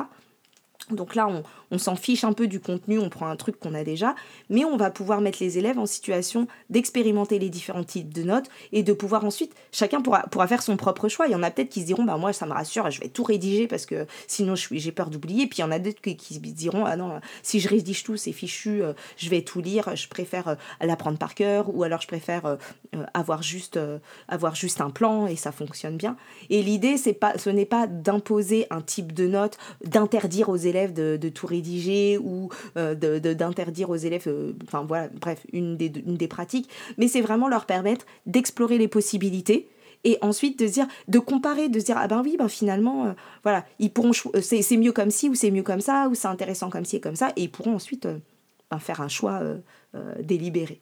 Donc 0.90 1.14
là, 1.14 1.28
on, 1.70 1.78
s'en 1.78 1.96
fiche 1.96 2.24
un 2.24 2.32
peu 2.32 2.46
du 2.46 2.60
contenu, 2.60 2.98
on 2.98 3.08
prend 3.08 3.28
un 3.28 3.36
truc 3.36 3.58
qu'on 3.58 3.74
a 3.74 3.84
déjà, 3.84 4.14
mais 4.48 4.64
on 4.64 4.76
va 4.76 4.90
pouvoir 4.90 5.20
mettre 5.20 5.38
les 5.40 5.58
élèves 5.58 5.78
en 5.78 5.86
situation 5.86 6.48
d'expérimenter 6.70 7.38
les 7.38 7.50
différents 7.50 7.84
types 7.84 8.12
de 8.12 8.22
notes 8.22 8.46
et 8.72 8.82
de 8.82 8.92
pouvoir 8.92 9.24
ensuite, 9.24 9.54
chacun 9.72 10.00
pourra, 10.00 10.22
pourra 10.30 10.46
faire 10.46 10.62
son 10.62 10.76
propre 10.76 11.08
choix. 11.08 11.26
Il 11.26 11.32
y 11.32 11.34
en 11.34 11.42
a 11.42 11.50
peut-être 11.50 11.68
qui 11.68 11.82
se 11.82 11.86
diront, 11.86 12.04
bah 12.04 12.16
moi 12.16 12.32
ça 12.32 12.46
me 12.46 12.52
rassure, 12.52 12.90
je 12.90 13.00
vais 13.00 13.08
tout 13.08 13.22
rédiger 13.22 13.66
parce 13.66 13.86
que 13.86 14.06
sinon 14.26 14.54
j'ai 14.54 14.92
peur 14.92 15.10
d'oublier. 15.10 15.46
Puis 15.46 15.58
il 15.58 15.60
y 15.60 15.64
en 15.64 15.70
a 15.70 15.78
d'autres 15.78 16.00
qui, 16.00 16.34
se 16.34 16.38
diront, 16.38 16.84
ah 16.84 16.96
non, 16.96 17.20
si 17.42 17.60
je 17.60 17.68
rédige 17.68 18.02
tout, 18.02 18.16
c'est 18.16 18.32
fichu, 18.32 18.82
euh, 18.82 18.92
je 19.16 19.28
vais 19.30 19.42
tout 19.42 19.60
lire, 19.60 19.94
je 19.94 20.08
préfère 20.08 20.48
euh, 20.48 20.54
l'apprendre 20.80 21.18
par 21.18 21.34
cœur 21.34 21.74
ou 21.74 21.82
alors 21.82 22.00
je 22.00 22.06
préfère 22.06 22.46
euh, 22.46 22.56
avoir, 23.14 23.42
juste, 23.42 23.78
avoir 24.28 24.54
juste 24.54 24.80
un 24.80 24.90
plan 24.90 25.26
et 25.26 25.36
ça 25.36 25.52
fonctionne 25.52 25.96
bien. 25.96 26.16
Et 26.50 26.62
l'idée, 26.62 26.96
ce 26.96 27.50
n'est 27.50 27.66
pas 27.66 27.86
d'imposer 27.86 28.66
un 28.70 28.80
type 28.80 29.12
de 29.12 29.26
note, 29.26 29.58
d'interdire 29.84 30.48
aux 30.48 30.56
élèves 30.56 30.77
de, 30.86 31.28
tout 31.28 31.46
rédiger 31.46 32.18
ou 32.18 32.48
euh, 32.76 32.94
d'interdire 32.94 33.90
aux 33.90 33.96
élèves, 33.96 34.24
euh, 34.26 34.52
enfin 34.64 34.84
voilà, 34.86 35.08
bref, 35.20 35.44
une 35.52 35.76
des, 35.76 35.88
des 35.88 36.28
pratiques, 36.28 36.68
mais 36.96 37.08
c'est 37.08 37.20
vraiment 37.20 37.48
leur 37.48 37.66
permettre 37.66 38.06
d'explorer 38.26 38.78
les 38.78 38.88
possibilités 38.88 39.68
et 40.04 40.16
ensuite 40.22 40.58
de 40.58 40.66
dire 40.66 40.86
de 41.08 41.18
comparer 41.18 41.68
de 41.68 41.80
dire 41.80 41.96
ah 41.98 42.06
ben 42.06 42.22
oui 42.24 42.36
ben 42.38 42.46
finalement 42.46 43.06
euh, 43.06 43.12
voilà 43.42 43.66
ils 43.80 43.90
pourront 43.90 44.12
c'est 44.40 44.76
mieux 44.76 44.92
comme 44.92 45.10
ci 45.10 45.28
ou 45.28 45.34
c'est 45.34 45.50
mieux 45.50 45.64
comme 45.64 45.80
ça 45.80 46.06
ou 46.08 46.14
c'est 46.14 46.28
intéressant 46.28 46.70
comme 46.70 46.84
ci 46.84 46.96
et 46.96 47.00
comme 47.00 47.16
ça 47.16 47.30
et 47.34 47.42
ils 47.42 47.50
pourront 47.50 47.74
ensuite 47.74 48.06
ben, 48.70 48.78
faire 48.78 49.00
un 49.00 49.08
choix 49.08 49.42
délibéré 50.20 50.80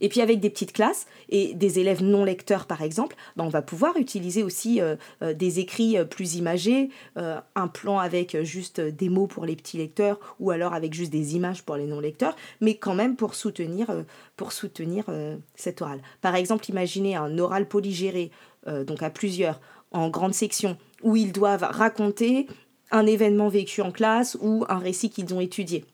et 0.00 0.08
puis 0.08 0.20
avec 0.20 0.40
des 0.40 0.50
petites 0.50 0.72
classes 0.72 1.06
et 1.28 1.54
des 1.54 1.78
élèves 1.78 2.02
non 2.02 2.24
lecteurs 2.24 2.66
par 2.66 2.82
exemple, 2.82 3.16
ben, 3.36 3.44
on 3.44 3.48
va 3.48 3.62
pouvoir 3.62 3.96
utiliser 3.96 4.42
aussi 4.42 4.80
euh, 4.80 4.96
euh, 5.22 5.34
des 5.34 5.58
écrits 5.58 5.98
euh, 5.98 6.04
plus 6.04 6.36
imagés, 6.36 6.90
un 7.16 7.68
plan 7.68 7.98
avec 7.98 8.42
juste 8.42 8.80
des 8.80 9.08
mots 9.08 9.26
pour 9.26 9.46
les 9.46 9.56
petits 9.56 9.78
lecteurs 9.78 10.18
ou 10.40 10.50
alors 10.50 10.74
avec 10.74 10.94
juste 10.94 11.12
des 11.12 11.34
images 11.34 11.62
pour 11.62 11.76
les 11.76 11.86
non 11.86 12.00
lecteurs, 12.00 12.36
mais 12.60 12.74
quand 12.74 12.94
même 12.94 13.16
pour 13.16 13.34
soutenir, 13.34 13.86
pour 14.36 14.52
soutenir 14.52 15.04
cet 15.54 15.82
oral. 15.82 16.00
Par 16.20 16.34
exemple, 16.34 16.68
imaginez 16.68 17.16
un 17.16 17.38
oral 17.38 17.66
polygéré, 17.66 18.30
donc 18.66 19.02
à 19.02 19.10
plusieurs, 19.10 19.60
en 19.92 20.08
grande 20.08 20.34
section, 20.34 20.76
où 21.02 21.16
ils 21.16 21.32
doivent 21.32 21.66
raconter 21.68 22.46
un 22.90 23.06
événement 23.06 23.48
vécu 23.48 23.82
en 23.82 23.90
classe 23.90 24.36
ou 24.40 24.64
un 24.68 24.78
récit 24.78 25.10
qu'ils 25.10 25.32
ont 25.34 25.40
étudié. 25.40 25.84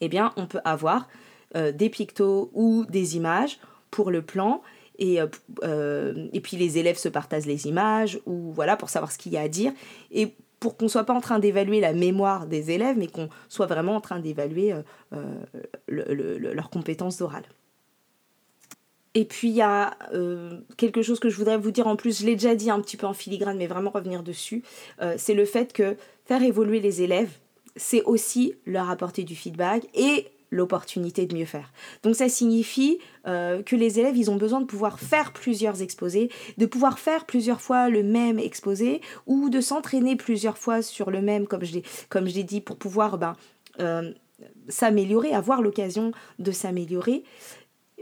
Eh 0.00 0.08
bien, 0.08 0.32
on 0.36 0.46
peut 0.46 0.60
avoir 0.64 1.08
euh, 1.54 1.70
des 1.70 1.88
pictos 1.88 2.50
ou 2.54 2.84
des 2.86 3.16
images 3.16 3.60
pour 3.90 4.10
le 4.10 4.20
plan. 4.20 4.62
Et, 4.98 5.20
euh, 5.20 5.26
euh, 5.62 6.26
et 6.32 6.40
puis 6.40 6.56
les 6.56 6.78
élèves 6.78 6.96
se 6.96 7.08
partagent 7.08 7.46
les 7.46 7.68
images, 7.68 8.18
ou 8.26 8.52
voilà, 8.52 8.76
pour 8.76 8.88
savoir 8.88 9.12
ce 9.12 9.18
qu'il 9.18 9.32
y 9.32 9.36
a 9.36 9.42
à 9.42 9.48
dire. 9.48 9.72
Et 10.10 10.34
pour 10.58 10.76
qu'on 10.76 10.88
soit 10.88 11.04
pas 11.04 11.12
en 11.12 11.20
train 11.20 11.38
d'évaluer 11.38 11.80
la 11.80 11.92
mémoire 11.92 12.46
des 12.46 12.72
élèves, 12.72 12.96
mais 12.98 13.06
qu'on 13.06 13.28
soit 13.48 13.66
vraiment 13.66 13.94
en 13.94 14.00
train 14.00 14.18
d'évaluer 14.18 14.74
leurs 15.86 16.70
compétences 16.70 17.20
orales. 17.20 17.44
Et 19.14 19.26
puis 19.26 19.48
il 19.48 19.54
y 19.54 19.62
a 19.62 19.94
quelque 20.78 21.02
chose 21.02 21.20
que 21.20 21.28
je 21.28 21.36
voudrais 21.36 21.58
vous 21.58 21.70
dire 21.70 21.86
en 21.86 21.94
plus, 21.94 22.20
je 22.20 22.26
l'ai 22.26 22.36
déjà 22.36 22.54
dit 22.54 22.70
un 22.70 22.80
petit 22.80 22.96
peu 22.96 23.06
en 23.06 23.12
filigrane, 23.12 23.58
mais 23.58 23.66
vraiment 23.66 23.90
revenir 23.90 24.22
dessus, 24.22 24.62
c'est 25.18 25.34
le 25.34 25.44
fait 25.44 25.74
que 25.74 25.94
faire 26.24 26.42
évoluer 26.42 26.80
les 26.80 27.02
élèves, 27.02 27.30
c'est 27.76 28.02
aussi 28.04 28.54
leur 28.64 28.88
apporter 28.88 29.24
du 29.24 29.36
feedback 29.36 29.86
et 29.94 30.26
l'opportunité 30.50 31.26
de 31.26 31.36
mieux 31.36 31.44
faire. 31.44 31.72
Donc 32.02 32.14
ça 32.16 32.28
signifie 32.28 32.98
euh, 33.26 33.62
que 33.62 33.76
les 33.76 33.98
élèves, 33.98 34.16
ils 34.16 34.30
ont 34.30 34.36
besoin 34.36 34.60
de 34.60 34.66
pouvoir 34.66 34.98
faire 35.00 35.32
plusieurs 35.32 35.82
exposés, 35.82 36.30
de 36.58 36.66
pouvoir 36.66 36.98
faire 36.98 37.24
plusieurs 37.26 37.60
fois 37.60 37.88
le 37.88 38.02
même 38.02 38.38
exposé 38.38 39.00
ou 39.26 39.50
de 39.50 39.60
s'entraîner 39.60 40.16
plusieurs 40.16 40.58
fois 40.58 40.82
sur 40.82 41.10
le 41.10 41.20
même, 41.20 41.46
comme 41.46 41.64
je 41.64 41.80
l'ai, 42.34 42.44
dit, 42.44 42.60
pour 42.60 42.76
pouvoir 42.76 43.18
ben, 43.18 43.36
euh, 43.80 44.12
s'améliorer, 44.68 45.32
avoir 45.32 45.62
l'occasion 45.62 46.12
de 46.38 46.52
s'améliorer. 46.52 47.24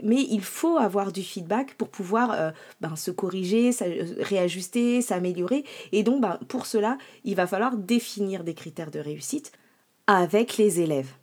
Mais 0.03 0.21
il 0.29 0.41
faut 0.41 0.77
avoir 0.77 1.13
du 1.13 1.23
feedback 1.23 1.75
pour 1.75 1.87
pouvoir 1.87 2.31
euh, 2.31 2.51
ben, 2.81 2.95
se 2.97 3.11
corriger, 3.11 3.71
réajuster, 4.19 5.01
s'améliorer. 5.01 5.63
Et 5.93 6.03
donc, 6.03 6.21
ben, 6.21 6.37
pour 6.49 6.65
cela, 6.65 6.97
il 7.23 7.35
va 7.35 7.47
falloir 7.47 7.77
définir 7.77 8.43
des 8.43 8.53
critères 8.53 8.91
de 8.91 8.99
réussite 8.99 9.53
avec 10.07 10.57
les 10.57 10.81
élèves. 10.81 11.13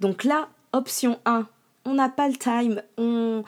Donc 0.00 0.24
là, 0.24 0.48
Option 0.78 1.18
1, 1.24 1.44
on 1.86 1.94
n'a 1.94 2.08
pas 2.08 2.28
le 2.28 2.36
time, 2.36 2.82
on, 2.98 3.42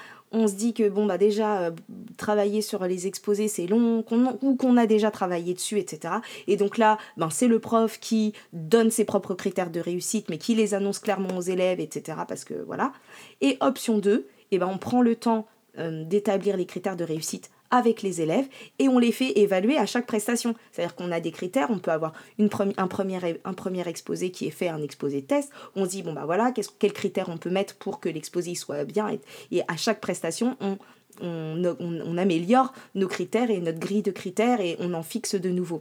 se 0.48 0.54
dit 0.54 0.74
que 0.74 0.88
bon 0.88 1.06
bah 1.06 1.16
déjà 1.16 1.60
euh, 1.60 1.70
travailler 2.16 2.60
sur 2.60 2.84
les 2.84 3.06
exposés 3.06 3.46
c'est 3.46 3.68
long 3.68 4.04
ou 4.42 4.56
qu'on 4.56 4.76
a 4.76 4.86
déjà 4.86 5.12
travaillé 5.12 5.54
dessus 5.54 5.78
etc 5.78 6.14
et 6.48 6.56
donc 6.56 6.76
là 6.76 6.98
ben 7.16 7.30
c'est 7.30 7.46
le 7.46 7.60
prof 7.60 8.00
qui 8.00 8.32
donne 8.52 8.90
ses 8.90 9.04
propres 9.04 9.34
critères 9.34 9.70
de 9.70 9.78
réussite 9.78 10.28
mais 10.28 10.38
qui 10.38 10.56
les 10.56 10.74
annonce 10.74 10.98
clairement 10.98 11.36
aux 11.36 11.40
élèves 11.40 11.78
etc 11.78 12.18
parce 12.26 12.42
que 12.44 12.54
voilà. 12.66 12.92
Et 13.40 13.58
option 13.60 13.98
2 13.98 14.12
et 14.12 14.26
eh 14.50 14.58
ben 14.58 14.66
on 14.66 14.78
prend 14.78 15.02
le 15.02 15.14
temps 15.14 15.46
euh, 15.78 16.02
d'établir 16.02 16.56
les 16.56 16.66
critères 16.66 16.96
de 16.96 17.04
réussite 17.04 17.52
avec 17.70 18.02
les 18.02 18.20
élèves 18.20 18.46
et 18.78 18.88
on 18.88 18.98
les 18.98 19.12
fait 19.12 19.38
évaluer 19.38 19.76
à 19.78 19.86
chaque 19.86 20.06
prestation. 20.06 20.54
C'est-à-dire 20.72 20.94
qu'on 20.94 21.12
a 21.12 21.20
des 21.20 21.30
critères, 21.30 21.70
on 21.70 21.78
peut 21.78 21.90
avoir 21.90 22.12
un, 22.38 22.88
premier, 22.88 23.88
exposé 23.88 24.30
qui 24.30 24.46
est 24.46 24.50
fait, 24.50 24.68
un 24.68 24.82
exposé 24.82 25.22
test. 25.22 25.50
On 25.76 25.84
se 25.84 25.90
dit, 25.90 26.02
bon, 26.02 26.12
bah 26.12 26.24
voilà, 26.24 26.52
quels 26.52 26.92
critères 26.92 27.28
on 27.28 27.38
peut 27.38 27.50
mettre 27.50 27.76
pour 27.76 28.00
que 28.00 28.08
l'exposé 28.08 28.54
soit 28.54 28.84
bien. 28.84 29.18
Et, 29.52 29.62
à 29.68 29.76
chaque 29.76 30.00
prestation, 30.00 30.56
on, 30.60 30.78
on, 31.20 32.18
améliore 32.18 32.72
nos 32.94 33.08
critères 33.08 33.50
et 33.50 33.60
notre 33.60 33.78
grille 33.78 34.02
de 34.02 34.10
critères 34.10 34.60
et 34.60 34.76
on 34.80 34.94
en 34.94 35.02
fixe 35.02 35.34
de 35.34 35.50
nouveaux. 35.50 35.80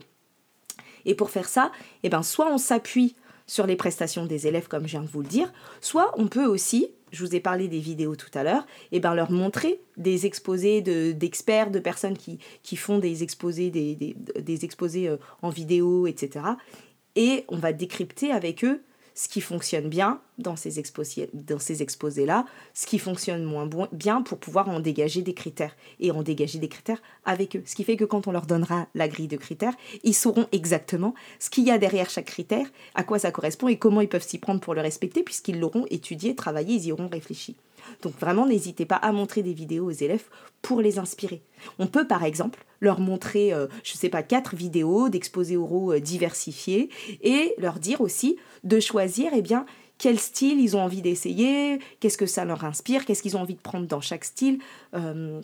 Et 1.06 1.16
pour 1.16 1.30
faire 1.32 1.48
ça, 1.48 1.72
eh 2.04 2.10
ben, 2.10 2.24
soit 2.24 2.52
on 2.52 2.58
s'appuie 2.58 3.16
sur 3.48 3.66
les 3.66 3.76
prestations 3.76 4.26
des 4.26 4.46
élèves, 4.46 4.68
comme 4.68 4.86
je 4.86 4.92
viens 4.92 5.02
de 5.02 5.08
vous 5.08 5.22
le 5.22 5.28
dire, 5.28 5.52
soit 5.82 6.14
on 6.18 6.28
peut 6.28 6.46
aussi 6.46 6.92
je 7.12 7.26
vous 7.26 7.36
ai 7.36 7.40
parlé 7.40 7.68
des 7.68 7.80
vidéos 7.80 8.16
tout 8.16 8.32
à 8.34 8.44
l'heure, 8.44 8.66
et 8.92 9.00
ben 9.00 9.14
leur 9.14 9.32
montrer 9.32 9.82
des 9.98 10.26
exposés 10.26 10.82
d'experts, 11.14 11.72
de, 11.72 11.80
personnes 11.80 12.18
qui, 12.18 12.76
font 12.76 13.00
des 13.00 13.24
exposés, 13.24 13.70
des, 13.70 13.96
des, 13.96 14.66
exposés 14.66 15.08
euh, 15.08 15.18
en 15.42 15.50
vidéo, 15.50 16.08
etc. 16.08 16.46
et 17.16 17.46
on 17.48 17.58
va 17.58 17.74
décrypter 17.74 18.32
avec 18.32 18.64
eux 18.64 18.82
ce 19.20 19.28
qui 19.28 19.42
fonctionne 19.42 19.90
bien 19.90 20.22
dans 20.38 20.56
ces, 20.56 20.80
exposés-là, 20.80 22.46
ce 22.74 22.88
qui 22.88 23.00
fonctionne 23.00 23.44
moins 23.44 23.68
bien 23.92 24.22
pour 24.22 24.38
pouvoir 24.38 24.70
en 24.70 24.80
dégager 24.80 25.22
des 25.22 25.34
critères 25.34 25.76
et 26.00 26.12
en 26.12 26.24
dégager 26.24 26.58
des 26.58 26.70
critères 26.70 27.02
avec 27.26 27.58
eux. 27.58 27.64
Ce 27.66 27.76
qui 27.76 27.84
fait 27.84 27.98
que 27.98 28.06
quand 28.06 28.28
on 28.28 28.32
leur 28.32 28.46
donnera 28.46 28.88
la 28.96 29.10
grille 29.10 29.28
de 29.28 29.36
critères, 29.36 29.74
ils 30.06 30.14
sauront 30.14 30.48
exactement 30.54 31.16
ce 31.38 31.50
qu'il 31.50 31.66
y 31.66 31.72
a 31.72 31.78
derrière 31.78 32.10
chaque 32.10 32.28
critère, 32.28 32.68
à 32.96 33.04
quoi 33.04 33.20
ça 33.20 33.32
correspond 33.32 33.68
et 33.68 33.78
comment 33.78 34.00
ils 34.00 34.08
peuvent 34.08 34.26
s'y 34.26 34.38
prendre 34.38 34.62
pour 34.62 34.74
le 34.74 34.80
respecter 34.80 35.22
puisqu'ils 35.22 35.60
l'auront 35.60 35.86
étudié, 35.90 36.34
travaillé, 36.34 36.76
ils 36.76 36.86
y 36.86 36.92
auront 36.94 37.10
réfléchi. 37.10 37.58
Donc 38.02 38.14
vraiment, 38.20 38.48
n'hésitez 38.48 38.86
pas 38.86 38.96
à 38.96 39.12
montrer 39.12 39.44
des 39.44 39.54
vidéos 39.54 39.86
aux 39.86 39.92
élèves 39.92 40.26
pour 40.62 40.82
les 40.82 41.00
inspirer. 41.00 41.42
On 41.78 41.88
peut 41.88 42.08
par 42.08 42.24
exemple 42.24 42.66
leur 42.82 43.00
montrer, 43.00 43.54
euh, 43.54 43.68
je 43.84 43.94
ne 43.94 43.98
sais 43.98 44.10
pas, 44.10 44.24
quatre 44.24 44.56
vidéos 44.56 45.10
d'exposés 45.10 45.58
oraux 45.58 45.94
euh, 45.94 46.00
diversifiés 46.00 46.90
et 47.22 47.54
leur 47.58 47.80
dire 47.80 48.02
aussi 48.02 48.38
de 48.64 48.80
choisir, 48.80 49.32
eh 49.36 49.42
bien, 49.42 49.66
quel 49.98 50.18
style 50.18 50.60
ils 50.60 50.78
ont 50.78 50.82
envie 50.82 51.02
d'essayer, 51.02 51.80
qu'est-ce 52.00 52.18
que 52.18 52.26
ça 52.26 52.46
leur 52.46 52.64
inspire, 52.64 53.06
qu'est-ce 53.06 53.22
qu'ils 53.22 53.38
ont 53.38 53.42
envie 53.42 53.56
de 53.56 53.62
prendre 53.62 53.86
dans 53.86 54.02
chaque 54.02 54.24
style. 54.24 54.60
Euh, 54.96 55.42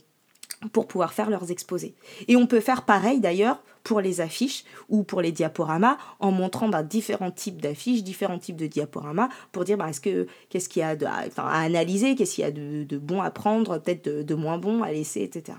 pour 0.72 0.88
pouvoir 0.88 1.14
faire 1.14 1.30
leurs 1.30 1.52
exposés. 1.52 1.96
Et 2.28 2.36
on 2.36 2.48
peut 2.48 2.60
faire 2.60 2.84
pareil 2.84 3.20
d'ailleurs 3.20 3.62
pour 3.84 4.02
les 4.02 4.20
affiches 4.20 4.64
ou 4.90 5.04
pour 5.04 5.22
les 5.22 5.32
diaporamas 5.32 5.98
en 6.20 6.32
montrant 6.32 6.70
bah, 6.70 6.84
différents 6.84 7.32
types 7.32 7.62
d'affiches, 7.62 8.04
différents 8.04 8.40
types 8.40 8.56
de 8.56 8.68
diaporamas 8.68 9.30
pour 9.52 9.64
dire 9.64 9.78
bah, 9.78 9.92
que 10.02 10.28
qu'est-ce 10.50 10.70
qu'il 10.70 10.82
y 10.82 10.84
a 10.84 10.96
de, 10.96 11.06
à, 11.06 11.62
analyser, 11.62 12.16
qu'est-ce 12.16 12.36
qu'il 12.36 12.44
y 12.44 12.48
a 12.48 12.52
de, 12.52 12.98
bon 12.98 13.22
à 13.22 13.30
prendre, 13.32 13.78
peut-être 13.78 14.06
de, 14.06 14.24
de 14.24 14.36
moins 14.36 14.58
bon 14.58 14.82
à 14.82 14.92
laisser, 14.92 15.22
etc. 15.22 15.58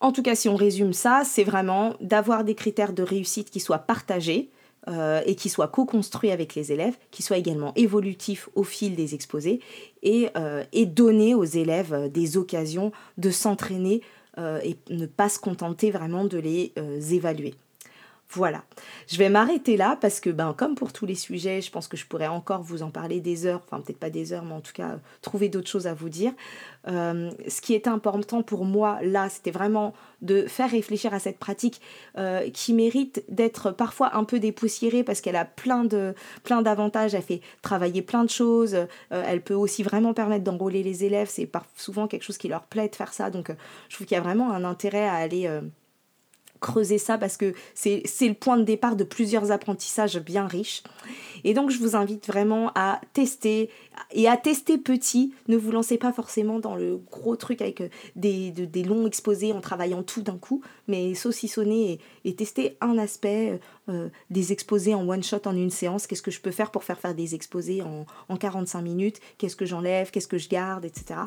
En 0.00 0.12
tout 0.12 0.22
cas, 0.22 0.34
si 0.34 0.48
on 0.48 0.56
résume 0.56 0.92
ça, 0.92 1.22
c'est 1.24 1.44
vraiment 1.44 1.94
d'avoir 2.00 2.44
des 2.44 2.54
critères 2.54 2.92
de 2.92 3.02
réussite 3.02 3.50
qui 3.50 3.60
soient 3.60 3.78
partagés, 3.78 4.50
euh, 4.88 5.20
et 5.26 5.34
qui 5.34 5.50
soit 5.50 5.68
co-construit 5.68 6.30
avec 6.30 6.54
les 6.54 6.72
élèves, 6.72 6.96
qui 7.10 7.22
soit 7.22 7.36
également 7.36 7.74
évolutif 7.76 8.48
au 8.54 8.64
fil 8.64 8.96
des 8.96 9.14
exposés 9.14 9.60
et, 10.02 10.30
euh, 10.38 10.64
donner 10.86 11.34
aux 11.34 11.44
élèves 11.44 11.92
euh, 11.92 12.08
des 12.08 12.38
occasions 12.38 12.90
de 13.18 13.30
s'entraîner 13.30 14.00
et 14.64 14.78
ne 14.88 15.04
pas 15.04 15.28
se 15.28 15.38
contenter 15.38 15.90
vraiment 15.90 16.24
de 16.24 16.38
les 16.38 16.72
évaluer. 17.12 17.52
Voilà. 18.32 18.62
Je 19.08 19.18
vais 19.18 19.28
m'arrêter 19.28 19.76
là 19.76 19.98
parce 20.00 20.20
que, 20.20 20.30
ben, 20.30 20.54
comme 20.56 20.76
pour 20.76 20.92
tous 20.92 21.04
les 21.04 21.16
sujets, 21.16 21.60
je 21.60 21.70
pense 21.72 21.88
que 21.88 21.96
je 21.96 22.06
pourrais 22.06 22.28
encore 22.28 22.62
vous 22.62 22.84
en 22.84 22.90
parler 22.90 23.20
des 23.20 23.44
heures, 23.44 23.60
enfin 23.66 23.82
peut-être 23.82 23.98
pas 23.98 24.08
des 24.08 24.32
heures, 24.32 24.44
mais 24.44 24.54
en 24.54 24.60
tout 24.60 24.72
cas 24.72 25.00
trouver 25.20 25.48
d'autres 25.48 25.68
choses 25.68 25.88
à 25.88 25.94
vous 25.94 26.08
dire. 26.08 26.32
Euh, 26.86 27.32
ce 27.48 27.60
qui 27.60 27.74
est 27.74 27.88
important 27.88 28.44
pour 28.44 28.64
moi 28.64 29.00
là, 29.02 29.28
c'était 29.28 29.50
vraiment 29.50 29.94
de 30.22 30.46
faire 30.46 30.70
réfléchir 30.70 31.12
à 31.12 31.18
cette 31.18 31.38
pratique 31.38 31.80
euh, 32.18 32.48
qui 32.50 32.72
mérite 32.72 33.24
d'être 33.28 33.72
parfois 33.72 34.14
un 34.14 34.22
peu 34.22 34.38
dépoussiérée 34.38 35.02
parce 35.02 35.20
qu'elle 35.20 35.36
a 35.36 35.44
plein 35.44 35.84
de 35.84 36.14
plein 36.44 36.62
d'avantages. 36.62 37.16
Elle 37.16 37.22
fait 37.22 37.40
travailler 37.62 38.00
plein 38.00 38.22
de 38.22 38.30
choses. 38.30 38.74
Euh, 38.74 38.86
elle 39.10 39.42
peut 39.42 39.54
aussi 39.54 39.82
vraiment 39.82 40.14
permettre 40.14 40.44
d'enrôler 40.44 40.84
les 40.84 41.04
élèves. 41.04 41.28
C'est 41.28 41.50
souvent 41.76 42.06
quelque 42.06 42.22
chose 42.22 42.38
qui 42.38 42.46
leur 42.46 42.62
plaît 42.62 42.88
de 42.88 42.94
faire 42.94 43.12
ça. 43.12 43.28
Donc, 43.30 43.50
je 43.88 43.94
trouve 43.96 44.06
qu'il 44.06 44.14
y 44.14 44.18
a 44.18 44.22
vraiment 44.22 44.52
un 44.52 44.62
intérêt 44.62 45.08
à 45.08 45.14
aller 45.14 45.48
creuser 46.60 46.98
ça 46.98 47.18
parce 47.18 47.36
que 47.36 47.54
c'est 47.74 48.02
le 48.20 48.34
point 48.34 48.58
de 48.58 48.64
départ 48.64 48.96
de 48.96 49.04
plusieurs 49.04 49.50
apprentissages 49.50 50.18
bien 50.18 50.46
riches. 50.46 50.82
Et 51.44 51.54
donc 51.54 51.70
je 51.70 51.78
vous 51.78 51.96
invite 51.96 52.26
vraiment 52.26 52.70
à 52.74 53.00
tester 53.12 53.70
et 54.12 54.28
à 54.28 54.36
tester 54.36 54.78
petit. 54.78 55.32
Ne 55.48 55.56
vous 55.56 55.70
lancez 55.70 55.98
pas 55.98 56.12
forcément 56.12 56.58
dans 56.58 56.74
le 56.74 57.00
gros 57.10 57.36
truc 57.36 57.60
avec 57.62 57.80
euh, 57.80 57.88
des, 58.16 58.50
des 58.50 58.82
longs 58.82 59.06
exposés 59.06 59.52
en 59.52 59.60
travaillant 59.60 60.02
tout 60.02 60.22
d'un 60.22 60.36
coup, 60.36 60.62
mais 60.88 61.14
saucissonner 61.14 61.98
et, 62.24 62.34
tester 62.34 62.76
un 62.80 62.98
aspect, 62.98 63.60
euh, 63.88 64.08
des 64.30 64.52
exposés 64.52 64.94
en 64.94 65.08
one 65.08 65.22
shot 65.22 65.42
en 65.46 65.54
une 65.54 65.70
séance. 65.70 66.06
Qu'est-ce 66.06 66.22
que 66.22 66.30
je 66.30 66.40
peux 66.40 66.50
faire 66.50 66.70
pour 66.70 66.84
faire 66.84 66.98
faire 66.98 67.14
des 67.14 67.34
exposés 67.34 67.82
en, 67.82 68.06
en 68.28 68.36
45 68.36 68.80
minutes? 68.82 69.20
Qu'est-ce 69.38 69.56
que 69.56 69.66
j'enlève? 69.66 70.10
Qu'est-ce 70.10 70.28
que 70.28 70.38
je 70.38 70.48
garde? 70.48 70.84
Etc. 70.84 71.20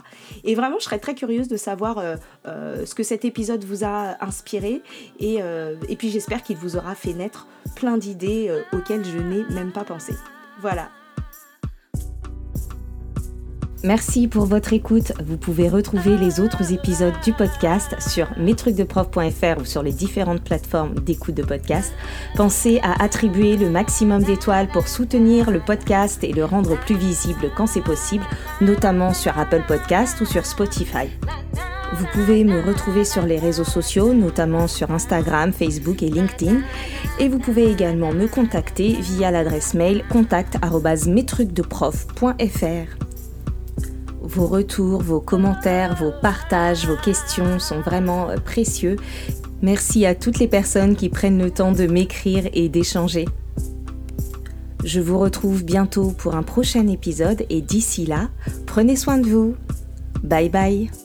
Et 0.44 0.56
vraiment, 0.56 0.78
je 0.80 0.86
serais 0.86 1.00
très 1.00 1.16
curieuse 1.16 1.48
de 1.48 1.58
savoir 1.58 2.00
euh, 2.46 2.86
ce 2.86 2.96
que 2.96 3.04
cet 3.04 3.26
épisode 3.26 3.64
vous 3.64 3.84
a 3.84 4.24
inspiré. 4.24 4.82
Et 5.24 5.96
puis 5.96 6.10
j'espère 6.10 6.44
qu'il 6.44 6.58
vous 6.58 6.76
aura 6.76 6.96
fait 6.96 7.14
naître 7.14 7.48
plein 7.76 7.98
d'idées 7.98 8.52
auxquelles 8.74 9.06
je 9.06 9.18
n'ai 9.18 9.44
même 9.54 9.72
pas 9.72 9.84
pensé. 9.84 10.14
Voilà, 10.62 10.90
Merci 13.84 14.30
pour 14.30 14.46
votre 14.46 14.72
écoute. 14.72 15.12
Vous 15.26 15.36
pouvez 15.36 15.68
retrouver 15.68 16.16
les 16.16 16.40
autres 16.40 16.72
épisodes 16.72 17.14
du 17.22 17.34
podcast 17.34 17.98
sur 18.00 18.30
mestrucsdeprof.fr 18.38 19.60
ou 19.60 19.66
sur 19.66 19.84
les 19.84 19.92
différentes 19.92 20.42
plateformes 20.42 20.94
d'écoute 20.94 21.36
de 21.36 21.44
podcast. 21.44 21.92
Pensez 22.38 22.80
à 22.82 23.04
attribuer 23.04 23.58
le 23.58 23.70
maximum 23.70 24.24
d'étoiles 24.24 24.70
pour 24.70 24.88
soutenir 24.88 25.52
le 25.52 25.60
podcast 25.60 26.24
et 26.24 26.32
le 26.32 26.46
rendre 26.46 26.80
plus 26.80 26.96
visible 26.96 27.52
quand 27.58 27.68
c'est 27.68 27.84
possible, 27.84 28.24
notamment 28.62 29.14
sur 29.14 29.38
Apple 29.38 29.64
Podcast 29.68 30.22
ou 30.22 30.26
sur 30.26 30.46
Spotify. 30.46 31.10
Vous 31.96 32.08
pouvez 32.12 32.44
me 32.44 32.60
retrouver 32.60 33.06
sur 33.06 33.24
les 33.24 33.38
réseaux 33.38 33.64
sociaux, 33.64 34.14
notamment 34.14 34.68
sur 34.68 34.90
Instagram, 34.90 35.54
Facebook 35.54 36.02
et 36.02 36.10
LinkedIn. 36.10 36.62
Et 37.20 37.30
vous 37.30 37.38
pouvez 37.38 37.72
également 37.72 38.12
me 38.12 38.28
contacter 38.28 38.98
via 39.00 39.30
l'adresse 39.30 39.76
mail 39.76 40.04
contact.mestrucsdeprof.fr. 40.10 42.98
Vos 44.22 44.48
retours, 44.48 45.04
vos 45.04 45.20
commentaires, 45.20 45.96
vos 45.96 46.14
partages, 46.20 46.88
vos 46.88 46.98
questions 46.98 47.60
sont 47.60 47.82
vraiment 47.82 48.30
euh, 48.30 48.38
précieux. 48.38 48.96
Merci 49.62 50.08
à 50.08 50.16
toutes 50.16 50.40
les 50.40 50.48
personnes 50.48 50.96
qui 50.96 51.10
prennent 51.10 51.38
le 51.38 51.52
temps 51.52 51.74
de 51.74 51.86
m'écrire 51.86 52.50
et 52.54 52.70
d'échanger. 52.70 53.26
Je 54.84 55.00
vous 55.00 55.20
retrouve 55.20 55.64
bientôt 55.64 56.12
pour 56.18 56.34
un 56.36 56.44
prochain 56.44 56.88
épisode 56.88 57.46
et 57.50 57.62
d'ici 57.62 58.08
là, 58.08 58.30
prenez 58.66 58.96
soin 58.96 59.20
de 59.20 59.28
vous. 59.28 59.56
Bye 60.24 60.50
bye 60.50 61.03